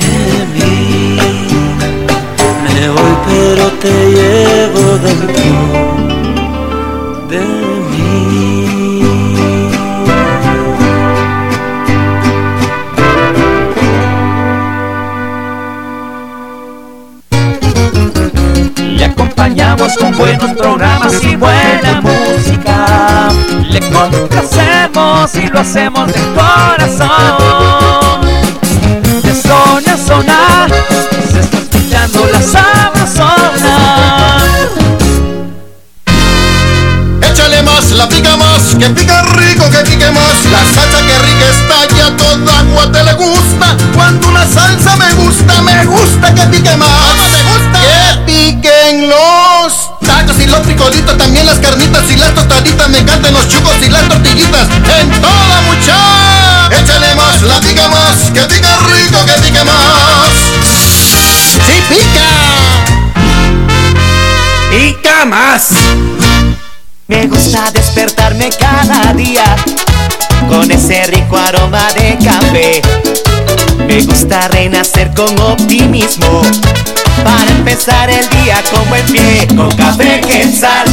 [0.00, 0.16] de
[0.54, 0.72] mí.
[2.64, 5.83] Me voy pero te llevo dentro
[25.32, 27.53] y lo hacemos de corazón.
[65.26, 65.68] Más.
[67.08, 69.56] Me gusta despertarme cada día
[70.48, 72.82] con ese rico aroma de café.
[73.86, 76.42] Me gusta renacer con optimismo
[77.24, 79.46] para empezar el día con buen pie.
[79.56, 80.86] Con café quetzal,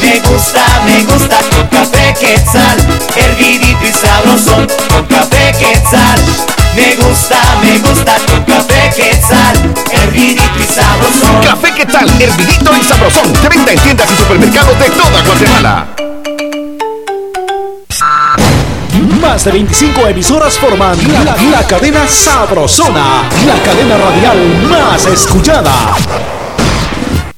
[0.00, 2.78] me gusta, me gusta con café quetzal,
[3.14, 4.66] hervidito y sabrosón.
[4.88, 6.18] Con café quetzal,
[6.78, 11.42] me gusta, me gusta con café quetzal, hervidito y sabrosón.
[11.42, 12.08] Café ¿qué tal?
[12.08, 13.32] Hervidito y sabrosón.
[13.32, 15.86] De venta en tiendas y supermercados de toda Guatemala.
[19.20, 25.96] Más de 25 emisoras forman la, la cadena Sabrosona, la cadena radial más escuchada.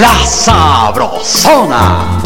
[0.00, 2.18] La Sabrosona.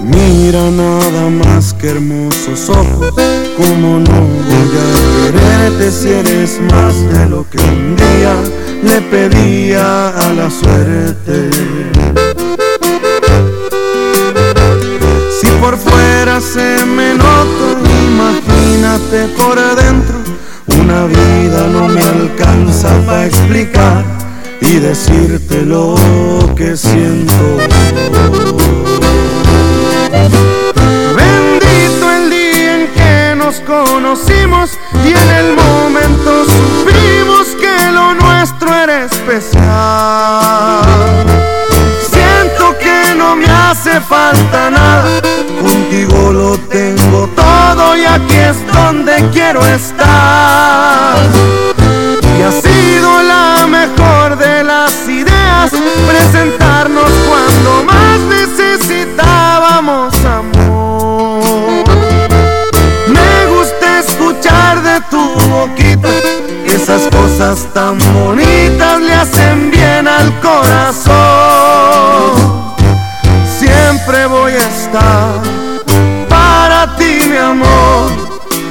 [0.00, 3.14] Mira nada más que hermosos ojos,
[3.56, 8.34] como no voy a quererte si eres más de lo que un día
[8.82, 11.91] le pedía a la suerte.
[15.62, 17.78] Por fuera se me nota,
[18.08, 20.18] imagínate por adentro,
[20.66, 24.04] una vida no me alcanza para explicar
[24.60, 25.94] y decirte lo
[26.56, 27.58] que siento.
[31.20, 34.70] Bendito el día en que nos conocimos
[35.04, 39.62] y en el momento supimos que lo nuestro era especial.
[43.72, 45.22] Hace falta nada,
[45.58, 51.16] contigo lo tengo todo y aquí es donde quiero estar.
[52.38, 55.70] Y ha sido la mejor de las ideas
[56.06, 61.84] presentarnos cuando más necesitábamos amor.
[63.08, 66.10] Me gusta escuchar de tu boquita
[66.66, 71.61] esas cosas tan bonitas le hacen bien al corazón.
[76.28, 78.10] Para ti, mi amor.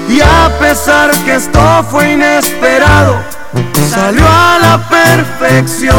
[0.09, 3.15] Y a pesar que esto fue inesperado,
[3.89, 5.91] salió a la perfección.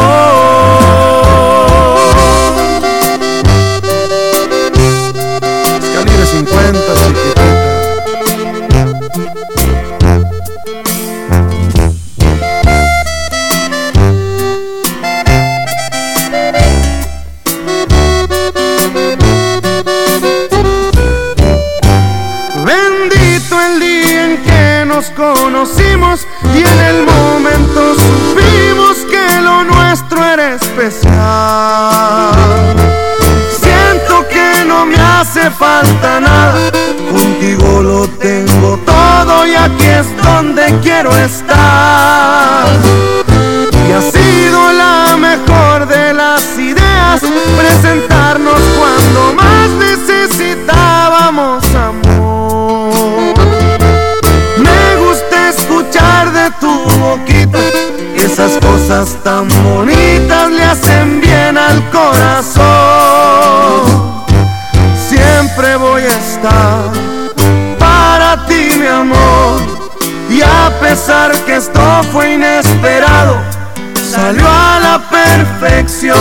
[30.73, 32.33] Especial.
[33.61, 36.71] Siento que no me hace falta nada,
[37.11, 42.67] contigo lo tengo todo y aquí es donde quiero estar.
[43.87, 47.21] Y ha sido la mejor de las ideas
[47.59, 53.35] presentarnos cuando más necesitábamos amor.
[54.57, 57.59] Me gusta escuchar de tu boquita
[58.17, 60.22] esas cosas tan bonitas
[61.91, 62.63] corazón.
[65.09, 66.91] Siempre voy a estar
[67.79, 69.61] para ti, mi amor.
[70.31, 71.81] Y a pesar que esto
[72.13, 73.37] fue inesperado,
[74.11, 76.17] salió a la perfección.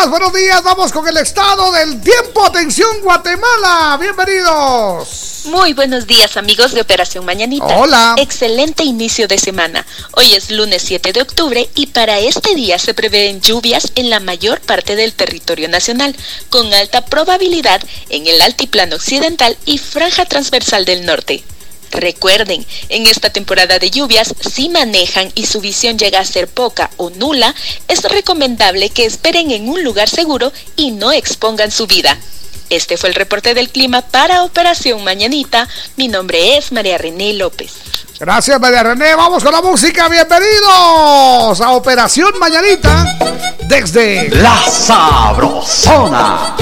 [0.00, 0.62] Días, buenos días.
[0.62, 2.42] Vamos con el estado del tiempo.
[2.46, 3.98] Atención, Guatemala.
[4.00, 5.42] Bienvenidos.
[5.44, 7.66] Muy buenos días amigos de Operación Mañanita.
[7.66, 8.14] Hola.
[8.16, 9.84] Excelente inicio de semana.
[10.12, 14.20] Hoy es lunes 7 de octubre y para este día se prevén lluvias en la
[14.20, 16.16] mayor parte del territorio nacional,
[16.48, 21.44] con alta probabilidad en el altiplano occidental y franja transversal del norte.
[21.90, 26.90] Recuerden, en esta temporada de lluvias, si manejan y su visión llega a ser poca
[26.96, 27.54] o nula,
[27.88, 32.16] es recomendable que esperen en un lugar seguro y no expongan su vida.
[32.70, 35.68] Este fue el reporte del clima para Operación Mañanita.
[35.96, 37.72] Mi nombre es María René López.
[38.20, 39.16] Gracias, María René.
[39.16, 40.08] Vamos con la música.
[40.08, 43.18] Bienvenidos a Operación Mañanita
[43.66, 46.54] desde La Sabrosona.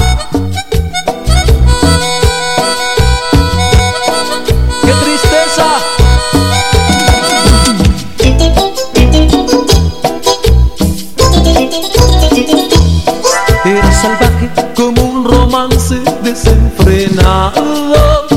[15.59, 18.27] Romance desenfrenado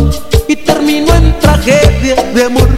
[0.49, 2.69] y terminó en tragedia de amor.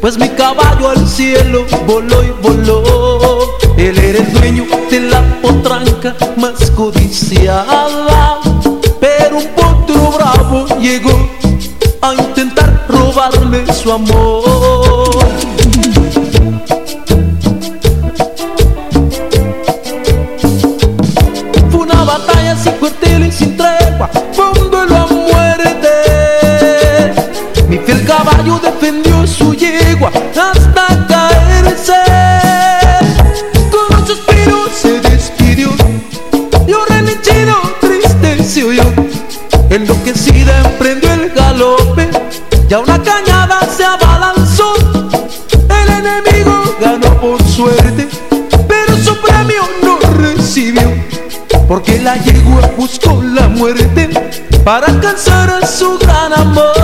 [0.00, 2.82] Pues mi caballo al cielo voló y voló.
[3.76, 5.22] Él era el dueño de la
[6.36, 8.40] más codiciada.
[8.98, 11.28] Pero un potro bravo llegó
[12.00, 14.75] a intentar robarle su amor.
[54.66, 56.75] Para alcanzar su gran amor.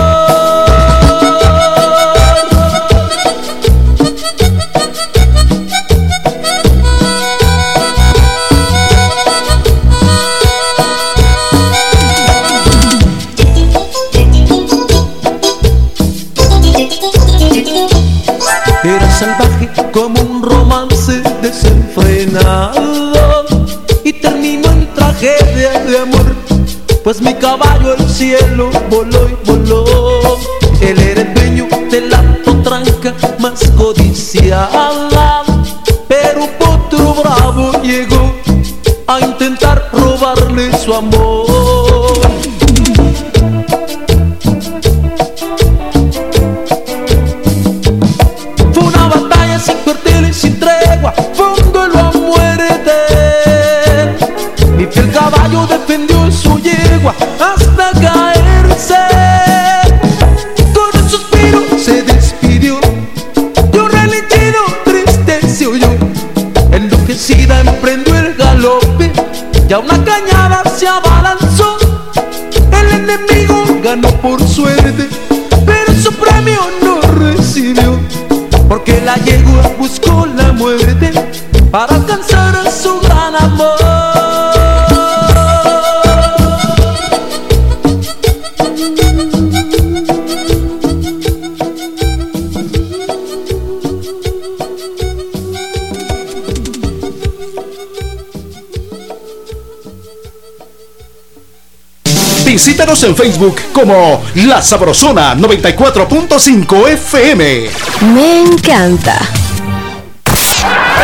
[102.53, 107.67] Visítanos en Facebook como La Sabrosona 94.5 FM.
[108.13, 109.19] Me encanta.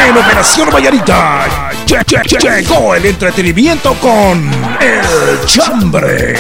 [0.07, 4.49] En Operación Vallarita lle- lle- lle- llegó el entretenimiento con
[4.79, 6.35] El Chambre.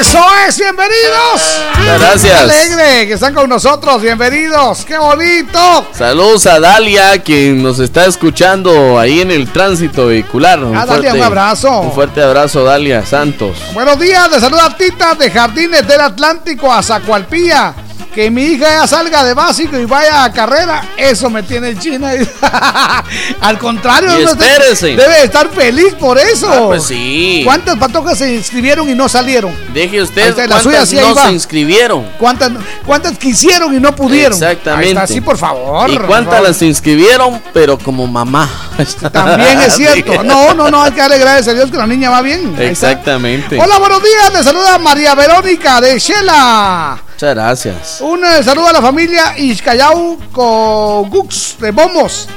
[0.00, 1.60] Eso es, bienvenidos.
[1.98, 2.22] Gracias.
[2.22, 5.86] Qué alegre que están con nosotros, bienvenidos, qué bonito.
[5.92, 10.58] Saludos a Dalia, quien nos está escuchando ahí en el tránsito vehicular.
[10.74, 11.80] Ah, Dalia, un abrazo.
[11.80, 13.56] Un fuerte abrazo, Dalia Santos.
[13.74, 17.74] Buenos días, le saluda Tita de Jardines del Atlántico a Zacualpía.
[18.18, 21.78] Que mi hija ya salga de básico y vaya a carrera, eso me tiene en
[21.78, 22.10] China.
[23.40, 24.10] Al contrario,
[24.80, 26.50] debe estar feliz por eso.
[26.52, 27.42] Ah, pues sí.
[27.44, 29.54] ¿Cuántas patojas se inscribieron y no salieron?
[29.72, 32.10] Deje usted está, cuántas suya sí, no se inscribieron.
[32.18, 32.50] ¿Cuántas,
[32.84, 34.32] ¿Cuántas quisieron y no pudieron?
[34.32, 34.88] Exactamente.
[34.88, 35.88] Está, sí, por favor.
[35.88, 36.48] ¿Y cuántas favor.
[36.48, 37.40] las inscribieron?
[37.54, 38.50] Pero como mamá.
[39.12, 40.24] También es cierto.
[40.24, 42.56] No, no, no, hay que darle gracias a Dios que la niña va bien.
[42.58, 43.56] Exactamente.
[43.60, 44.32] Hola, buenos días.
[44.32, 47.04] Le saluda María Verónica de Shela.
[47.18, 48.00] Muchas gracias.
[48.00, 52.28] Un eh, saludo a la familia Iscayau Cogux de Bombos.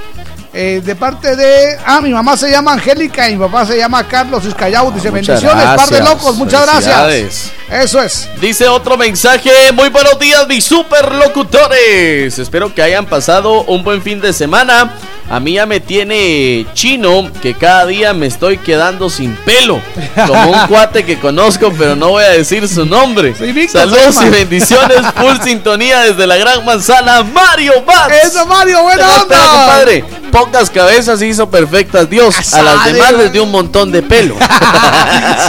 [0.51, 1.77] Eh, de parte de.
[1.85, 4.91] Ah, mi mamá se llama Angélica y mi papá se llama Carlos Iscayau.
[4.91, 6.03] Dice bendiciones, par de gracias.
[6.03, 6.35] locos.
[6.35, 7.51] Muchas gracias.
[7.69, 8.27] Eso es.
[8.41, 12.39] Dice otro mensaje, muy buenos días mis superlocutores.
[12.39, 14.95] Espero que hayan pasado un buen fin de semana.
[15.31, 19.81] A mí ya me tiene chino que cada día me estoy quedando sin pelo.
[20.27, 23.33] Como un cuate que conozco, pero no voy a decir su nombre.
[23.69, 28.13] Saludos y bendiciones, full sintonía desde la Gran Manzana, Mario Bats.
[28.25, 29.21] Eso, Mario, buena onda.
[29.21, 30.05] espera, compadre.
[30.33, 32.53] Pocas cabezas hizo perfectas Dios.
[32.53, 34.35] A las demás les dio un montón de pelo.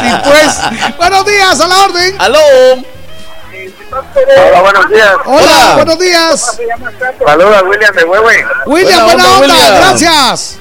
[0.03, 0.97] Sí, pues.
[0.99, 2.15] Buenos días, a la orden.
[2.19, 2.39] ¡Aló!
[3.93, 5.17] Hola, buenos días.
[5.27, 6.59] Hola, buenos días.
[7.27, 8.47] Saludos, William de Huehue.
[8.67, 10.59] William, buena onda, gracias.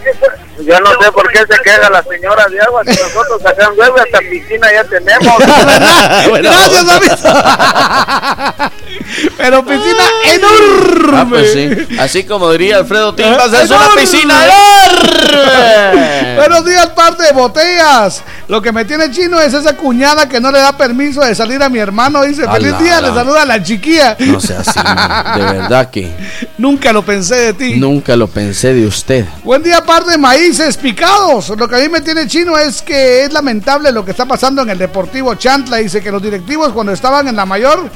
[0.59, 3.79] Yo no sé por qué se queja la señora de agua, si nosotros acá en
[3.79, 5.37] Huehue hasta piscina ya tenemos.
[6.41, 7.11] Gracias, David.
[9.37, 10.03] Pero piscina
[10.33, 11.17] enorme.
[11.17, 11.69] Ah, pues sí.
[11.99, 16.35] Así como diría Alfredo Timbas, es una piscina enorme.
[16.37, 18.23] Buenos días, parte de botellas.
[18.47, 21.61] Lo que me tiene chino es esa cuñada que no le da permiso de salir
[21.61, 22.23] a mi hermano.
[22.23, 24.15] Dice, A feliz día, le saluda a la chiquilla.
[24.19, 26.11] No sea así, de verdad que
[26.57, 27.75] Nunca lo pensé de ti.
[27.75, 29.25] nunca lo pensé de usted.
[29.43, 31.49] Buen día, par de maíces picados.
[31.49, 34.61] Lo que a mí me tiene chino es que es lamentable lo que está pasando
[34.61, 35.77] en el Deportivo Chantla.
[35.77, 37.89] Dice que los directivos cuando estaban en la mayor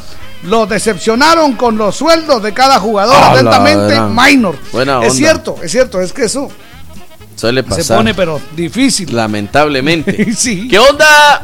[0.44, 3.16] los decepcionaron con los sueldos de cada jugador.
[3.16, 4.00] Atentamente.
[4.02, 4.58] Minor.
[4.72, 5.14] Buena Es onda.
[5.16, 6.50] cierto, es cierto, es que eso
[7.36, 7.84] Suele pasar.
[7.84, 9.14] se pone pero difícil.
[9.16, 10.34] Lamentablemente.
[10.36, 10.68] Sí.
[10.68, 11.42] ¿Qué onda?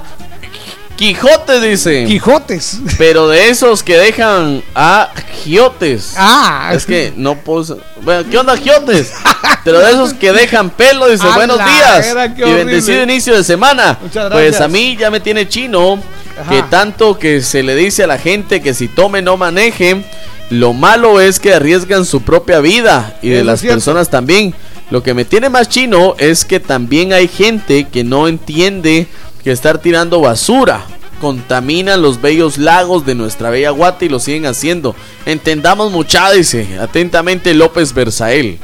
[0.95, 2.05] Quijote dice.
[2.07, 2.77] Quijotes.
[2.97, 5.09] Pero de esos que dejan a
[5.43, 6.13] giotes.
[6.15, 6.71] Ah.
[6.73, 7.79] Es que no puedo.
[8.03, 9.11] Bueno, ¿qué onda, giotes?
[9.63, 12.05] Pero de esos que dejan pelo, dice, buenos días.
[12.07, 13.97] era, Y bendecido inicio de semana.
[14.01, 14.61] Muchas Pues gracias.
[14.61, 15.99] a mí ya me tiene chino
[16.41, 16.49] Ajá.
[16.49, 20.03] que tanto que se le dice a la gente que si tome no maneje.
[20.49, 23.75] Lo malo es que arriesgan su propia vida y de las cierto.
[23.75, 24.53] personas también.
[24.89, 29.07] Lo que me tiene más chino es que también hay gente que no entiende
[29.45, 30.85] que estar tirando basura
[31.21, 34.95] contaminan los bellos lagos de nuestra bella Guate y lo siguen haciendo.
[35.25, 38.59] Entendamos mucha, dice atentamente López Berzael.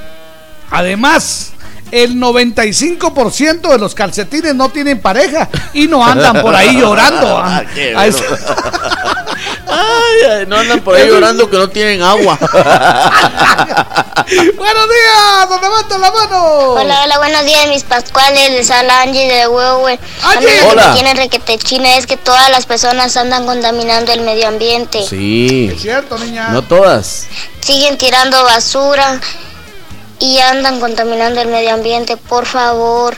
[0.70, 1.54] Además,
[1.92, 7.38] el 95% de los calcetines no tienen pareja y no andan por ahí llorando.
[7.38, 7.64] ah.
[7.74, 8.24] Qué A eso-
[9.70, 12.38] Ay, ay, no andan por ahí llorando que no tienen agua.
[14.28, 16.44] Buenos días, donde levanta la mano.
[16.74, 18.52] Hola, hola, buenos días, mis pascuales.
[18.52, 19.98] Les habla Angie de Huehue.
[20.36, 25.06] Lo que tiene requete china es que todas las personas andan contaminando el medio ambiente.
[25.08, 25.70] Sí.
[25.74, 26.50] Es cierto, niña.
[26.50, 27.28] No todas.
[27.62, 29.20] Siguen tirando basura
[30.20, 32.18] y andan contaminando el medio ambiente.
[32.18, 33.16] Por favor,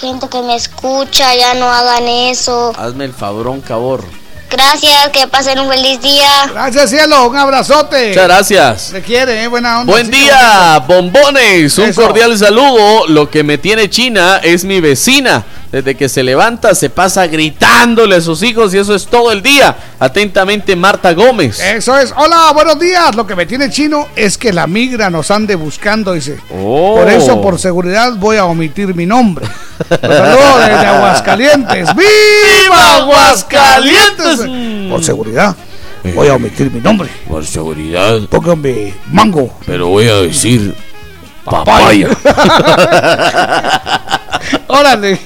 [0.00, 2.72] gente que me escucha, ya no hagan eso.
[2.78, 4.04] Hazme el favorón, cabor.
[4.50, 6.46] Gracias, que pasen un feliz día.
[6.52, 7.28] Gracias, cielo.
[7.28, 8.10] Un abrazote.
[8.10, 8.82] Muchas gracias.
[8.82, 9.92] Se quiere, eh, buena onda.
[9.92, 11.76] Buen Sí, día, bombones.
[11.78, 12.02] Un Eso.
[12.02, 13.08] cordial saludo.
[13.08, 15.44] Lo que me tiene China es mi vecina.
[15.74, 19.42] Desde que se levanta se pasa gritándole a sus hijos y eso es todo el
[19.42, 19.76] día.
[19.98, 21.58] Atentamente, Marta Gómez.
[21.58, 22.14] Eso es.
[22.16, 23.12] Hola, buenos días.
[23.16, 26.38] Lo que me tiene chino es que la migra nos ande buscando, dice.
[26.56, 27.00] Oh.
[27.00, 29.48] Por eso, por seguridad, voy a omitir mi nombre.
[29.90, 31.88] Los saludo desde Aguascalientes.
[31.96, 34.88] ¡Viva Aguascalientes!
[34.88, 35.56] Por seguridad,
[36.14, 37.08] voy a omitir mi nombre.
[37.26, 38.20] Por seguridad.
[38.30, 39.52] Póngame mango.
[39.66, 40.72] Pero voy a decir
[41.44, 42.10] Papaya.
[44.78, 45.20] Órale.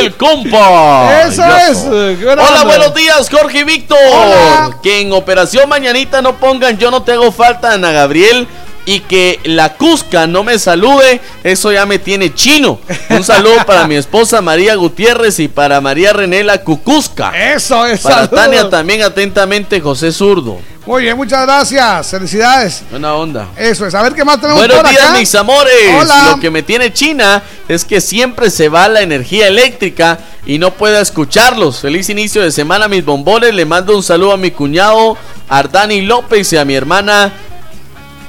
[0.00, 1.22] El compa.
[1.22, 1.78] Eso es,
[2.24, 3.98] Hola, buenos días, Jorge y Víctor.
[4.12, 4.78] Hola.
[4.82, 8.46] Que en Operación Mañanita no pongan Yo no te hago falta, Ana Gabriel.
[8.86, 12.80] Y que la Cusca no me salude, eso ya me tiene chino.
[13.10, 17.32] Un saludo para mi esposa María Gutiérrez y para María René la Cucusca.
[17.52, 18.00] Eso es.
[18.00, 18.34] Para saludos.
[18.34, 20.58] Tania también atentamente José Zurdo.
[20.88, 22.10] Muy bien, muchas gracias.
[22.10, 22.82] Felicidades.
[22.90, 23.48] Buena onda.
[23.58, 23.94] Eso es.
[23.94, 25.18] A ver qué más tenemos Buenos por días, acá.
[25.18, 25.94] mis amores.
[26.00, 26.30] Hola.
[26.30, 30.72] Lo que me tiene China es que siempre se va la energía eléctrica y no
[30.72, 31.80] puedo escucharlos.
[31.80, 33.54] Feliz inicio de semana, mis bombones.
[33.54, 35.18] Le mando un saludo a mi cuñado
[35.50, 37.34] Ardani López y a mi hermana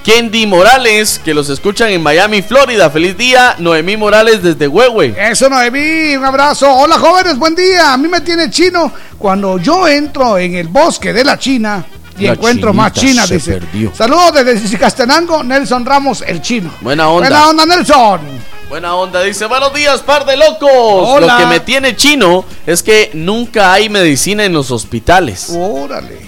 [0.04, 2.90] Kendi Morales, que los escuchan en Miami, Florida.
[2.90, 5.16] Feliz día, Noemí Morales desde Huehue.
[5.18, 6.70] Eso, Noemí, un abrazo.
[6.70, 7.94] Hola, jóvenes, buen día.
[7.94, 11.86] A mí me tiene chino cuando yo entro en el bosque de la China
[12.20, 13.54] y La encuentro más se dice.
[13.54, 13.92] perdió.
[13.96, 16.72] Saludos desde Castenango, Nelson Ramos, el chino.
[16.82, 17.30] Buena onda.
[17.30, 18.22] Buena onda, Nelson.
[18.70, 20.70] Buena onda, dice, buenos días, par de locos.
[20.72, 21.34] Hola.
[21.34, 25.50] Lo que me tiene chino es que nunca hay medicina en los hospitales.
[25.58, 26.20] Órale.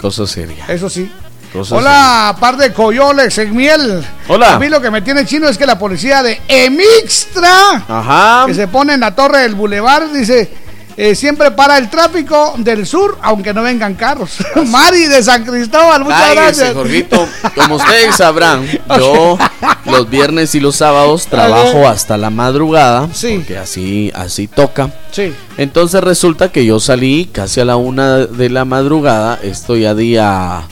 [0.00, 0.64] Cosa seria.
[0.68, 1.10] Eso sí.
[1.52, 4.04] Cosa Hola, par de coyoles en miel.
[4.26, 4.54] Hola.
[4.54, 8.44] A mí lo que me tiene chino es que la policía de Emixtra, Ajá.
[8.46, 10.50] que se pone en la torre del bulevar, dice,
[10.96, 14.38] eh, siempre para el tráfico del sur, aunque no vengan carros.
[14.66, 16.74] Mari de San Cristóbal, muchas Cállese, gracias.
[16.74, 17.28] Jorgito.
[17.54, 18.66] Como ustedes sabrán,
[18.96, 19.38] yo
[19.86, 23.08] los viernes y los sábados trabajo hasta la madrugada.
[23.08, 24.90] Porque así, así toca.
[25.10, 25.34] Sí.
[25.56, 29.38] Entonces resulta que yo salí casi a la una de la madrugada.
[29.42, 30.62] Estoy a día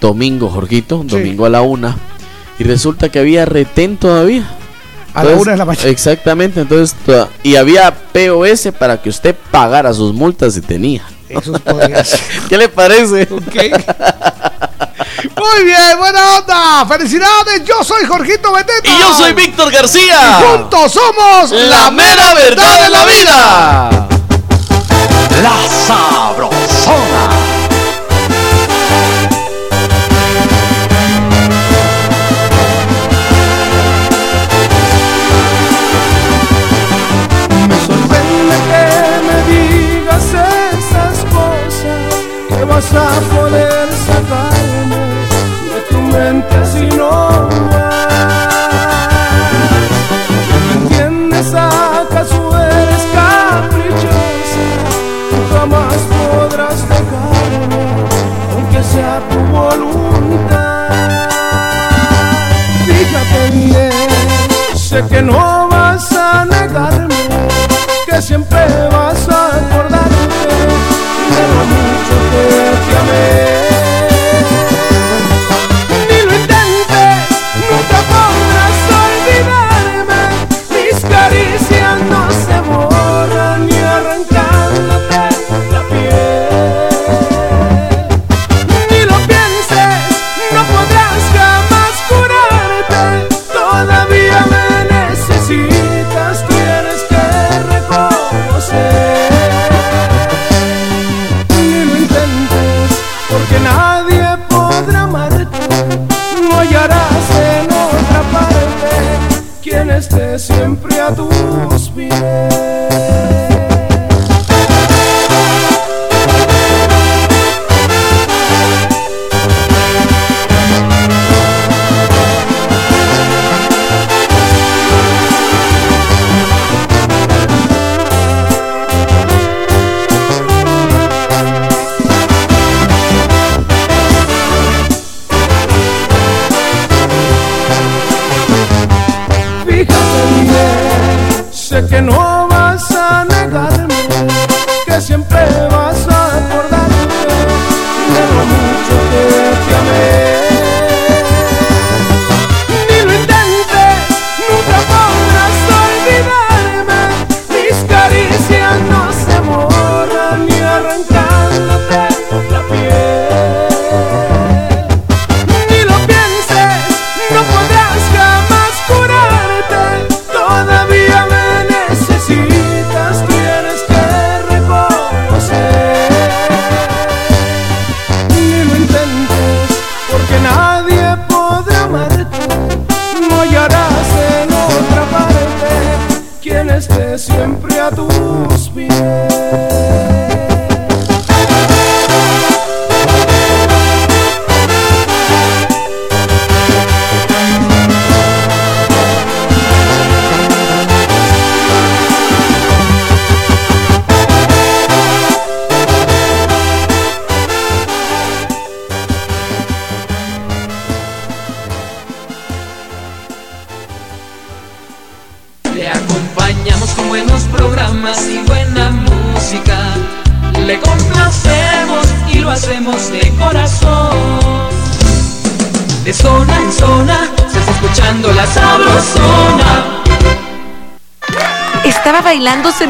[0.00, 1.02] domingo, Jorgito.
[1.04, 1.96] Domingo a la una.
[2.58, 4.59] Y resulta que había retén todavía.
[5.14, 5.88] A la una de la mañana.
[5.88, 6.60] Exactamente.
[6.60, 11.02] Entonces, to- y había POS para que usted pagara sus multas si tenía.
[11.28, 11.52] Eso.
[12.48, 13.26] ¿Qué le parece?
[13.30, 13.40] Muy
[15.64, 16.86] bien, buena onda.
[16.86, 18.88] Felicidades, yo soy Jorgito Beteta.
[18.88, 20.40] Y yo soy Víctor García.
[20.40, 23.90] Y juntos somos La mera verdad de la vida.
[25.42, 25.56] La
[25.86, 27.28] Sabrosona.
[42.60, 45.02] Que vas a poder sacarme
[45.72, 47.48] de tu mente así no
[50.74, 54.66] ¿Entiendes acaso eres caprichosa?
[55.30, 57.84] Tú jamás podrás dejarme,
[58.54, 60.90] aunque sea tu voluntad.
[62.84, 63.92] Fíjate bien,
[64.76, 67.14] sé que no vas a negarme,
[68.06, 69.89] que siempre vas a acordarte
[73.10, 73.79] que
[110.10, 112.69] esté siempre a tus pies.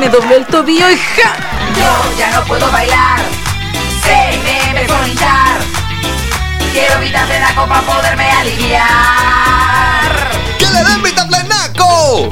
[0.01, 1.37] Me dobló el tobillo y ¡ja!
[1.77, 3.21] Yo ya no puedo bailar,
[4.03, 5.61] se me ve vomitar.
[6.73, 8.81] Quiero vitaplenaco para poderme aliviar.
[10.59, 12.31] ¡Que le den Vitaplenaco!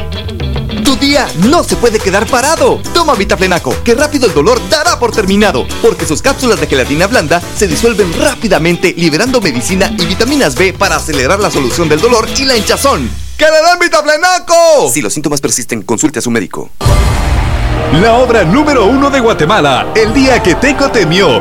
[0.82, 2.80] Tu día no se puede quedar parado.
[2.94, 7.42] Toma Vitaplenaco, que rápido el dolor dará por terminado, porque sus cápsulas de gelatina blanda
[7.54, 12.46] se disuelven rápidamente, liberando medicina y vitaminas B para acelerar la solución del dolor y
[12.46, 13.10] la hinchazón.
[13.36, 14.90] ¡Que le den Vitaplenaco!
[14.90, 16.70] Si los síntomas persisten, consulte a su médico.
[17.92, 21.40] La obra número uno de Guatemala, El día que Teco temió.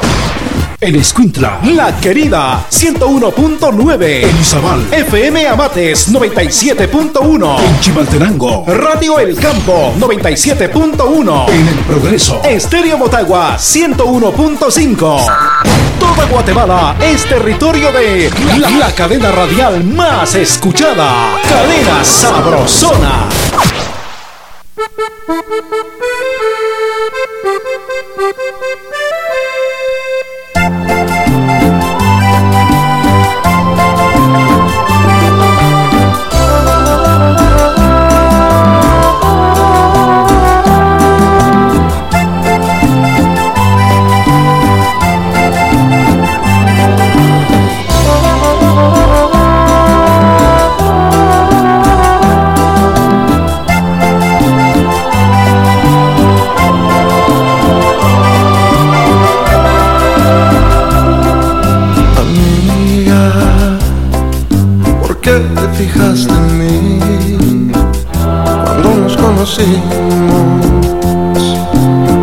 [0.83, 4.23] En Escuintla, La Querida, 101.9.
[4.23, 7.59] En Izabal, FM Amates, 97.1.
[7.59, 11.49] En Chimaltenango, Radio El Campo, 97.1.
[11.49, 15.25] En El Progreso, Estéreo Motagua, 101.5.
[15.99, 21.37] Toda Guatemala es territorio de la, la cadena radial más escuchada.
[21.47, 23.29] Cadena Sabrosona.
[69.55, 71.43] Conocimos,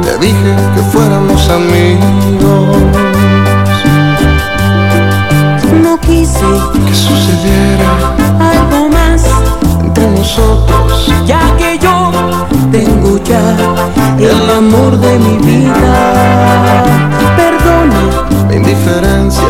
[0.03, 2.77] te dije que fuéramos amigos.
[5.83, 6.47] No quise
[6.87, 7.91] Que sucediera
[8.41, 9.25] algo más,
[9.85, 11.11] entre nosotros.
[11.27, 12.11] ya que yo
[12.73, 13.57] tengo ya
[14.19, 16.85] el amor de mi vida.
[17.37, 18.01] Perdona,
[18.49, 19.43] Mi indiferencia,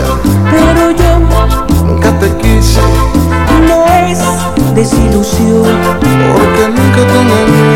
[0.50, 1.20] pero yo
[1.86, 2.80] nunca te quise,
[3.68, 4.18] no es
[4.74, 5.62] desilusión.
[6.32, 7.67] porque nunca te engañé.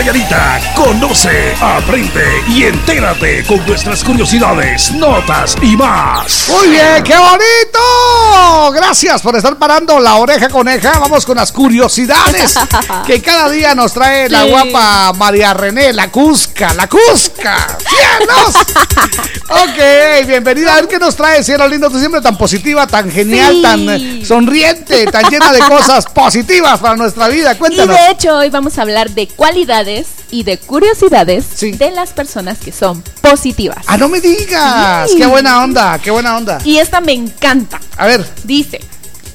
[0.00, 6.48] Valladita, conoce, aprende y entérate con nuestras curiosidades, notas y más.
[6.48, 8.72] Muy bien, qué bonito.
[8.72, 10.98] Gracias por estar parando la oreja coneja.
[11.00, 12.58] Vamos con las curiosidades
[13.06, 17.76] que cada día nos trae la guapa María René, la Cusca, la Cusca.
[17.86, 19.28] ¡Cielos!
[19.50, 20.72] Ok, bienvenida.
[20.72, 21.90] A ver qué nos trae, cielo lindo.
[21.90, 23.62] Tú siempre tan positiva, tan genial, Sí.
[23.62, 27.52] tan eh, sonriente, tan llena de cosas positivas para nuestra vida.
[27.52, 27.96] Y Cuéntanos.
[27.96, 32.72] de hecho hoy vamos a hablar de cualidades y de curiosidades de las personas que
[32.72, 33.84] son positivas.
[33.86, 35.10] Ah, no me digas.
[35.10, 35.16] Sí.
[35.18, 36.58] Qué buena onda, qué buena onda.
[36.64, 37.80] Y esta me encanta.
[37.96, 38.24] A ver.
[38.44, 38.80] Dice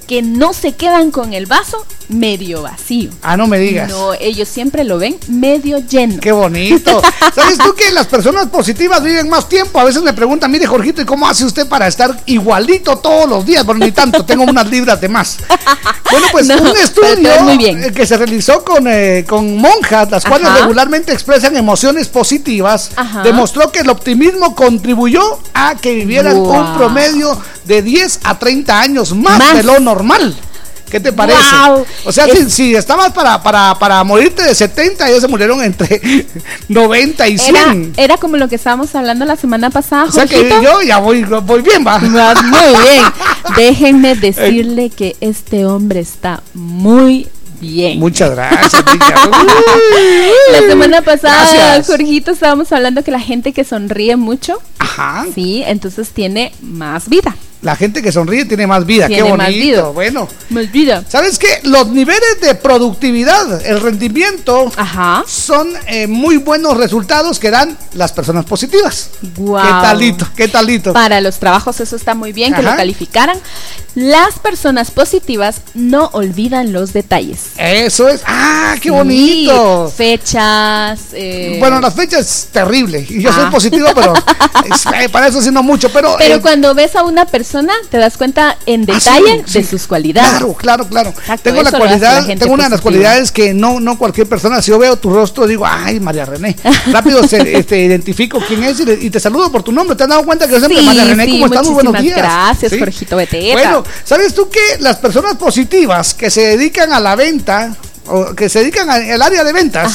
[0.08, 3.10] que no se quedan con el vaso medio vacío.
[3.22, 3.90] Ah, no me digas.
[3.90, 6.20] No, ellos siempre lo ven medio lleno.
[6.20, 7.02] Qué bonito.
[7.36, 9.80] ¿Sabes tú que las personas positivas viven más tiempo?
[9.80, 13.46] A veces me preguntan, mire Jorgito, ¿y cómo hace usted para estar igualito todos los
[13.46, 13.66] días?
[13.66, 15.38] Bueno, ni tanto, tengo unas libras de más.
[16.12, 17.84] Bueno, pues No, un estudio muy bien.
[17.84, 20.60] eh, que se realizó con, eh, con monjas, las cuales Ajá.
[20.62, 23.24] regularmente expresan emociones positivas, Ajá.
[23.24, 26.52] demostró que el optimismo contribuyó a que vivieran Wow.
[26.54, 29.58] un promedio de 10 a 30 años más, Más.
[29.58, 30.36] de lo normal.
[30.96, 31.40] ¿Qué te parece?
[31.68, 31.86] Wow.
[32.06, 35.62] O sea, Es- si, si estabas para, para, para morirte de 70, ellos se murieron
[35.62, 36.00] entre
[36.70, 37.56] 90 y 100.
[37.98, 40.62] Era, era como lo que estábamos hablando la semana pasada, o sea que Jorgito.
[40.62, 41.98] yo ya voy, voy bien, va.
[42.02, 43.04] Vas muy bien.
[43.58, 47.28] Déjenme decirle que este hombre está muy
[47.60, 48.00] bien.
[48.00, 48.72] Muchas gracias.
[50.52, 51.88] La semana pasada, Gracias.
[51.88, 55.26] Jorgito, estábamos hablando que la gente que sonríe mucho, Ajá.
[55.34, 57.36] sí, entonces tiene más vida.
[57.66, 59.08] La gente que sonríe tiene más vida.
[59.08, 59.66] Tiene Qué más bonito.
[59.66, 59.82] vida.
[59.90, 60.28] Bueno.
[60.52, 61.04] Más vida.
[61.10, 61.48] ¿Sabes qué?
[61.64, 64.72] Los niveles de productividad, el rendimiento,
[65.28, 69.10] son eh, muy buenos resultados que dan las personas positivas.
[69.36, 69.64] Guau.
[69.64, 70.28] ¿Qué talito?
[70.36, 70.94] ¿Qué talito?
[70.94, 73.40] Para los trabajos eso está muy bien, que lo calificaran.
[73.96, 77.40] Las personas positivas no olvidan los detalles.
[77.58, 78.22] Eso es.
[78.28, 79.92] ¡Ah, qué Sí, bonito!
[79.96, 81.00] Fechas.
[81.14, 83.06] eh, Bueno, las fechas es terrible.
[83.10, 83.50] Y yo soy Ah.
[83.50, 85.90] positivo, pero es- eh, para eso sí no mucho.
[85.94, 87.55] Pero, Pero cuando ves a una persona,
[87.90, 89.70] te das cuenta en Ah, detalle sí, de sí.
[89.70, 90.30] sus cualidades.
[90.32, 91.14] Claro, claro, claro.
[91.44, 94.72] tengo la cualidad, la tengo una de las cualidades que no, no cualquier persona, si
[94.72, 96.56] yo veo tu rostro, digo, ay, María René.
[96.92, 99.96] Rápido se, este, identifico quién es y, le- y te saludo por tu nombre.
[99.96, 101.66] ¿Te has dado cuenta que yo siempre, Sí, María René, ¿cómo estás?
[101.66, 102.18] Muy buenos días.
[102.18, 102.74] gracias.
[102.78, 103.54] Jorgito Beteta.
[103.54, 107.76] Bueno, ¿sabes tú que las personas positivas que se dedican a la venta
[108.08, 109.94] o que se dedican al área de ventas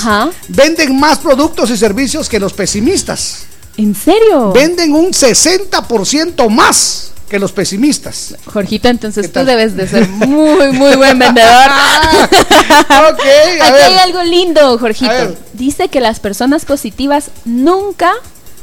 [0.49, 3.45] venden más productos y servicios que los pesimistas?
[3.77, 4.53] ¿En serio?
[4.53, 8.35] Venden un 60% más que los pesimistas.
[8.53, 11.49] Jorgito, entonces tú debes de ser muy, muy buen vendedor.
[11.71, 13.63] a Aquí ver.
[13.63, 14.77] hay algo lindo.
[14.79, 15.37] Jorgito.
[15.53, 18.13] Dice que las personas positivas nunca,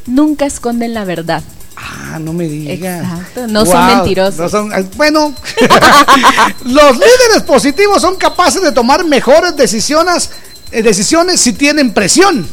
[0.05, 1.41] nunca esconden la verdad.
[1.77, 3.03] Ah, no me digas.
[3.03, 4.37] Exacto, no son mentirosos.
[4.39, 5.33] no son- bueno,
[6.65, 10.29] los líderes positivos son capaces de tomar mejores decisiones,
[10.71, 12.47] eh, decisiones si tienen presión.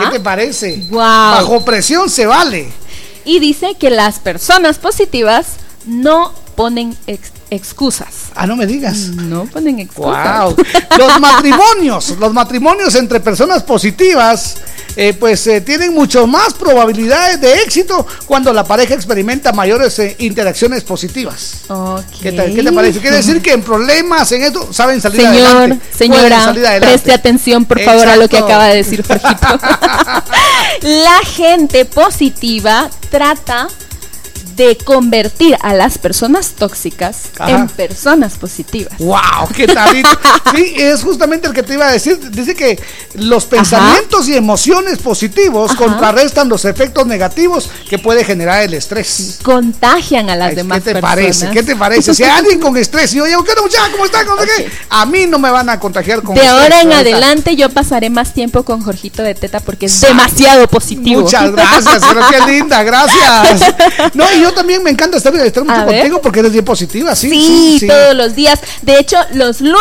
[0.00, 0.86] ¿Qué te parece?
[0.90, 0.98] Wow.
[1.00, 2.68] Bajo presión se vale.
[3.24, 8.06] Y dice que las personas positivas no ponen ex- excusas.
[8.34, 8.96] Ah, no me digas.
[9.08, 10.44] No ponen excusas.
[10.44, 10.56] Wow.
[10.98, 14.56] Los matrimonios, los matrimonios entre personas positivas,
[14.96, 20.16] eh, pues eh, tienen mucho más probabilidades de éxito cuando la pareja experimenta mayores eh,
[20.18, 21.62] interacciones positivas.
[22.22, 23.00] ¿Qué, tal- qué te parece?
[23.00, 25.86] Quiere decir que en problemas, en esto, saben salir Señor, adelante.
[25.96, 26.80] señora, adelante.
[26.80, 29.46] preste atención por favor a lo que acaba de decir Jorgito.
[30.82, 33.68] La gente positiva trata
[34.56, 37.50] de convertir a las personas tóxicas Ajá.
[37.50, 38.98] en personas positivas.
[38.98, 39.48] ¡Wow!
[39.54, 40.08] ¡Qué talito!
[40.54, 42.18] Sí, es justamente el que te iba a decir.
[42.30, 42.78] Dice que
[43.14, 49.38] los pensamientos y emociones positivos contrarrestan los efectos negativos que puede generar el estrés.
[49.42, 51.10] Contagian a las demás ¿Qué te personas.
[51.16, 51.50] parece?
[51.50, 52.14] ¿Qué te parece?
[52.14, 53.90] Si hay alguien con estrés y yo digo, ¿qué onda, muchacha?
[53.92, 54.26] ¿Cómo está?
[54.26, 54.70] ¿Cómo qué?
[54.90, 57.00] A mí no me van a contagiar con De estrés, ahora en ¿verdad?
[57.00, 61.22] adelante yo pasaré más tiempo con Jorgito de Teta porque es demasiado positivo.
[61.22, 63.74] Muchas gracias, pero qué linda, gracias.
[64.12, 65.96] No, y yo también me encanta estar, estar mucho A ver.
[66.00, 67.30] contigo porque eres bien positiva, sí.
[67.30, 67.86] Sí, sí, sí.
[67.88, 68.58] todos los días.
[68.82, 69.80] De hecho, los lunes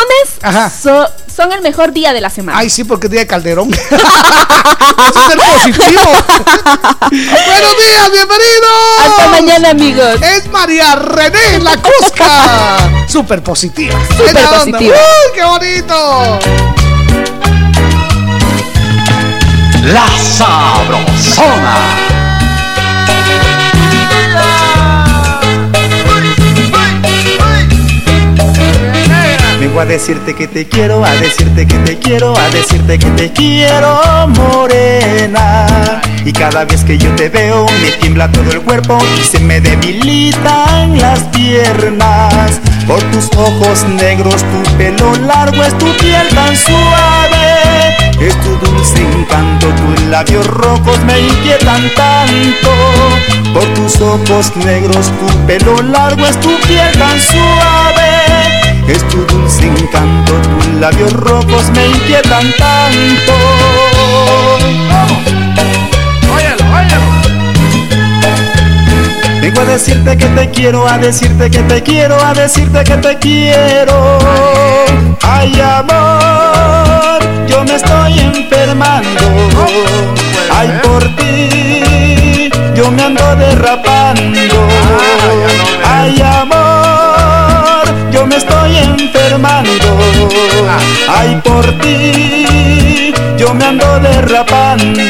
[0.81, 2.57] so- son el mejor día de la semana.
[2.57, 3.71] Ay, sí, porque es día de Calderón.
[3.73, 6.01] Eso es ser positivo.
[7.09, 8.99] Buenos días, bienvenidos.
[8.99, 10.21] Hasta mañana, amigos.
[10.21, 13.05] Es María René La Cusca.
[13.07, 13.99] Súper positiva.
[14.15, 14.95] Súper positiva.
[14.95, 16.39] ¡Uy, qué bonito!
[19.85, 20.07] La
[20.37, 21.77] Sabrosona.
[29.79, 34.27] A decirte que te quiero, a decirte que te quiero, a decirte que te quiero,
[34.27, 36.01] morena.
[36.23, 39.59] Y cada vez que yo te veo, me tiembla todo el cuerpo y se me
[39.59, 42.61] debilitan las piernas.
[42.85, 47.97] Por tus ojos negros, tu pelo largo, es tu piel tan suave.
[48.19, 52.71] Es tu dulce encanto, tus labios rojos me inquietan tanto.
[53.51, 58.20] Por tus ojos negros, tu pelo largo, es tu piel tan suave.
[58.87, 63.33] Es tu dulce encanto, tus labios rojos me inquietan tanto.
[69.41, 73.17] Vengo a decirte que te quiero, a decirte que te quiero, a decirte que te
[73.17, 74.19] quiero.
[75.23, 79.21] Ay, amor, yo me estoy enfermando.
[80.55, 84.67] Ay, por ti, yo me ando derrapando.
[85.83, 86.90] Ay, amor,
[88.21, 89.71] yo me estoy enfermando.
[91.09, 95.01] Ay, por ti, yo me ando derrapando.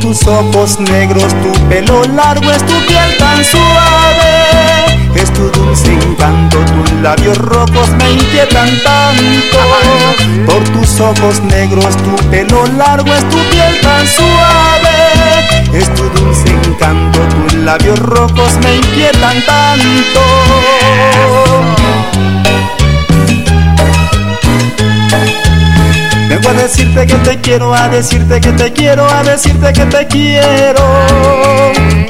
[0.00, 5.14] Tus ojos negros, tu pelo largo es tu piel tan suave.
[5.14, 9.58] Es tu dulce encanto, tus labios rojos me inquietan tanto.
[10.46, 14.96] Por tus ojos negros, tu pelo largo es tu piel tan suave.
[15.72, 20.20] Es tu dulce encanto, tus labios rojos me inquietan tanto.
[26.48, 30.82] A decirte que te quiero, a decirte que te quiero, a decirte que te quiero.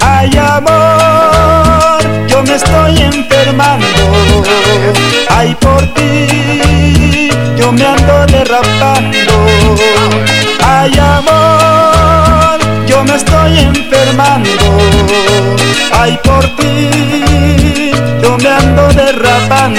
[0.00, 1.98] Ay, amor,
[2.28, 3.86] yo me estoy enfermando.
[5.28, 9.46] Ay, por ti, yo me ando derrapando.
[10.64, 14.50] Ay, amor, yo me estoy enfermando.
[15.92, 17.90] Ay, por ti,
[18.22, 19.78] yo me ando derrapando.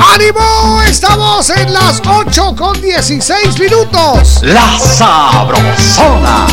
[0.00, 0.82] ¡Ánimo!
[0.82, 4.40] Estamos en las 8 con 16 minutos.
[4.42, 6.46] La Sabrosona.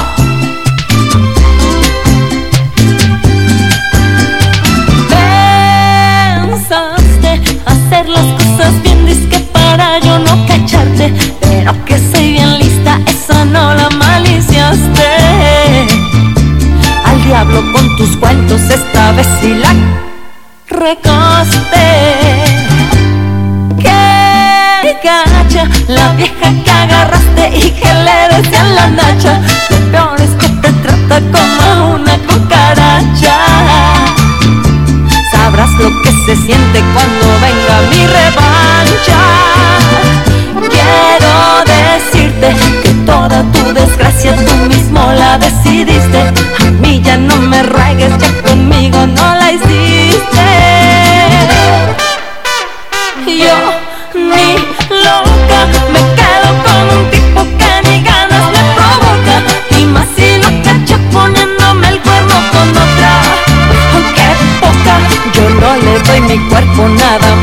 [6.40, 11.14] Pensaste hacer las cosas bien, disque para yo no cacharte.
[11.42, 15.88] Pero que soy bien lista, esa no la maliciaste.
[17.06, 19.74] Al diablo con tus cuentos, esta vez sí la
[20.68, 21.82] recaste.
[25.88, 29.42] La vieja que agarraste y que le decían la nacha.
[29.70, 33.38] Lo peor es que te trata como una cucaracha.
[35.32, 39.20] Sabrás lo que se siente cuando venga mi revancha.
[40.70, 41.34] Quiero
[41.66, 46.32] decirte que toda tu desgracia tú mismo la decidiste.
[46.60, 49.41] A mí ya no me ruegues, ya conmigo no la
[66.32, 67.41] mi cuerpo nada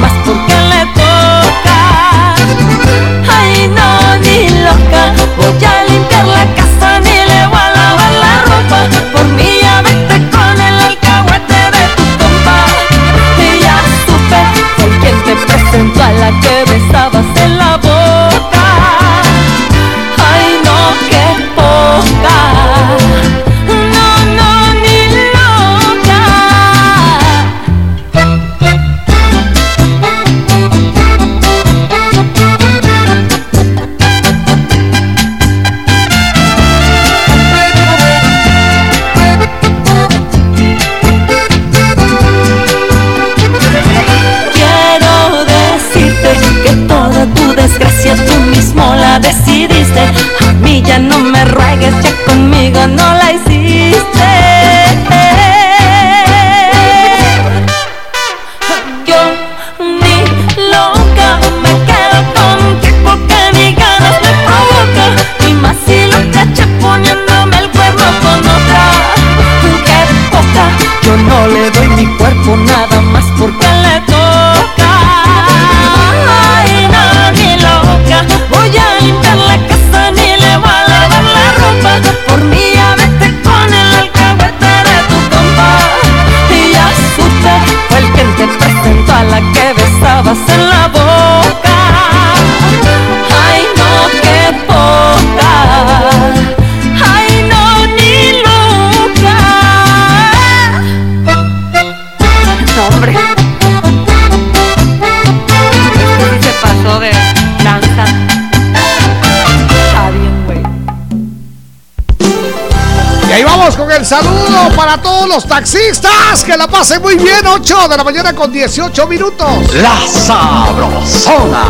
[113.99, 116.45] el saludo para todos los taxistas.
[116.45, 117.45] Que la pasen muy bien.
[117.45, 119.75] 8 de la mañana con 18 minutos.
[119.75, 121.65] La Sabrosona.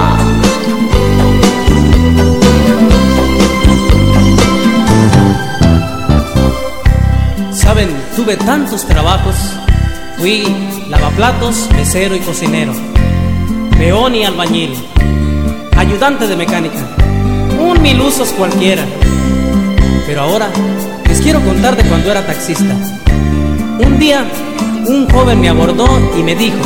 [7.52, 9.34] Saben, tuve tantos trabajos.
[10.18, 12.74] Fui lavaplatos, mesero y cocinero.
[13.78, 14.76] Peón y albañil.
[15.76, 16.94] Ayudante de mecánica.
[17.59, 18.84] Un mil usos cualquiera.
[20.06, 20.50] Pero ahora
[21.18, 22.76] les quiero contar de cuando era taxista.
[23.80, 24.24] Un día,
[24.86, 25.86] un joven me abordó
[26.16, 26.58] y me dijo,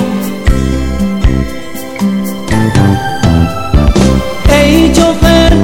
[4.48, 5.56] Hey chofer,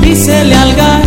[0.00, 1.05] dísele al gas,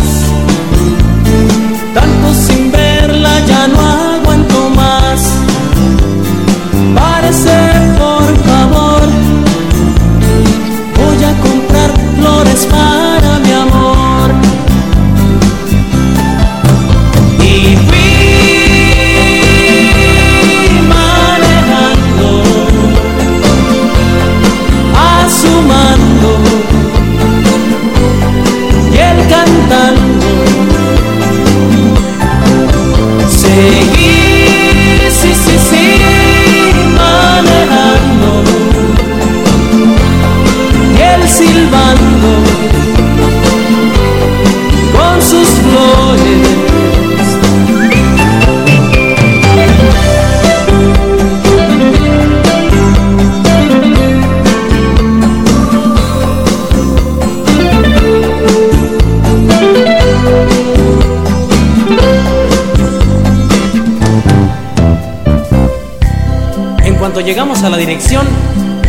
[67.20, 68.26] En cuanto llegamos a la dirección,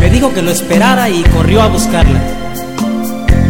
[0.00, 2.18] me dijo que lo esperara y corrió a buscarla.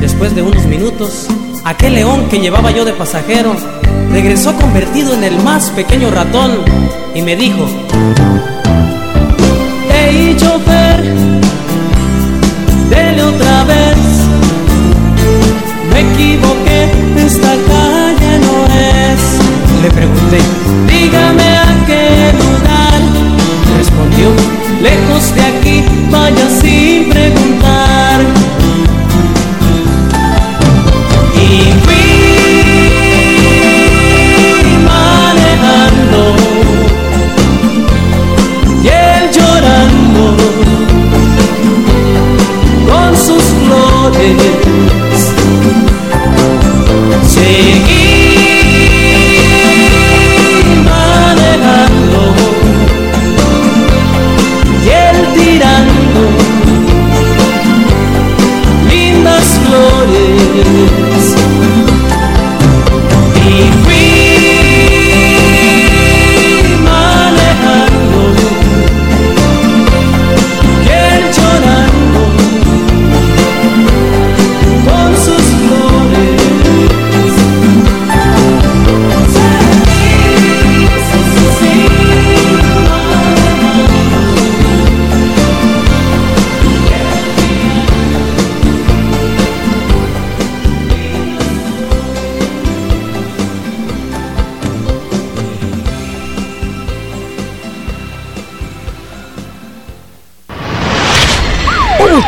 [0.01, 1.29] Después de unos minutos,
[1.65, 3.55] aquel león que llevaba yo de pasajero
[4.11, 6.65] regresó convertido en el más pequeño ratón
[7.15, 7.65] y me dijo,
[9.89, 11.15] Hey chofer,
[12.91, 13.99] dele otra vez,
[15.93, 16.91] me equivoqué,
[17.25, 19.81] esta calle no es.
[19.81, 20.22] Le pregunté,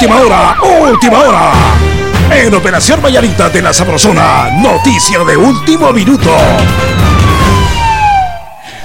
[0.04, 1.52] Última hora, última hora.
[2.30, 6.30] En Operación Vallarita de la Sabrosona, noticia de último minuto.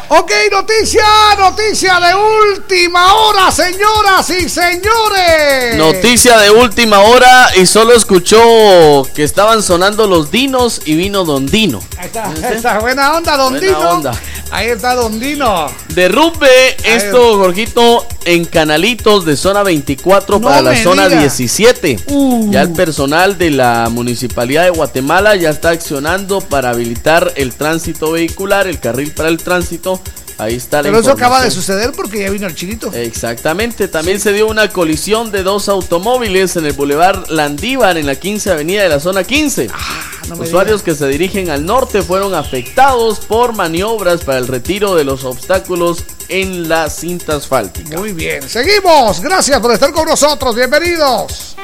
[0.07, 1.03] Ok, noticia,
[1.37, 5.75] noticia de última hora, señoras y señores.
[5.75, 11.45] Noticia de última hora y solo escuchó que estaban sonando los dinos y vino Don
[11.47, 11.81] Dino.
[11.97, 13.89] Ahí está, ahí está, buena onda, Don Buena Dino.
[13.89, 14.11] onda.
[14.51, 15.67] Ahí está Don Dino.
[15.93, 16.47] Derrumbe
[16.83, 21.21] esto, Jorgito, en canalitos de zona 24 No para la zona diga.
[21.21, 21.99] 17.
[22.07, 22.51] Uh.
[22.51, 28.11] Ya el personal de la Municipalidad de Guatemala ya está accionando para habilitar el tránsito
[28.11, 30.01] vehicular, el carril para el tránsito.
[30.39, 32.93] Ahí está la Pero eso acaba de suceder porque ya vino el chinito.
[32.93, 38.15] Exactamente, también se dio una colisión de dos automóviles en el Boulevard Landívar en la
[38.15, 39.67] 15 Avenida de la zona 15.
[39.73, 44.47] Ah, no me Usuarios que se dirigen al norte fueron afectados por maniobras para el
[44.47, 47.97] retiro de los obstáculos en la cinta asfáltica.
[47.97, 49.19] Muy bien, seguimos.
[49.19, 50.55] Gracias por estar con nosotros.
[50.55, 51.57] Bienvenidos.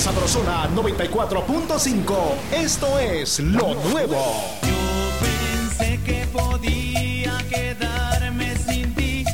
[0.00, 2.16] Sabrosona 94.5,
[2.52, 4.58] esto es lo nuevo.
[5.20, 9.26] Pensé que podía quedarme sin ti.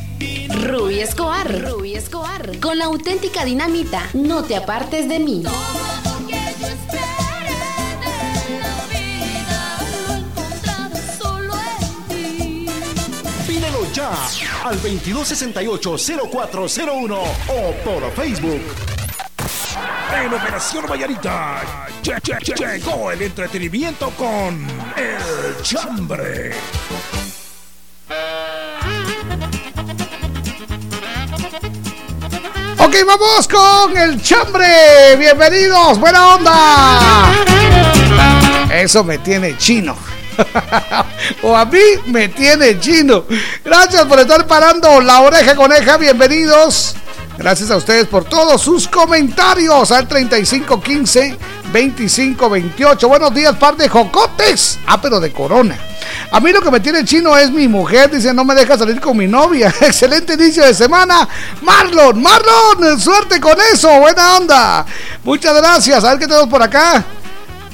[1.01, 1.71] Escobar.
[1.71, 2.59] Ruby Escobar.
[2.59, 4.09] Con la auténtica dinamita.
[4.13, 5.45] No te apartes de mí.
[13.47, 14.11] Pídelo ya
[14.65, 18.96] al 2268-0401 o por Facebook.
[20.15, 21.61] En Operación Vallarita
[22.03, 26.55] lle- lle- lle- llegó el entretenimiento con El Chambre.
[32.79, 35.17] Ok, vamos con el chambre.
[35.19, 37.33] Bienvenidos, buena onda.
[38.73, 39.97] Eso me tiene chino.
[41.43, 43.25] o a mí me tiene chino.
[43.65, 45.97] Gracias por estar parando la oreja coneja.
[45.97, 46.95] Bienvenidos.
[47.39, 51.37] Gracias a ustedes por todos sus comentarios al 3515
[51.73, 53.09] 2528.
[53.09, 54.79] Buenos días, par de jocotes.
[54.87, 55.77] Ah, pero de corona.
[56.31, 58.11] A mí lo que me tiene chino es mi mujer.
[58.11, 59.69] Dice, no me deja salir con mi novia.
[59.81, 61.29] Excelente inicio de semana.
[61.61, 63.91] Marlon, Marlon, suerte con eso.
[64.01, 64.87] Buena onda.
[65.23, 66.05] Muchas gracias.
[66.05, 67.05] A ver qué tenemos por acá.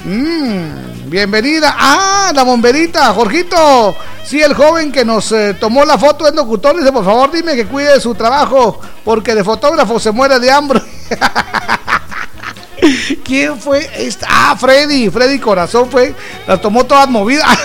[0.03, 1.75] Mm, bienvenida.
[1.77, 3.95] Ah, la bomberita, Jorgito.
[4.23, 7.55] Sí, el joven que nos eh, tomó la foto en locutor dice, por favor, dime
[7.55, 10.81] que cuide su trabajo, porque de fotógrafo se muere de hambre.
[13.23, 14.27] ¿Quién fue esta?
[14.29, 16.15] Ah, Freddy, Freddy Corazón fue,
[16.47, 17.47] la tomó todas movidas.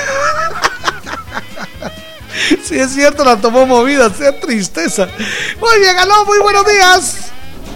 [2.65, 5.09] sí, es cierto, la tomó movida, sea tristeza.
[5.61, 7.31] Muy bien, aló, muy buenos días.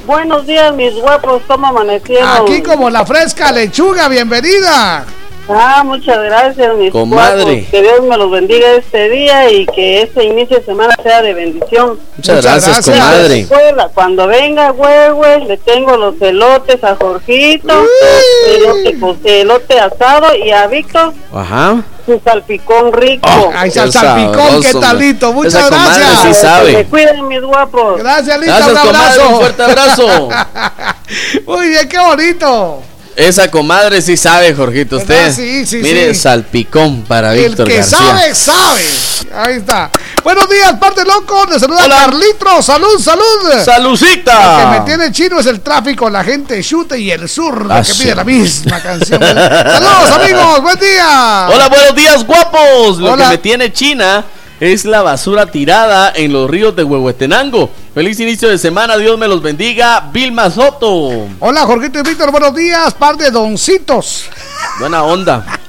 [0.06, 2.28] Buenos días, mis guapos, ¿cómo amanecieron?
[2.28, 5.06] Aquí como la fresca lechuga, bienvenida.
[5.48, 7.42] Ah, muchas gracias, mis Comadre.
[7.44, 7.70] guapos.
[7.70, 11.34] Que Dios me los bendiga este día y que este inicio de semana sea de
[11.34, 11.98] bendición.
[12.16, 13.40] Muchas gracias, comadre.
[13.40, 17.74] Escuela, Cuando venga, güey, le tengo los elotes a Jorgito,
[18.48, 21.82] elote, elote asado y a Víctor Ajá.
[22.06, 23.28] su salpicón rico.
[23.54, 25.32] Ay, sal- Qué salpicón, sabroso, qué talito.
[25.32, 26.20] Muchas Esa gracias.
[26.22, 26.72] sí sabe.
[26.72, 27.98] Se cuiden, mis guapos.
[27.98, 29.28] Gracias, Lita, Gracias, un comadre, abrazo.
[29.28, 30.28] un fuerte abrazo.
[31.46, 32.82] Muy bien, qué bonito.
[33.16, 34.96] Esa comadre sí sabe, Jorgito.
[34.96, 35.32] Usted.
[35.34, 36.20] Sí, sí, mire, sí.
[36.20, 37.98] salpicón para El Víctor que García.
[37.98, 38.82] sabe, sabe.
[39.34, 39.90] Ahí está.
[40.24, 41.46] Buenos días, parte loco.
[41.50, 42.62] Le saluda Carlitro.
[42.62, 43.22] Salud, salud.
[43.64, 44.34] ¡Salucita!
[44.52, 47.82] Lo que me tiene chino es el tráfico, la gente chute y el sur, Ah,
[47.86, 49.20] que pide la misma canción.
[49.22, 50.62] Saludos, amigos.
[50.62, 51.48] Buen día.
[51.52, 52.98] Hola, buenos días, guapos.
[52.98, 53.24] Lo Hola.
[53.24, 54.24] que me tiene China
[54.62, 57.68] es la basura tirada en los ríos de Huehuetenango.
[57.92, 60.08] Feliz inicio de semana, Dios me los bendiga.
[60.12, 61.26] Vilma Soto.
[61.40, 62.30] Hola, Jorgito y Víctor.
[62.30, 64.26] Buenos días, par de doncitos.
[64.78, 65.61] Buena onda.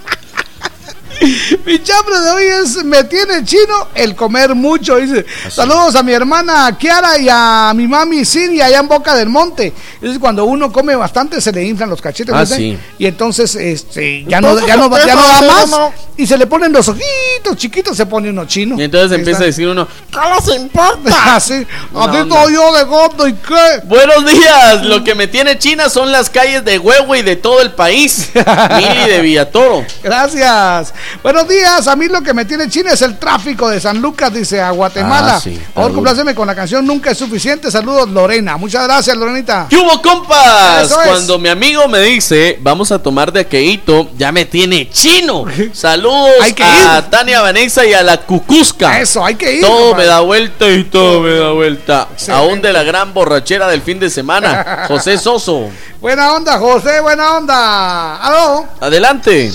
[1.66, 5.26] Mi chambre de hoy es me tiene chino el comer mucho, dice.
[5.50, 9.74] Saludos a mi hermana Kiara y a mi mami Cindy allá en Boca del Monte.
[10.02, 12.78] Es cuando uno come bastante se le inflan los cachetes, Ah, ¿no sí.
[12.98, 16.72] Y entonces este ya no ya no, ya no da más y se le ponen
[16.72, 18.80] los ojitos chiquitos, se pone uno chino.
[18.80, 21.36] Y entonces empieza a decir uno, ¿Qué les importa?
[21.36, 23.82] Así, Una así estoy yo de gordo y qué.
[23.86, 27.62] Buenos días, lo que me tiene China son las calles de Huehue y de todo
[27.62, 28.30] el país.
[28.78, 29.86] Mili de Villatoro.
[30.04, 30.94] Gracias.
[31.22, 31.88] Buenos días.
[31.88, 34.72] A mí lo que me tiene chino es el tráfico de San Lucas, dice a
[34.72, 35.36] Guatemala.
[35.36, 37.70] Ah, sí, Por favor, compláceme con la canción Nunca es suficiente.
[37.70, 38.58] Saludos, Lorena.
[38.58, 39.68] Muchas gracias, Lorenita.
[39.70, 40.90] ¿Qué hubo, compas?
[40.90, 40.94] Es.
[40.94, 45.46] Cuando mi amigo me dice, vamos a tomar de aqueíto, ya me tiene chino.
[45.74, 47.10] Saludos Hay que a ir.
[47.10, 49.00] Tania Vanessa y a la Cucusca.
[49.00, 49.62] Eso, hay que ir.
[49.62, 50.04] Todo compadre.
[50.04, 52.08] me da vuelta y todo me da vuelta.
[52.30, 54.86] Aún de la gran borrachera del fin de semana.
[54.88, 55.70] José Soso.
[56.00, 57.00] Buena onda, José.
[57.02, 58.18] Buena onda.
[58.18, 58.68] ¿Aló?
[58.80, 59.52] Adelante.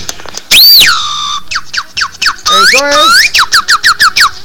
[2.48, 3.32] Eso es.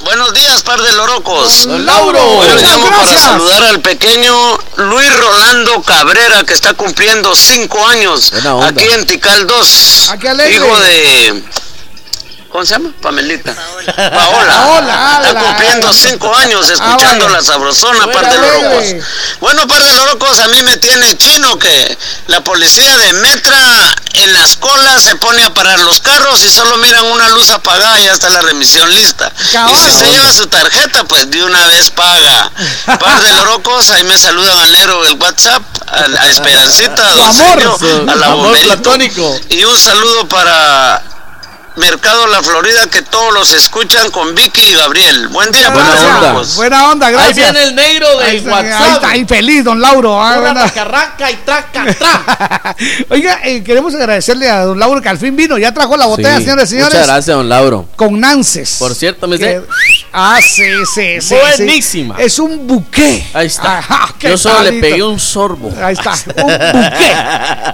[0.03, 1.65] Buenos días, par de lorocos.
[1.65, 2.21] Don Lauro.
[2.21, 4.35] Muchas llamo para saludar al pequeño
[4.75, 8.33] Luis Rolando Cabrera, que está cumpliendo cinco años
[8.63, 10.11] aquí en Tical 2.
[10.11, 10.17] Ah.
[10.49, 11.43] Hijo de.
[12.53, 12.91] ¿Cómo se llama?
[13.01, 13.51] Pamelita.
[13.55, 13.93] Paola.
[13.95, 15.39] Paola, Está ala.
[15.41, 17.29] cumpliendo cinco años escuchando Ah, vaya.
[17.39, 19.01] la sabrosona, par de alegre.
[19.39, 24.33] Bueno, par de lorocos, a mí me tiene chino que la policía de Metra en
[24.33, 28.05] las colas se pone a parar los carros y solo miran una luz apagada y
[28.05, 29.31] ya está la remisión lista.
[29.73, 32.51] Y si se lleva su tarjeta, pues de una vez paga.
[32.99, 37.29] Par de lorocos, ahí me saludan al negro del WhatsApp, a, a Esperancita, a Don
[37.29, 39.39] amor, Sergio, a la amor platónico.
[39.49, 41.01] Y un saludo para
[41.75, 45.27] Mercado La Florida, que todos los escuchan con Vicky y Gabriel.
[45.29, 46.21] Buen día, de Gracias.
[46.21, 46.55] lorocos.
[46.55, 47.47] Buena onda, gracias.
[47.49, 48.81] Ahí viene el negro del Ahí está, WhatsApp.
[48.81, 50.21] Ahí está, ahí feliz, don Lauro.
[50.23, 52.75] Ah, buena- racarraca y traca, tra.
[53.09, 55.57] Oiga, eh, queremos agradecerle a don Lauro que al fin vino.
[55.57, 56.43] Ya trajo la botella, Sí.
[56.43, 56.93] señores y señores.
[56.93, 57.87] Muchas gracias, don Lauro.
[57.95, 58.75] Con Nances.
[58.77, 59.63] Por cierto, me dice.
[60.13, 61.33] Ah, sí, sí, sí.
[61.57, 62.17] Buenísima.
[62.17, 62.21] sí.
[62.23, 63.25] Es un buque.
[63.33, 63.79] Ahí está.
[63.79, 65.73] Ajá, qué Yo solo le pegué un sorbo.
[65.83, 67.15] Ahí está, un buque.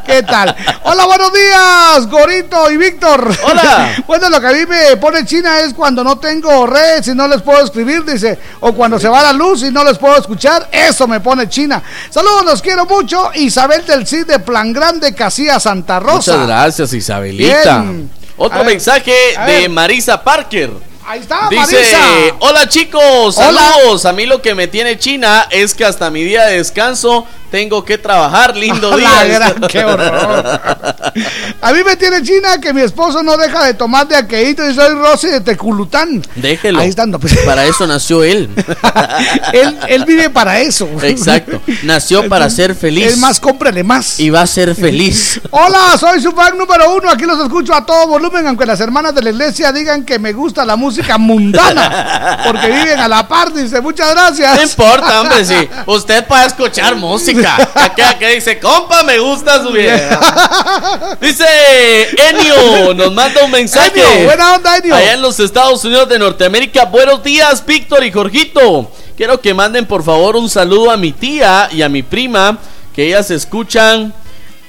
[0.06, 0.56] ¿Qué tal?
[0.84, 3.30] Hola, buenos días, Gorito y Víctor.
[3.44, 3.88] Hola.
[4.08, 7.28] Bueno, lo que a mí me pone China es cuando no tengo red y no
[7.28, 8.38] les puedo escribir, dice.
[8.62, 10.68] O cuando se va la luz y no les puedo escuchar.
[10.72, 11.82] Eso me pone China.
[12.10, 13.32] Saludos, los quiero mucho.
[13.36, 16.34] Isabel del CID de Plan Grande, Casilla Santa Rosa.
[16.34, 17.82] Muchas gracias, Isabelita.
[17.82, 18.10] Bien.
[18.38, 19.14] Otro A mensaje
[19.46, 19.70] de.
[19.70, 20.89] Marisa Parker.
[21.10, 22.36] Ahí está, Dice, Marisa.
[22.38, 23.60] hola chicos, Hola.
[23.74, 24.06] saludos.
[24.06, 27.84] A mí lo que me tiene China es que hasta mi día de descanso tengo
[27.84, 28.56] que trabajar.
[28.56, 29.24] Lindo día.
[29.24, 30.62] gran, qué horror.
[31.62, 34.76] A mí me tiene China que mi esposo no deja de tomar de aqueíto y
[34.76, 36.22] soy Rosy de Teculután.
[36.36, 36.80] Déjelo.
[36.80, 37.36] Ahí está, no, pues.
[37.40, 38.48] Para eso nació él.
[39.54, 40.88] él, él vive para eso.
[41.02, 41.60] Exacto.
[41.82, 43.14] Nació para ser feliz.
[43.14, 44.20] Es más, cómprele más.
[44.20, 45.42] Y va a ser feliz.
[45.50, 47.10] Hola, soy su fan número uno.
[47.10, 50.34] Aquí los escucho a todo volumen, aunque las hermanas de la iglesia digan que me
[50.34, 52.40] gusta la música mundana.
[52.46, 53.82] Porque viven a la par, dice.
[53.82, 54.56] Muchas gracias.
[54.56, 55.70] No importa, hombre, sí.
[55.86, 57.56] Usted puede escuchar música.
[57.74, 60.20] Acá que dice, compa, me gusta su vieja.
[61.22, 61.46] Dice
[62.30, 64.02] Enio, nos manda un mensaje.
[64.02, 64.96] Enio, buena onda, Enio.
[64.96, 66.86] Allá en los Estados Unidos de Norteamérica.
[66.86, 68.92] Buenos días, Víctor y Jorgito.
[69.18, 72.58] Quiero que manden por favor un saludo a mi tía y a mi prima,
[72.96, 74.14] que ellas escuchan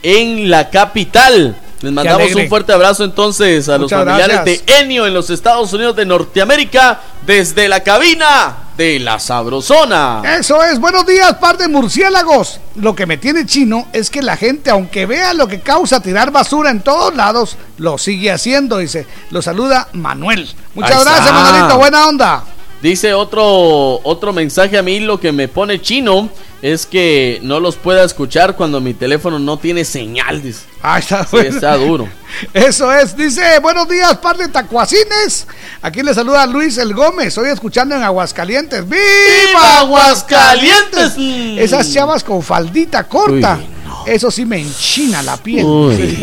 [0.02, 1.56] en la capital.
[1.80, 4.66] Les mandamos un fuerte abrazo entonces a los familiares gracias.
[4.66, 10.22] de Enio en los Estados Unidos de Norteamérica desde la cabina de la Sabrosona.
[10.38, 12.60] Eso es, buenos días, par de murciélagos.
[12.76, 16.30] Lo que me tiene chino es que la gente, aunque vea lo que causa tirar
[16.30, 19.06] basura en todos lados, lo sigue haciendo, dice.
[19.30, 20.50] Lo saluda Manuel.
[20.74, 21.32] Muchas Ahí gracias, está.
[21.32, 22.44] Manuelito, buena onda.
[22.82, 26.30] Dice otro, otro mensaje a mí, lo que me pone chino
[26.62, 30.42] es que no los pueda escuchar cuando mi teléfono no tiene señal.
[30.42, 30.62] Dice.
[30.82, 32.08] Ahí está, Sí, está duro.
[32.54, 35.46] Eso es, dice, buenos días, par de tacuacines.
[35.82, 38.88] Aquí le saluda Luis El Gómez, estoy escuchando en Aguascalientes.
[38.88, 39.02] ¡Viva,
[39.46, 41.18] ¡Viva Aguascalientes!
[41.58, 43.60] Esas chavas con faldita corta.
[44.06, 45.64] Eso sí me enchina la piel.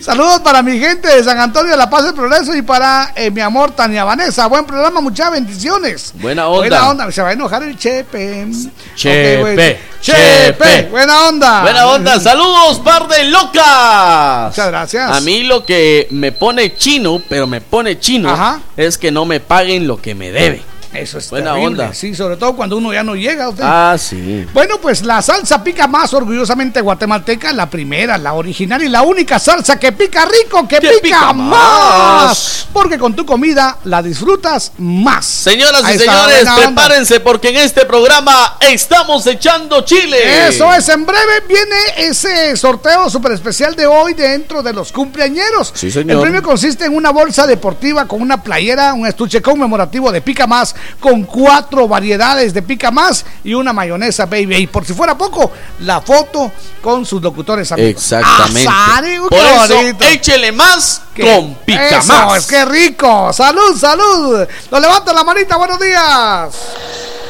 [0.00, 3.30] Saludos para mi gente de San Antonio de la Paz del Progreso y para eh,
[3.30, 4.46] mi amor Tania Vanessa.
[4.46, 6.12] Buen programa, muchas bendiciones.
[6.16, 6.68] Buena onda.
[6.68, 8.46] Buena onda, se va a enojar el Chepe.
[8.94, 9.62] Chepe, Ok, bueno.
[9.62, 9.94] Chepe.
[10.00, 11.62] Chepe, buena onda.
[11.62, 14.48] Buena onda, saludos, par de locas.
[14.50, 15.10] Muchas gracias.
[15.10, 18.60] A mí lo que me pone chino, pero me pone chino, Ajá.
[18.76, 20.62] es que no me paguen lo que me debe.
[20.94, 21.94] Eso es Buena terrible, onda.
[21.94, 23.48] Sí, sobre todo cuando uno ya no llega.
[23.48, 23.64] usted.
[23.66, 24.46] Ah, sí.
[24.52, 29.38] Bueno, pues la salsa pica más orgullosamente guatemalteca, la primera, la original y la única
[29.38, 32.28] salsa que pica rico, que, pica, pica más.
[32.28, 32.68] más.
[32.72, 35.24] Porque con tu comida la disfrutas más.
[35.24, 36.56] Señoras y señores, onda.
[36.56, 40.48] prepárense porque en este programa estamos echando chile.
[40.48, 45.72] Eso es, en breve viene ese sorteo súper especial de hoy dentro de los cumpleañeros.
[45.74, 46.16] Sí, señor.
[46.16, 50.46] El premio consiste en una bolsa deportiva con una playera, un estuche conmemorativo de Pica
[50.46, 54.56] Más, con cuatro variedades de Pica Más y una mayonesa, baby.
[54.56, 56.50] Y por si fuera poco, la foto
[56.82, 57.90] con sus locutores amigos.
[58.02, 58.68] Exactamente.
[58.68, 62.38] Azare, Por eso, échele más Qué- con pica Eso, más.
[62.38, 63.32] es que rico.
[63.32, 64.46] Salud, salud.
[64.70, 66.54] Lo levanta la manita, buenos días.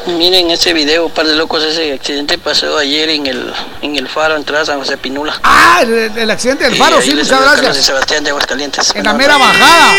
[0.06, 4.36] Miren ese video, par de locos, ese accidente pasó ayer en el, en el faro,
[4.36, 5.40] entrada a San José Pinula.
[5.42, 7.86] Ah, el, el accidente del faro, sí, les muchas gracias.
[7.86, 8.94] Sebastián de Aguascalientes.
[8.94, 9.92] En la mera bajada.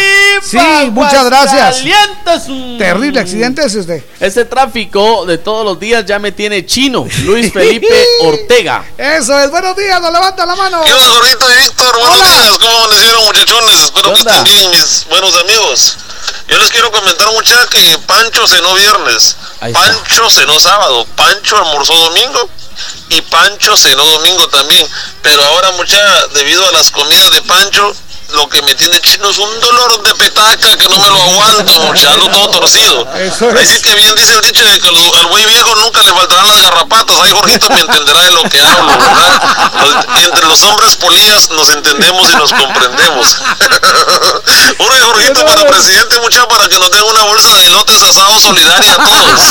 [0.43, 0.59] Sí,
[0.91, 1.79] muchas gracias.
[1.79, 2.77] Aguascalientes.
[2.77, 4.05] Terrible accidente es este.
[4.19, 7.07] Ese tráfico de todos los días ya me tiene chino.
[7.23, 8.85] Luis Felipe Ortega.
[8.99, 10.83] Eso es, buenos días, nos levanta la mano.
[10.85, 11.95] ¿Qué onda, Gordito y Víctor?
[11.99, 13.81] Buenos días, ¿cómo amanecieron, muchachones?
[13.81, 15.97] Espero que estén bien, mis buenos amigos.
[16.47, 19.35] Yo les quiero comentar, mucha que Pancho cenó viernes.
[19.73, 22.49] Pancho cenó sábado, Pancho almorzó domingo
[23.09, 24.87] y Pancho cenó domingo también.
[25.21, 27.95] Pero ahora, mucha, debido a las comidas de Pancho,
[28.35, 31.79] lo que me tiene chino es un dolor de petaca que no me lo aguanto,
[31.81, 33.07] mucha, ando todo torcido.
[33.15, 33.55] Eso es.
[33.55, 36.11] Ahí sí que bien dice el dicho de que lo- al buey viejo nunca le
[36.13, 37.17] faltarán las garrapatas.
[37.21, 39.41] Ahí Jorgito me entenderá de lo que hablo, ¿verdad?
[40.23, 43.37] Entre los hombres polías nos entendemos y nos comprendemos.
[44.79, 48.41] Uno de Jorgito para presidente, mucha, para que nos den una bolsa de elotes asados
[48.43, 49.41] solidaria a todos.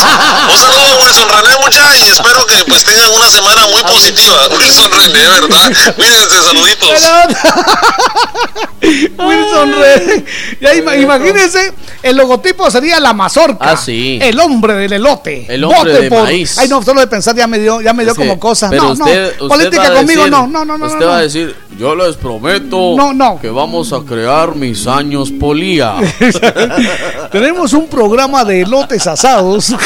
[0.49, 4.47] Un saludo a Wilson René, mucha, y espero que pues tengan una semana muy positiva.
[4.59, 5.71] Wilson René, ¿verdad?
[5.95, 6.89] Cuídense, saluditos.
[9.17, 10.25] Wilson Rey.
[10.61, 11.73] Ya ima- imagínense,
[12.03, 13.71] el logotipo sería la mazorca.
[13.71, 14.19] Ah, sí.
[14.21, 15.45] El hombre del elote.
[15.47, 16.57] El hombre Vote de por- maíz.
[16.57, 18.69] Ay, no, solo de pensar ya me dio, ya me dio Sí, como cosa.
[18.69, 19.45] Pero no, usted, no.
[19.45, 20.85] usted Política conmigo, decir- no, no, no, no.
[20.85, 21.23] Usted no, va a no.
[21.23, 23.39] decir, yo les prometo No, no.
[23.41, 25.95] que vamos a crear mis años polía.
[27.31, 29.73] Tenemos un programa de elotes asados.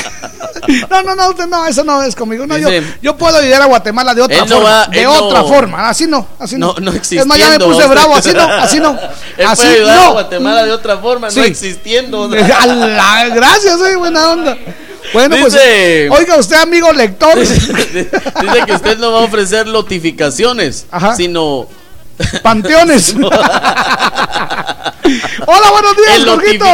[0.90, 2.46] No, no, no, usted no, eso no es conmigo.
[2.46, 4.70] No, yo, Dice- yo puedo ayudar a Guatemala de otra no forma.
[4.70, 5.90] va- de otra no- forma.
[5.90, 6.76] Así no, así no.
[6.80, 8.16] No, no Es más, ya me puse bravo.
[8.16, 8.98] Así no, así no.
[9.38, 10.02] Él así puede ayudar no.
[10.04, 11.40] a Guatemala de otra forma, Sí.
[11.40, 12.28] no existiendo.
[12.30, 14.58] La- gracias, eh, buena onda.
[15.14, 17.38] Bueno, Dice- pues, oiga usted, amigo lector.
[17.40, 20.86] Dice que usted no va a ofrecer notificaciones,
[21.18, 21.68] sino
[22.44, 23.16] panteones.
[25.46, 26.66] Hola, buenos días, Jorgito.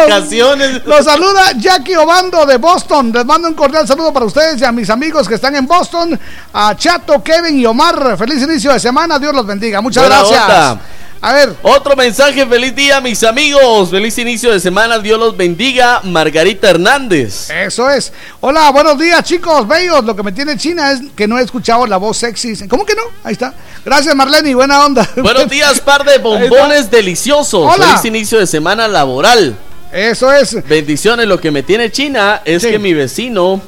[0.86, 3.12] Los saluda Jackie Obando de Boston.
[3.14, 6.20] Les mando un cordial saludo para ustedes y a mis amigos que están en Boston,
[6.54, 8.18] a Chato, Kevin y Omar.
[8.18, 9.80] Feliz inicio de semana, Dios los bendiga.
[9.82, 10.42] Muchas Buena gracias.
[10.44, 10.82] onda.
[11.26, 11.56] A ver.
[11.64, 13.90] Otro mensaje, feliz día, mis amigos.
[13.90, 16.02] Feliz inicio de semana, Dios los bendiga.
[16.04, 17.50] Margarita Hernández.
[17.50, 18.14] Eso es.
[18.42, 20.06] Hola, buenos días, chicos, bellos.
[20.06, 22.68] Lo que me tiene China es que no he escuchado la voz sexy.
[22.68, 23.02] ¿Cómo que no?
[23.24, 23.56] Ahí está.
[23.84, 25.10] Gracias, Marlene, buena onda.
[25.16, 27.74] Buenos días, par de bombones deliciosos.
[27.74, 27.88] Hola.
[27.88, 29.58] Feliz inicio de semana laboral.
[29.92, 30.64] Eso es.
[30.68, 31.28] Bendiciones.
[31.28, 33.64] Lo que me tiene China es que mi vecino,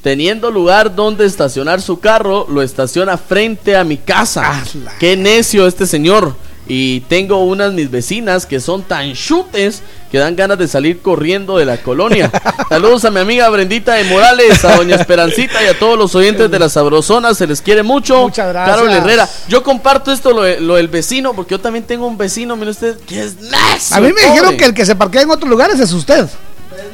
[0.00, 4.62] teniendo lugar donde estacionar su carro, lo estaciona frente a mi casa.
[5.00, 6.36] Qué necio este señor.
[6.72, 9.82] Y tengo unas mis vecinas que son tan chutes
[10.12, 12.30] que dan ganas de salir corriendo de la colonia.
[12.68, 16.48] Saludos a mi amiga Brendita de Morales, a doña Esperancita y a todos los oyentes
[16.48, 17.34] de la Sabrosona.
[17.34, 18.22] Se les quiere mucho.
[18.22, 18.76] Muchas gracias.
[18.76, 19.28] Carol Herrera.
[19.48, 22.96] Yo comparto esto, lo, lo del vecino, porque yo también tengo un vecino, mire usted,
[23.00, 23.96] que es necio.
[23.96, 24.26] A mí me pobre.
[24.28, 26.28] dijeron que el que se parquea en otros lugares es usted.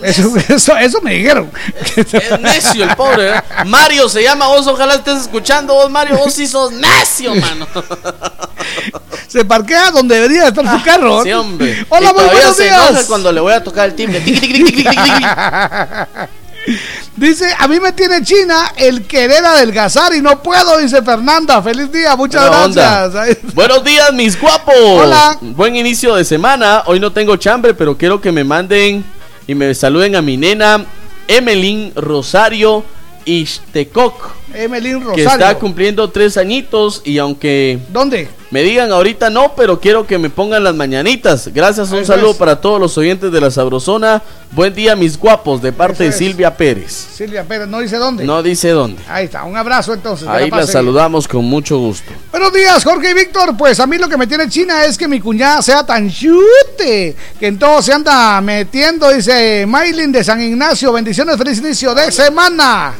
[0.02, 1.50] Eso, eso, eso me dijeron.
[1.96, 3.36] Es necio el pobre.
[3.36, 3.42] ¿eh?
[3.66, 6.16] Mario se llama vos, ojalá estés escuchando vos, Mario.
[6.16, 7.66] Vos sí sos necio, mano.
[9.26, 11.22] Se parquea donde debería estar su carro.
[11.22, 11.84] Sí, hombre.
[11.88, 13.04] Hola, Y muy buenos se días.
[13.06, 14.20] cuando le voy a tocar el timbre.
[17.16, 21.62] Dice, a mí me tiene China el querer adelgazar y no puedo, dice Fernanda.
[21.62, 23.38] Feliz día, muchas Buena gracias.
[23.54, 24.74] Buenos días, mis guapos.
[24.76, 25.38] Hola.
[25.40, 26.82] Buen inicio de semana.
[26.86, 29.04] Hoy no tengo chambre, pero quiero que me manden
[29.46, 30.84] y me saluden a mi nena
[31.28, 32.84] Emelín Rosario
[33.24, 34.45] Ixtecoc.
[34.64, 35.30] Emelín Que Rosario.
[35.30, 38.28] está cumpliendo tres añitos y aunque ¿Dónde?
[38.50, 41.48] me digan ahorita no, pero quiero que me pongan las mañanitas.
[41.52, 42.36] Gracias, un Eso saludo es.
[42.36, 44.22] para todos los oyentes de la Sabrosona.
[44.52, 46.16] Buen día, mis guapos, de parte de es.
[46.16, 46.92] Silvia Pérez.
[47.14, 48.24] Silvia Pérez, no dice dónde.
[48.24, 49.02] No dice dónde.
[49.08, 50.26] Ahí está, un abrazo entonces.
[50.28, 52.12] que Ahí la la saludamos con mucho gusto.
[52.30, 53.56] Buenos días, Jorge y Víctor.
[53.56, 57.16] Pues a mí lo que me tiene China es que mi cuñada sea tan chute,
[57.38, 60.92] que en todo se anda metiendo, dice Maylin de San Ignacio.
[60.92, 62.94] Bendiciones, feliz inicio de semana.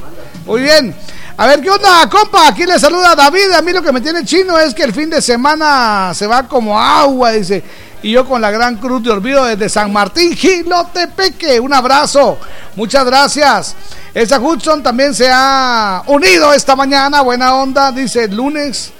[0.45, 0.95] Muy bien.
[1.39, 2.49] A ver, ¿qué onda, compa?
[2.49, 3.53] Aquí le saluda David.
[3.53, 6.49] A mí lo que me tiene chino es que el fin de semana se va
[6.49, 7.63] como agua, dice.
[8.03, 11.61] Y yo con la gran cruz de olvido desde San Martín, Gilotepeque.
[11.61, 12.39] Un abrazo.
[12.75, 13.77] Muchas gracias.
[14.15, 17.21] Esa Hudson también se ha unido esta mañana.
[17.21, 18.93] Buena onda, dice lunes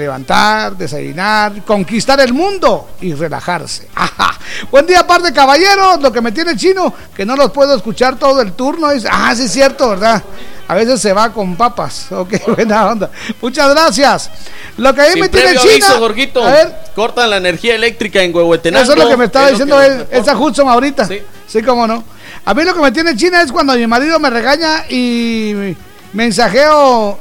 [0.00, 3.88] levantar, desayunar, conquistar el mundo y relajarse.
[3.94, 4.38] Ajá.
[4.70, 6.00] Buen día, par de caballeros.
[6.00, 8.90] Lo que me tiene chino, que no los puedo escuchar todo el turno.
[8.90, 10.22] Es, ah, sí es cierto, ¿verdad?
[10.66, 12.06] A veces se va con papas.
[12.20, 13.10] Ok, buena onda.
[13.40, 14.30] Muchas gracias.
[14.76, 18.22] Lo que a mí Sin me tiene aviso, Jorgito, A ver, cortan la energía eléctrica
[18.22, 18.82] en Huehuetenango.
[18.82, 21.06] eso es lo que me estaba es diciendo él, esa Hudson ahorita.
[21.06, 21.62] Sí.
[21.62, 22.02] cómo no.
[22.44, 25.76] A mí lo que me tiene China es cuando mi marido me regaña y
[26.12, 27.18] mensajeo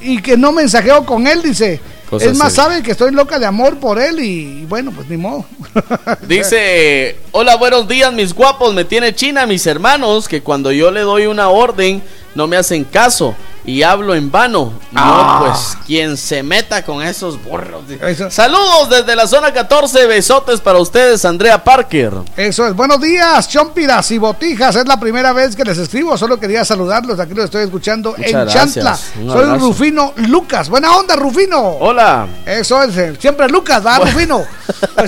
[0.00, 1.80] y que no mensajeo con él, dice.
[2.08, 5.16] Cosa es más, sabe que estoy loca de amor por él y, bueno, pues ni
[5.16, 5.46] modo.
[6.28, 8.74] Dice, hola, buenos días, mis guapos.
[8.74, 12.02] Me tiene China, mis hermanos, que cuando yo le doy una orden
[12.34, 14.72] no me hacen caso y hablo en vano.
[14.92, 15.44] No, Ah.
[15.46, 17.82] pues, quien se meta con esos burros.
[18.30, 22.12] Saludos desde la zona 14, besotes para ustedes, Andrea Parker.
[22.36, 22.74] Eso es.
[22.74, 24.76] Buenos días, chompiras y botijas.
[24.76, 26.16] Es la primera vez que les escribo.
[26.16, 27.18] Solo quería saludarlos.
[27.18, 28.74] Aquí los estoy escuchando Muchas en gracias.
[28.74, 28.98] Chantla.
[29.20, 29.66] Un Soy abrazo.
[29.66, 30.68] Rufino Lucas.
[30.68, 31.60] Buena onda, Rufino.
[31.60, 32.26] Hola.
[32.46, 32.96] Eso es.
[32.96, 34.44] eh, Siempre Lucas, ¿verdad, Rufino?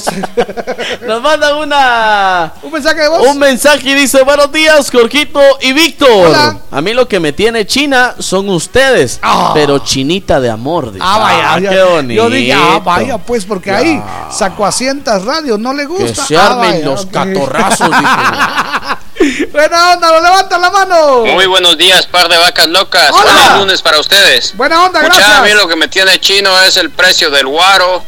[1.06, 2.52] Nos mandan una...
[2.62, 3.26] Un mensaje de voz.
[3.28, 6.08] Un mensaje y dice, buenos días, Jorgito y Víctor.
[6.28, 6.58] Hola.
[6.70, 9.20] A mí lo que me tiene China son ustedes,
[9.54, 10.92] pero chinita de amor.
[10.92, 11.04] dice.
[11.06, 12.22] Ah, vaya, Ah, ya- qué bonito.
[12.22, 13.76] Yo dije, ah, vaya, pues, porque Ya.
[13.78, 16.24] ahí sacó asientas radio, no le Que gusta.
[16.26, 17.88] se Ah, armen vaya, los catorrazos.
[19.52, 21.24] Buena onda, lo levanta la mano.
[21.24, 23.10] Muy buenos días, par de vacas locas.
[23.12, 23.24] Hola.
[23.32, 24.54] Feliz lunes para ustedes.
[24.56, 25.38] Buena onda, Mucha, gracias.
[25.38, 28.04] a mí lo que me tiene chino es el precio del guaro,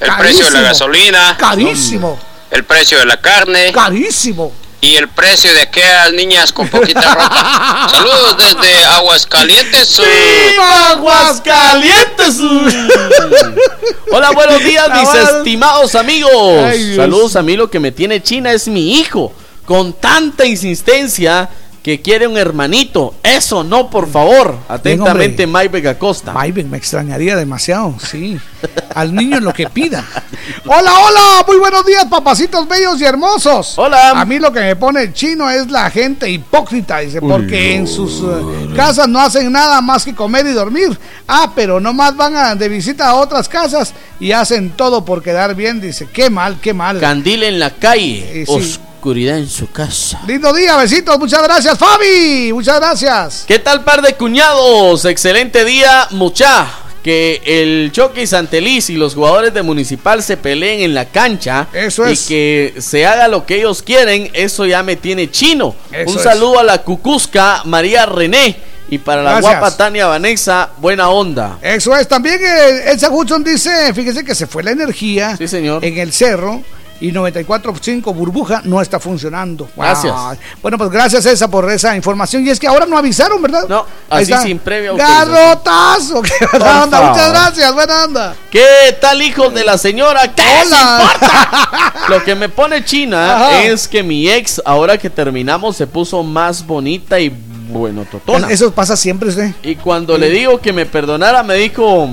[0.00, 2.18] el precio de la gasolina, Carísimo,
[2.50, 4.52] el precio de la carne carísimo.
[4.80, 7.88] Y el precio de aquellas niñas con poquita ropa.
[7.90, 9.98] Saludos desde Aguascalientes.
[9.98, 12.40] ¡Viva Aguascalientes!
[14.12, 16.64] Hola, buenos días, mis estimados amigos.
[16.64, 16.96] Ay.
[16.96, 19.32] Saludos a mí, lo que me tiene China es mi hijo.
[19.64, 21.48] Con tanta insistencia
[21.86, 23.14] que quiere un hermanito.
[23.22, 24.58] Eso no, por favor.
[24.68, 26.32] Atentamente, Mike Vega Costa.
[26.32, 28.36] Maybin, me extrañaría demasiado, sí.
[28.96, 30.04] Al niño lo que pida.
[30.66, 33.74] Hola, hola, muy buenos días, papacitos bellos y hermosos.
[33.78, 34.10] Hola.
[34.20, 38.20] A mí lo que me pone chino es la gente hipócrita, dice, porque en sus
[38.20, 40.98] eh, casas no hacen nada más que comer y dormir.
[41.28, 45.54] Ah, pero nomás van a- de visita a otras casas y hacen todo por quedar
[45.54, 46.08] bien, dice.
[46.12, 46.98] Qué mal, qué mal.
[46.98, 48.80] Candil en la calle, Eh, sí.
[49.06, 50.20] Oscuridad en su casa.
[50.26, 52.52] Lindo día, besitos, muchas gracias, Fabi.
[52.52, 53.44] Muchas gracias.
[53.46, 55.04] ¿Qué tal, par de cuñados?
[55.04, 56.66] Excelente día, mucha.
[57.04, 62.08] que el Choque Santeliz y los jugadores de Municipal se peleen en la cancha Eso
[62.08, 62.26] y es.
[62.26, 65.76] que se haga lo que ellos quieren, eso ya me tiene chino.
[65.92, 66.22] Eso Un es.
[66.24, 68.56] saludo a la Cucusca María René
[68.90, 69.52] y para la Gracias.
[69.60, 71.58] guapa Tania Vanessa, buena onda.
[71.62, 72.08] Eso es.
[72.08, 76.60] También eh, Elsa Hudson dice, fíjese que se fue la energía en el cerro
[77.00, 79.68] y 94.5 burbuja no está funcionando.
[79.76, 80.14] Gracias.
[80.62, 82.46] Bueno, pues gracias Elsa por esa información.
[82.46, 83.66] Y es que ahora no avisaron, ¿verdad?
[83.68, 84.42] No, Ahí así está.
[84.42, 84.92] sin previa.
[84.94, 86.22] Garrotazo.
[86.22, 87.00] Qué buena onda.
[87.02, 87.74] Muchas gracias.
[87.74, 88.34] Buena onda.
[88.50, 90.34] ¿Qué tal, hijos de la señora?
[90.34, 91.92] ¿Qué Hola.
[92.08, 93.62] Lo que me pone china Ajá.
[93.64, 97.28] es que mi ex, ahora que terminamos, se puso más bonita y
[97.68, 98.48] bueno, totona.
[98.48, 99.52] Eso pasa siempre, usted.
[99.62, 102.08] Y cuando le digo que me perdonara, me dijo: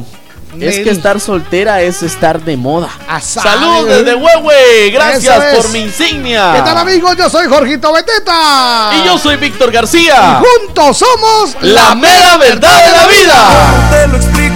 [0.60, 2.90] Es que estar soltera es estar de moda.
[3.08, 3.42] Asá.
[3.42, 4.92] Salud desde Huehue.
[4.92, 5.58] Gracias es.
[5.58, 6.54] por mi insignia.
[6.56, 7.16] ¿Qué tal, amigos?
[7.18, 8.92] Yo soy Jorgito Beteta.
[8.94, 10.40] Y yo soy Víctor García.
[10.42, 13.90] Y juntos somos La mera verdad de la vida.
[13.92, 14.56] te lo explico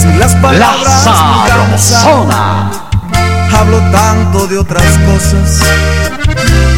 [0.00, 2.70] si las palabras La?
[3.52, 5.60] Hablo tanto de otras cosas,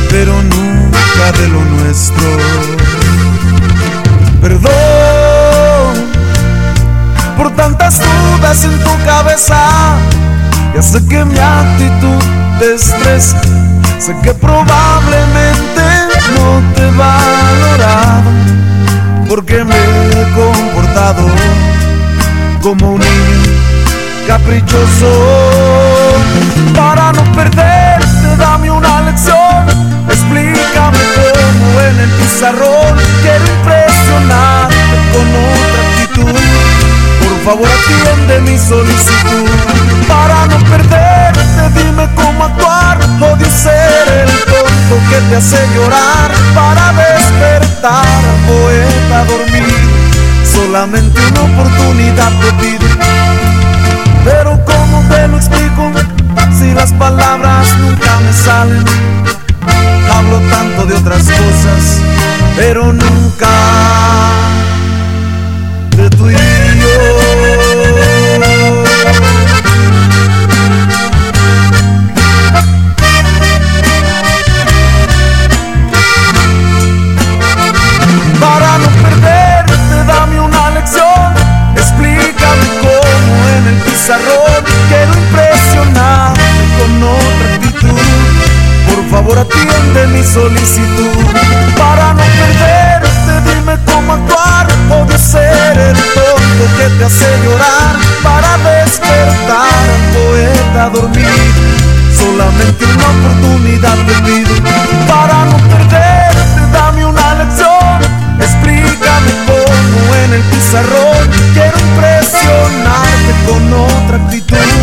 [0.09, 2.25] pero nunca de lo nuestro.
[4.41, 4.90] Perdón
[7.41, 9.57] por tantas dudas en tu cabeza.
[10.75, 12.23] Ya sé que mi actitud
[12.59, 13.41] te estresa.
[13.99, 15.85] Sé que probablemente
[16.35, 18.31] no te he valorado
[19.27, 21.25] porque me he comportado
[22.63, 23.53] como un niño
[24.27, 25.11] caprichoso.
[26.77, 29.65] Para no perderte, dame una lección.
[30.09, 34.77] Explícame cómo en el pizarrón quiero impresionarte
[35.13, 36.60] con otra actitud.
[37.43, 39.49] Por favor, atiende mi solicitud.
[40.07, 41.41] Para no perderte,
[41.75, 42.99] dime cómo actuar.
[43.19, 46.31] Odio ser el tonto que te hace llorar.
[46.55, 48.05] Para despertar
[48.47, 49.75] poeta dormir.
[50.45, 52.87] Solamente una oportunidad te pido.
[54.23, 55.93] Pero ¿cómo te lo explico?
[56.59, 58.85] Si las palabras nunca me salen.
[60.15, 62.01] Hablo tanto de otras cosas,
[62.57, 63.49] pero nunca
[65.97, 66.29] de tú
[89.31, 91.25] favor, atiende mi solicitud.
[91.77, 94.67] Para no perderte, dime cómo actuar.
[94.91, 97.97] Odio ser el tonto que te hace llorar.
[98.23, 101.53] Para despertar poeta a dormir.
[102.15, 104.55] Solamente una oportunidad te pido.
[105.07, 108.01] Para no perderte, dame una lección.
[108.41, 114.80] Explícame cómo en el pizarrón quiero impresionarte con otra actitud.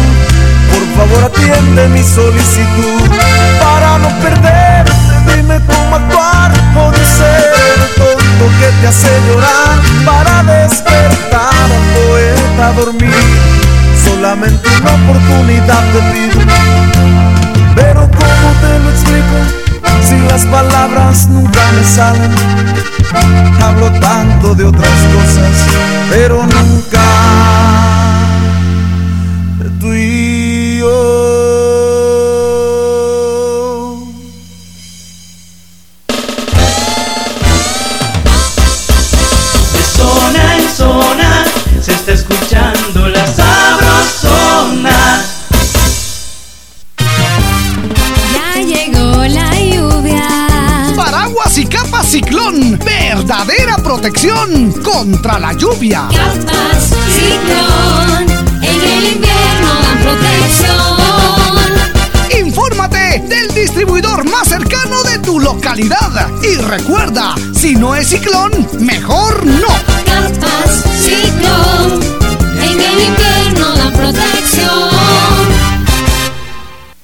[0.95, 3.09] Por favor atiende mi solicitud
[3.59, 4.91] para no perderte.
[5.35, 12.73] Dime cómo actuar o ser tonto que te hace llorar para despertar al poeta a
[12.73, 13.13] dormir.
[14.03, 16.41] Solamente una oportunidad te pido.
[17.75, 19.67] Pero cómo te lo explico
[20.07, 22.31] si las palabras nunca me salen.
[23.61, 25.53] Hablo tanto de otras cosas,
[26.09, 27.01] pero nunca
[52.49, 56.07] Verdadera protección contra la lluvia.
[56.09, 58.29] Capas ciclón.
[58.61, 60.77] En el invierno dan protección.
[62.45, 66.29] Infórmate del distribuidor más cercano de tu localidad.
[66.41, 69.67] Y recuerda, si no es ciclón, mejor no.
[70.05, 71.99] Capas ciclón.
[72.61, 74.96] En el invierno dan protección.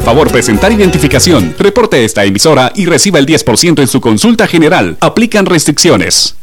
[0.00, 1.54] favor presentar identificación.
[1.58, 4.96] Reporte esta emisora y reciba el 10% en su consulta general.
[5.00, 6.35] Aplican restricciones.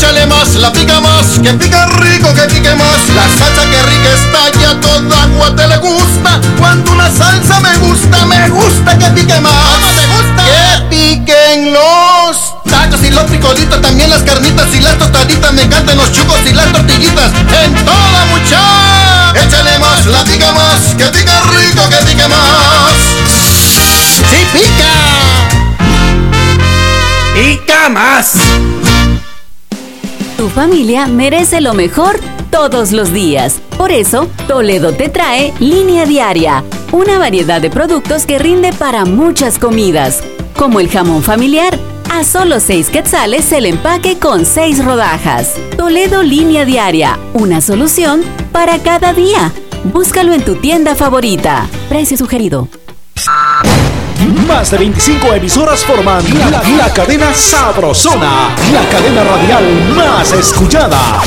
[0.00, 3.06] Échale más la pica más, que pica rico, que pique más.
[3.14, 6.40] La salsa que rica está ya toda agua te le gusta.
[6.58, 9.78] Cuando una salsa me gusta, me gusta que pique más.
[9.94, 10.42] me gusta?
[10.42, 15.52] Que piquen los tacos y los frijolitos, también las carnitas y las tostaditas.
[15.52, 17.32] Me encantan los chucos y las tortillitas.
[17.62, 22.94] En toda mucha, échale más, la pica más, que pica rico, que pique más.
[24.30, 24.94] ¡Sí pica!
[27.34, 28.79] ¡Pica más!
[30.40, 32.18] Tu familia merece lo mejor
[32.50, 33.60] todos los días.
[33.76, 39.58] Por eso, Toledo te trae Línea Diaria, una variedad de productos que rinde para muchas
[39.58, 40.22] comidas,
[40.56, 41.78] como el jamón familiar.
[42.10, 45.56] A solo 6 quetzales el empaque con 6 rodajas.
[45.76, 49.52] Toledo Línea Diaria, una solución para cada día.
[49.92, 51.66] Búscalo en tu tienda favorita.
[51.90, 52.66] Precio sugerido.
[54.46, 61.22] Más de 25 emisoras forman la, la cadena Sabrosona, la cadena radial más escuchada.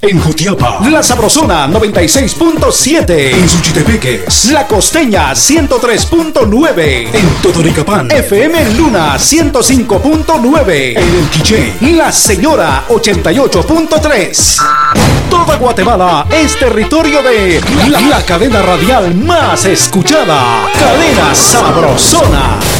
[0.00, 3.10] En Jutiapa, La Sabrosona 96.7.
[3.10, 7.08] En Suchitepeques, La Costeña 103.9.
[7.12, 10.96] En Totoricapán, FM Luna 105.9.
[10.96, 15.17] En El Quiché, La Señora 88.3.
[15.30, 17.60] Toda Guatemala es territorio de
[18.10, 20.70] la, cadena radial más escuchada.
[20.78, 22.77] Cadena Sabrosona.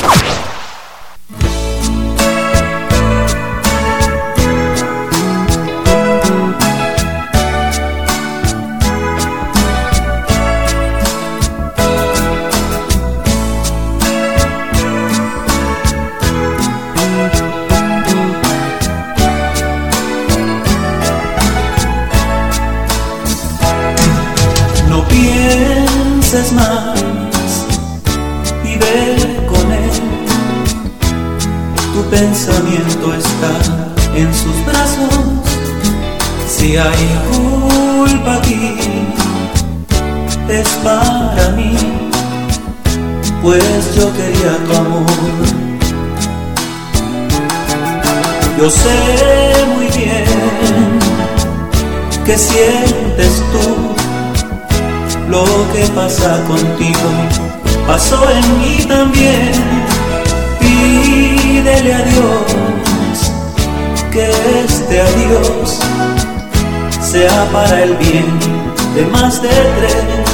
[36.79, 38.77] Si hay culpa aquí,
[40.49, 41.75] es para mí,
[43.43, 45.05] pues yo quería tu amor.
[48.61, 51.01] Yo sé muy bien
[52.25, 53.95] que sientes tú
[55.29, 57.11] lo que pasa contigo
[57.89, 59.51] pasó en mí también.
[60.61, 63.33] Pídele a Dios
[64.13, 64.31] que
[64.65, 65.81] este adiós
[67.11, 68.39] sea para el bien
[68.95, 70.28] de más de tres.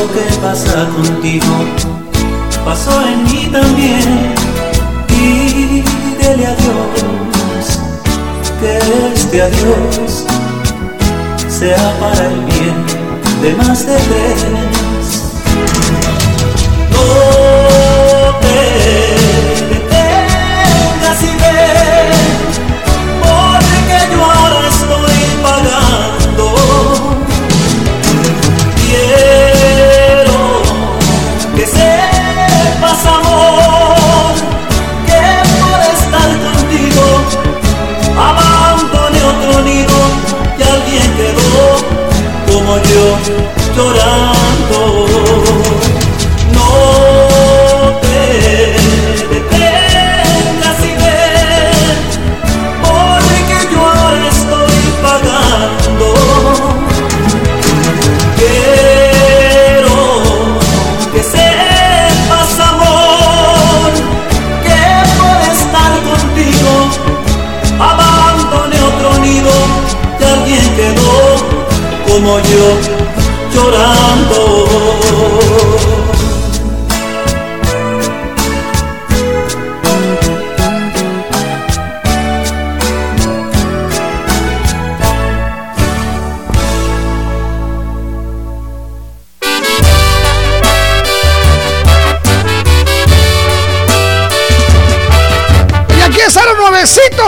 [0.00, 1.54] Lo que pasa contigo.
[2.64, 4.34] Pasó en mí también.
[5.08, 7.66] Pídele a Dios
[8.60, 8.78] que
[9.14, 10.24] este adiós
[11.48, 12.78] sea para el bien
[13.42, 14.89] de más de tres.
[43.80, 44.59] Llorando.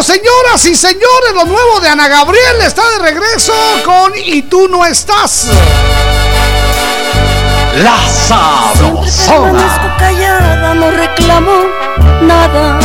[0.03, 3.53] Señoras y señores, lo nuevo de Ana Gabriel está de regreso
[3.85, 5.47] con Y tú no estás.
[7.77, 9.97] La Sabrosona.
[9.99, 11.53] callada, no reclamo
[12.23, 12.81] nada.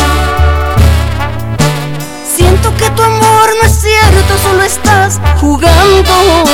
[2.36, 6.44] Siento que tu amor no es cierto, solo estás jugando.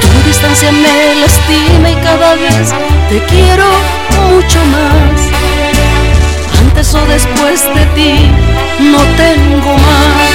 [0.00, 2.72] Tu distancia me lastima y cada vez
[3.08, 3.66] te quiero
[4.28, 5.23] mucho más.
[7.08, 8.30] Después de ti
[8.80, 10.33] no tengo más.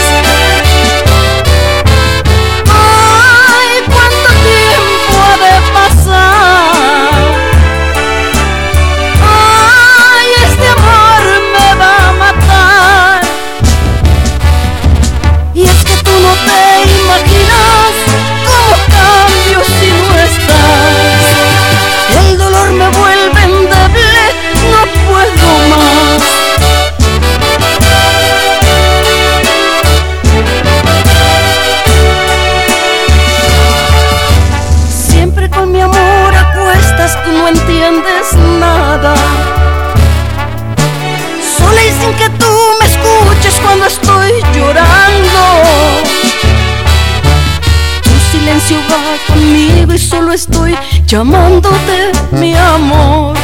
[50.10, 53.36] Solo estoy llamándote mi amor.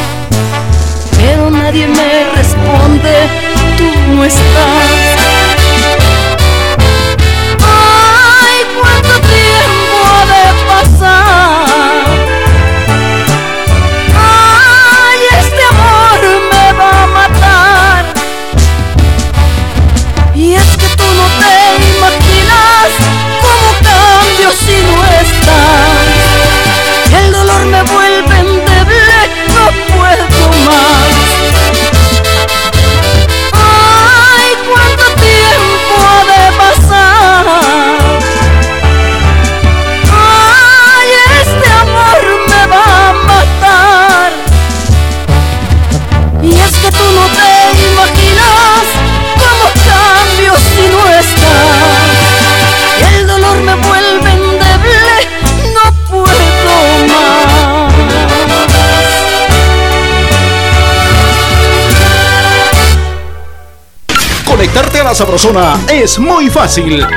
[1.18, 3.14] Pero nadie me responde,
[3.77, 5.05] tú no estás.
[65.16, 67.08] Sabrosona es muy fácil.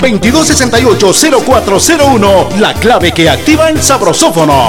[0.00, 4.66] 2268-0401, la clave que activa el sabrosófono.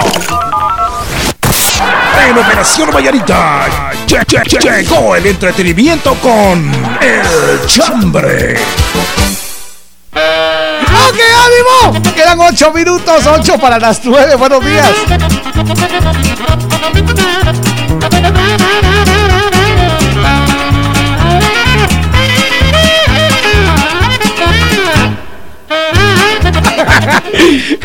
[2.29, 3.65] En Operación Vallarita
[4.07, 8.55] lle- lle- lle- llegó el entretenimiento con El Chambre.
[10.11, 12.03] ¡Ok, ánimo!
[12.13, 14.35] Quedan 8 minutos, 8 para las 9.
[14.35, 14.91] Buenos días.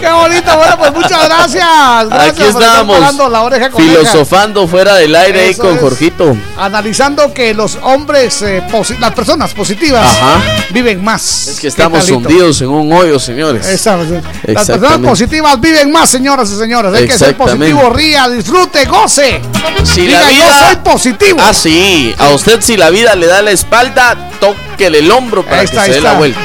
[0.01, 2.09] Qué bonito, bueno, pues muchas gracias.
[2.09, 3.99] Gracias Aquí estábamos la oreja con oreja.
[4.01, 5.81] filosofando fuera del aire ahí con es.
[5.81, 6.37] Jorgito.
[6.57, 8.63] Analizando que los hombres, eh,
[9.01, 10.41] las personas positivas, Ajá.
[10.71, 11.49] viven más.
[11.49, 13.67] Es que estamos hundidos en un hoyo, señores.
[13.67, 16.93] Esa- Las personas positivas viven más, señoras y señores.
[16.95, 19.41] Hay que ser positivo, ría, disfrute, goce.
[19.85, 21.41] Si Diga, la yo vida- soy positivo.
[21.43, 22.15] Ah, sí.
[22.19, 25.91] A usted si la vida le da la espalda, tóquele el hombro para que se
[25.93, 26.41] dé la vuelta.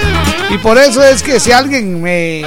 [0.49, 2.43] Y por eso es que si alguien me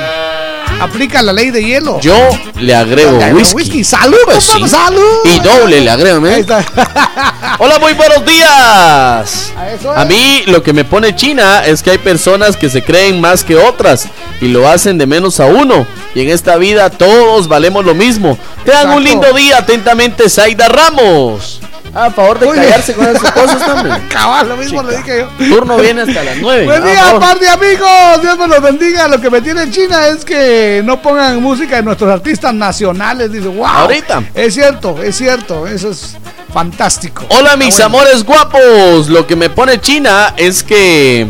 [0.80, 2.00] aplica la ley de hielo.
[2.00, 2.16] Yo
[2.60, 3.54] le agrego Le whisky.
[3.56, 3.84] whisky.
[3.84, 4.68] Salud, Pues sí.
[4.68, 5.00] salud.
[5.24, 6.44] Y doble le agrego, ¿eh?
[7.58, 9.52] Hola, muy buenos días.
[9.74, 9.98] eso es.
[9.98, 13.44] A mí lo que me pone china es que hay personas que se creen más
[13.44, 14.08] que otras
[14.40, 15.86] y lo hacen de menos a uno.
[16.14, 18.38] Y en esta vida todos valemos lo mismo.
[18.64, 19.58] Tengan un lindo día.
[19.58, 21.60] Atentamente, Zaida Ramos.
[21.96, 24.06] Ah, a favor de callarse con esas cosas también.
[24.12, 25.46] Cabal, lo mismo le dije yo.
[25.48, 26.64] Turno viene hasta las 9.
[26.66, 28.20] Buen día, par de amigos.
[28.20, 29.08] Dios me los bendiga.
[29.08, 33.32] Lo que me tiene en China es que no pongan música de nuestros artistas nacionales.
[33.32, 33.64] Dice, wow.
[33.66, 34.22] Ahorita.
[34.34, 35.66] Es cierto, es cierto.
[35.66, 36.18] Eso es
[36.52, 37.24] fantástico.
[37.30, 37.86] Hola mis bueno.
[37.86, 39.08] amores guapos.
[39.08, 41.26] Lo que me pone China es que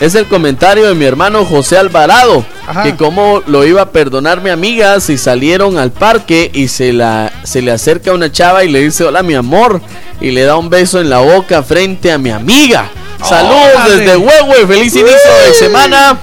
[0.00, 2.44] es el comentario de mi hermano José Alvarado.
[2.66, 2.82] Ajá.
[2.82, 7.32] Que cómo lo iba a perdonar mi amiga si salieron al parque y se, la,
[7.42, 9.80] se le acerca una chava y le dice hola mi amor.
[10.20, 12.90] Y le da un beso en la boca frente a mi amiga.
[13.22, 14.66] Saludos desde Huehue.
[14.66, 16.18] Feliz inicio de semana.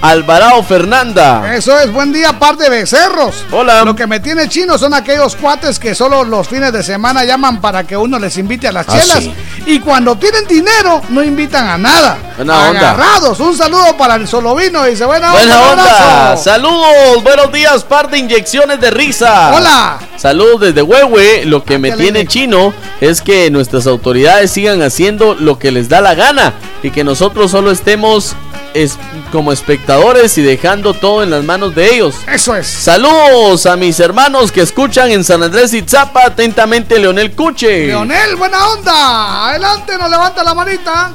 [0.00, 1.54] Alvarado Fernanda.
[1.56, 3.44] Eso es, buen día, par de becerros.
[3.50, 3.82] Hola.
[3.84, 7.60] Lo que me tiene chino son aquellos cuates que solo los fines de semana llaman
[7.60, 9.24] para que uno les invite a las Ah, chelas.
[9.24, 9.34] sí.
[9.66, 12.16] Y cuando tienen dinero, no invitan a nada.
[12.36, 12.90] Buena onda.
[12.92, 13.40] Agarrados.
[13.40, 14.84] Un saludo para el solovino.
[14.84, 16.36] Dice, buena, Buena onda.
[16.36, 19.50] Saludos, buenos días, par de inyecciones de risa.
[19.52, 19.98] Hola.
[20.16, 21.44] Saludos desde Huehue.
[21.44, 25.88] Lo que me qué tiene chino es que nuestras autoridades sigan haciendo lo que les
[25.88, 26.54] da la gana
[26.84, 28.36] y que nosotros solo estemos
[28.74, 28.98] es-
[29.32, 32.14] como espectadores y dejando todo en las manos de ellos.
[32.26, 32.66] Eso es.
[32.66, 36.24] Saludos a mis hermanos que escuchan en San Andrés Itzapa.
[36.26, 37.86] Atentamente, Leonel Cuche.
[37.88, 39.48] Leonel, buena onda.
[39.50, 41.10] Adelante, nos levanta la manita.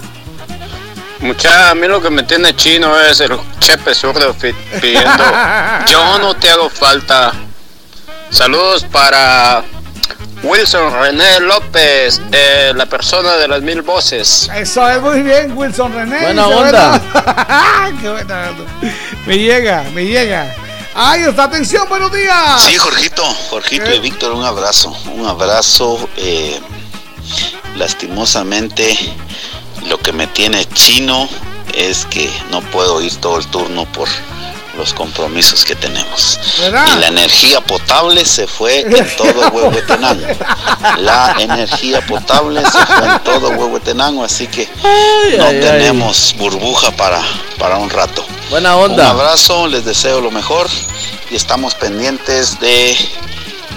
[1.19, 4.35] Mucha, a mí lo que me tiene chino es el chepe zurdo
[4.81, 5.23] pidiendo
[5.87, 7.31] yo no te hago falta.
[8.29, 9.63] Saludos para
[10.43, 14.49] Wilson René López, eh, la persona de las mil voces.
[14.53, 16.21] Eso es muy bien, Wilson René.
[16.21, 16.89] Buena onda.
[16.99, 18.63] buena- Qué buena onda.
[19.25, 20.53] Me llega, me llega.
[20.95, 22.61] Ay, está atención, buenos días.
[22.61, 26.09] Sí, Jorgito, Jorgito y Víctor, un abrazo, un abrazo.
[26.17, 26.59] eh,
[27.77, 28.97] lastimosamente,
[29.87, 31.27] lo que me tiene chino
[31.73, 34.07] es que no puedo ir todo el turno por
[34.77, 36.39] los compromisos que tenemos.
[36.59, 36.87] ¿Verdad?
[36.95, 40.25] Y la energía potable se fue en todo Huehuetenango.
[40.97, 45.59] La energía potable se fue en todo Huehuetenango, así que no ay, ay.
[45.59, 47.21] tenemos burbuja para,
[47.57, 48.25] para un rato.
[48.49, 49.11] Buena onda.
[49.13, 50.67] Un abrazo, les deseo lo mejor
[51.31, 52.95] y estamos pendientes de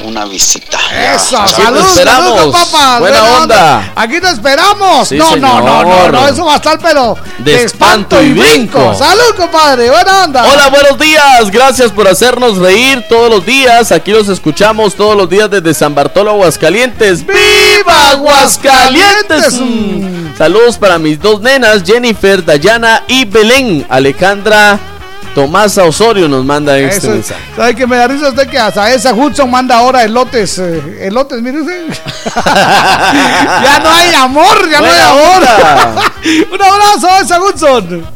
[0.05, 0.79] una visita.
[1.15, 1.49] Eso, chao.
[1.49, 2.39] salud, esperamos.
[2.39, 2.99] salud, papá.
[3.01, 3.93] Buena onda.
[3.95, 5.09] Aquí te esperamos.
[5.09, 8.95] Sí, no, no, no, no, no, eso va a estar, pero De espanto y brinco.
[8.95, 10.45] Salud, compadre, buena onda.
[10.45, 11.51] Hola, buenos días.
[11.51, 13.93] Gracias por hacernos reír todos los días.
[13.93, 17.25] Aquí los escuchamos todos los días desde San Bartolo, Aguascalientes.
[17.27, 19.61] ¡Viva Aguascalientes!
[19.61, 20.37] Mm.
[20.37, 23.87] Saludos para mis dos nenas, Jennifer, Dayana y Belén.
[23.89, 24.79] Alejandra
[25.37, 27.43] Tomasa Osorio nos manda este Eso, mensaje.
[27.55, 30.59] ¿Sabe que me da risa usted que hasta esa Hudson manda ahora elotes?
[30.59, 31.89] eh, elotes, mire usted.
[32.35, 36.03] ya no hay amor, ya no hay amor.
[36.55, 38.16] Un abrazo a esa Hudson.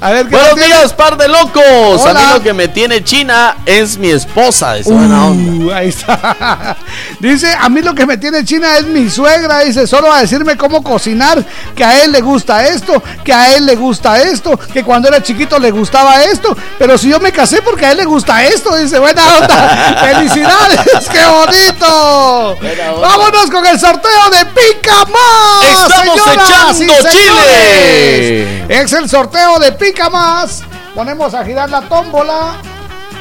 [0.00, 2.06] A ver, ¿qué Buenos días, par de locos.
[2.06, 4.74] A mí lo que me tiene China es mi esposa.
[4.74, 5.64] Dice, buena onda.
[5.64, 6.76] Uh, ahí está.
[7.18, 9.60] Dice, a mí lo que me tiene China es mi suegra.
[9.60, 11.44] Dice, solo a decirme cómo cocinar,
[11.74, 15.20] que a él le gusta esto, que a él le gusta esto, que cuando era
[15.20, 18.76] chiquito le gustaba esto, pero si yo me casé porque a él le gusta esto,
[18.76, 19.96] dice, buena onda.
[20.14, 22.56] Felicidades, qué bonito.
[23.00, 25.90] Vámonos con el sorteo de Pica Más.
[25.90, 27.12] Estamos señoras echando señores.
[27.12, 28.64] Chile.
[28.68, 30.62] Es el sorteo de Pica Más.
[30.94, 32.52] Ponemos a girar la tómbola.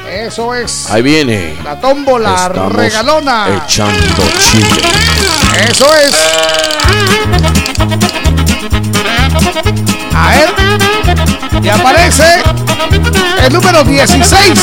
[0.08, 0.90] Eso es.
[0.90, 1.58] Ahí viene.
[1.64, 3.64] La tómbola Estamos regalona.
[3.66, 4.68] Echando chile.
[5.70, 6.14] Eso es.
[10.14, 10.50] A ver.
[11.64, 12.44] Y aparece
[13.44, 14.60] el número 16.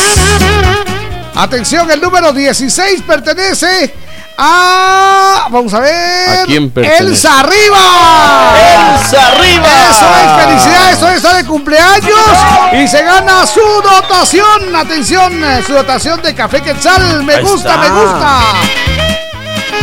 [1.35, 3.93] Atención, el número 16 pertenece
[4.39, 5.49] a.
[5.51, 6.41] Vamos a ver.
[6.41, 7.05] ¿A quién pertenece?
[7.05, 8.55] Elsa Arriba.
[8.57, 9.67] ¡Elsa Arriba!
[9.91, 11.03] Eso es, felicidades.
[11.03, 12.39] Hoy está de cumpleaños
[12.73, 14.75] y se gana su dotación.
[14.75, 17.23] Atención, eh, su dotación de café quetzal.
[17.25, 17.79] Me Ahí gusta, está.
[17.79, 19.24] me gusta.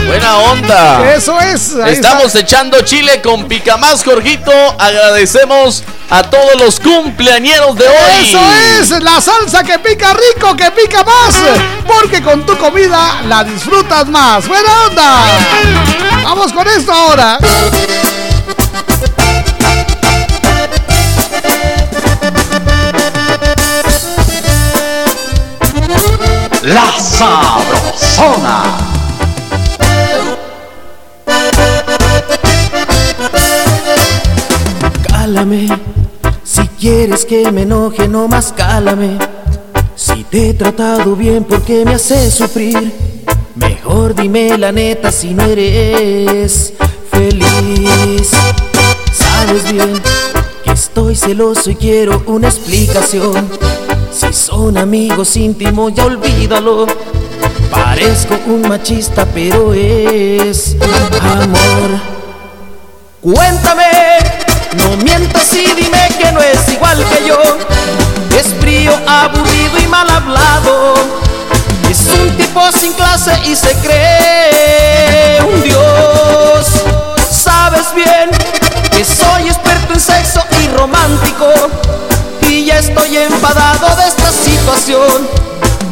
[0.08, 1.14] Buena onda.
[1.14, 1.76] Eso es.
[1.76, 2.40] ahí Estamos está.
[2.40, 4.52] echando chile con Picamás, Jorgito.
[4.78, 8.28] Agradecemos a todos los cumpleañeros de hoy.
[8.28, 8.40] Eso
[8.96, 11.36] es, la salsa que pica rico, que pica más,
[11.88, 14.48] porque con tu comida la disfrutas más.
[14.48, 15.24] Buena onda.
[16.24, 17.40] Vamos con esto ahora.
[26.64, 28.91] La Sabrosona.
[35.34, 35.66] Cálame,
[36.44, 39.18] si quieres que me enoje, no más cálame.
[39.96, 42.92] Si te he tratado bien, ¿por qué me haces sufrir?
[43.56, 46.74] Mejor dime la neta si no eres
[47.10, 48.30] feliz.
[49.14, 50.02] Sabes bien
[50.66, 53.48] que estoy celoso y quiero una explicación.
[54.12, 56.88] Si son amigos íntimos, ya olvídalo.
[57.72, 60.76] Parezco un machista, pero es
[61.22, 62.02] amor.
[63.22, 63.84] Cuéntame,
[64.78, 67.40] no mientas y dime que no es igual que yo.
[68.38, 70.94] Es frío, aburrido y mal hablado.
[71.90, 76.84] Es un tipo sin clase y se cree un dios.
[77.30, 78.30] Sabes bien
[78.92, 81.48] que soy experto en sexo y romántico.
[82.48, 85.28] Y ya estoy enfadado de esta situación.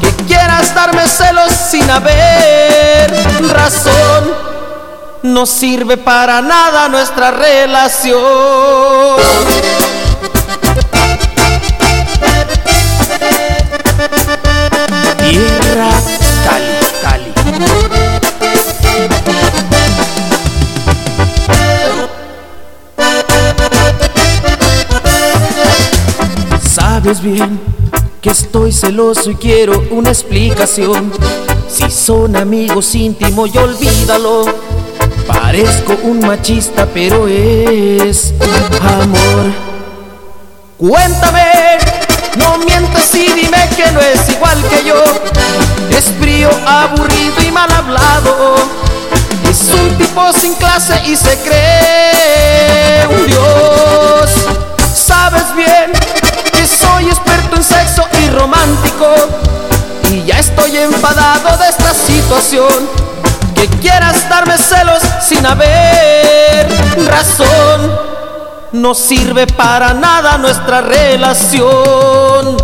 [0.02, 3.12] Que quieras darme celos sin haber
[3.50, 4.49] razón
[5.24, 8.20] no sirve para nada nuestra relación.
[15.18, 15.90] Tierra
[16.46, 17.34] Cali, Cali.
[26.64, 27.60] Sabes bien
[28.22, 31.12] que estoy celoso y quiero una explicación.
[31.70, 34.46] Si son amigos íntimos, y olvídalo.
[35.32, 38.34] Parezco un machista, pero es
[38.82, 39.54] amor.
[40.76, 41.78] Cuéntame,
[42.38, 45.04] no mientas y dime que no es igual que yo.
[45.96, 48.56] Es frío, aburrido y mal hablado.
[49.48, 54.30] Es un tipo sin clase y se cree un dios.
[54.96, 55.92] Sabes bien
[56.52, 59.14] que soy experto en sexo y romántico.
[60.12, 62.90] Y ya estoy enfadado de esta situación.
[63.60, 66.66] Que quieras darme celos sin haber
[67.06, 67.94] razón.
[68.72, 72.56] No sirve para nada nuestra relación.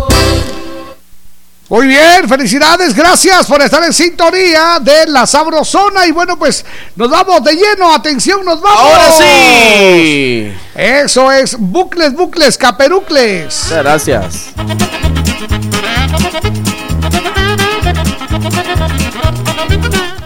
[1.68, 6.06] Muy bien, felicidades, gracias por estar en sintonía de la Sabrosona.
[6.06, 8.80] Y bueno, pues nos vamos de lleno, atención, nos vamos.
[8.80, 10.50] Ahora sí.
[10.74, 13.64] Eso es, bucles, bucles, caperucles.
[13.64, 14.54] Muchas gracias.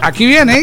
[0.03, 0.61] Aquí viene.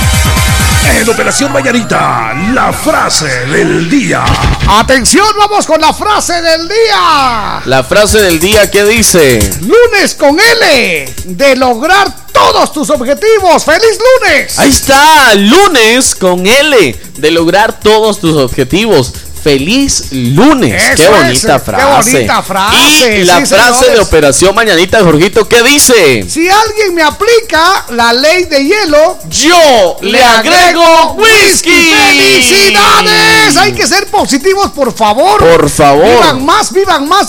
[1.00, 4.24] En Operación Mañanita, la frase del día.
[4.66, 7.62] Atención, vamos con la frase del día.
[7.64, 9.38] La frase del día que dice.
[9.60, 13.64] Lunes con L, de lograr todos tus objetivos.
[13.64, 14.58] ¡Feliz lunes!
[14.58, 19.12] Ahí está, lunes con L, de lograr todos tus objetivos.
[19.48, 20.74] Feliz lunes.
[20.82, 22.12] Eso qué es, bonita qué frase.
[22.12, 24.00] bonita frase, Y la sí, frase de.
[24.00, 26.26] Operación Mañanita, Jorgito, ¿qué dice?
[26.28, 31.70] Si alguien me aplica la ley de hielo, yo le agrego whisky.
[31.70, 33.56] ¡Felicidades!
[33.56, 35.38] Hay que ser positivos, por favor.
[35.38, 36.04] Por favor.
[36.04, 37.28] Vivan más, vivan más.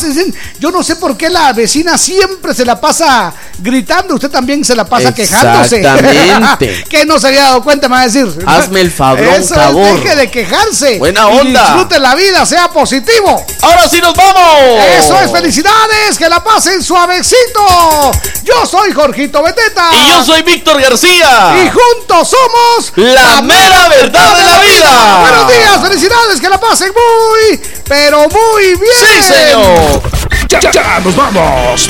[0.59, 4.15] Yo no sé por qué la vecina siempre se la pasa gritando.
[4.15, 5.77] Usted también se la pasa quejándose.
[5.77, 6.83] Exactamente.
[6.89, 8.27] que no se había dado cuenta, me va a decir.
[8.45, 10.01] Hazme el favor, Eso favor.
[10.01, 10.97] deje de quejarse.
[10.97, 11.61] Buena Y onda.
[11.63, 13.45] disfrute la vida, sea positivo.
[13.61, 14.83] Ahora sí nos vamos.
[14.97, 18.11] Eso es, felicidades, que la pasen suavecito.
[18.43, 19.89] Yo soy Jorgito Beteta.
[19.93, 21.55] Y yo soy Víctor García.
[21.63, 25.17] Y juntos somos La mera verdad de la vida.
[25.19, 28.93] Buenos días, felicidades, que la pasen muy, pero muy bien.
[28.95, 30.01] Sí, señor.
[30.47, 31.89] Ya, ya, ya, nos vamos.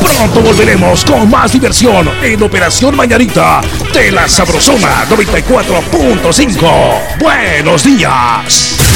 [0.00, 3.60] Pronto volveremos con más diversión en Operación Mañanita
[3.92, 7.18] de la Sabrosona 94.5.
[7.20, 8.87] Buenos días.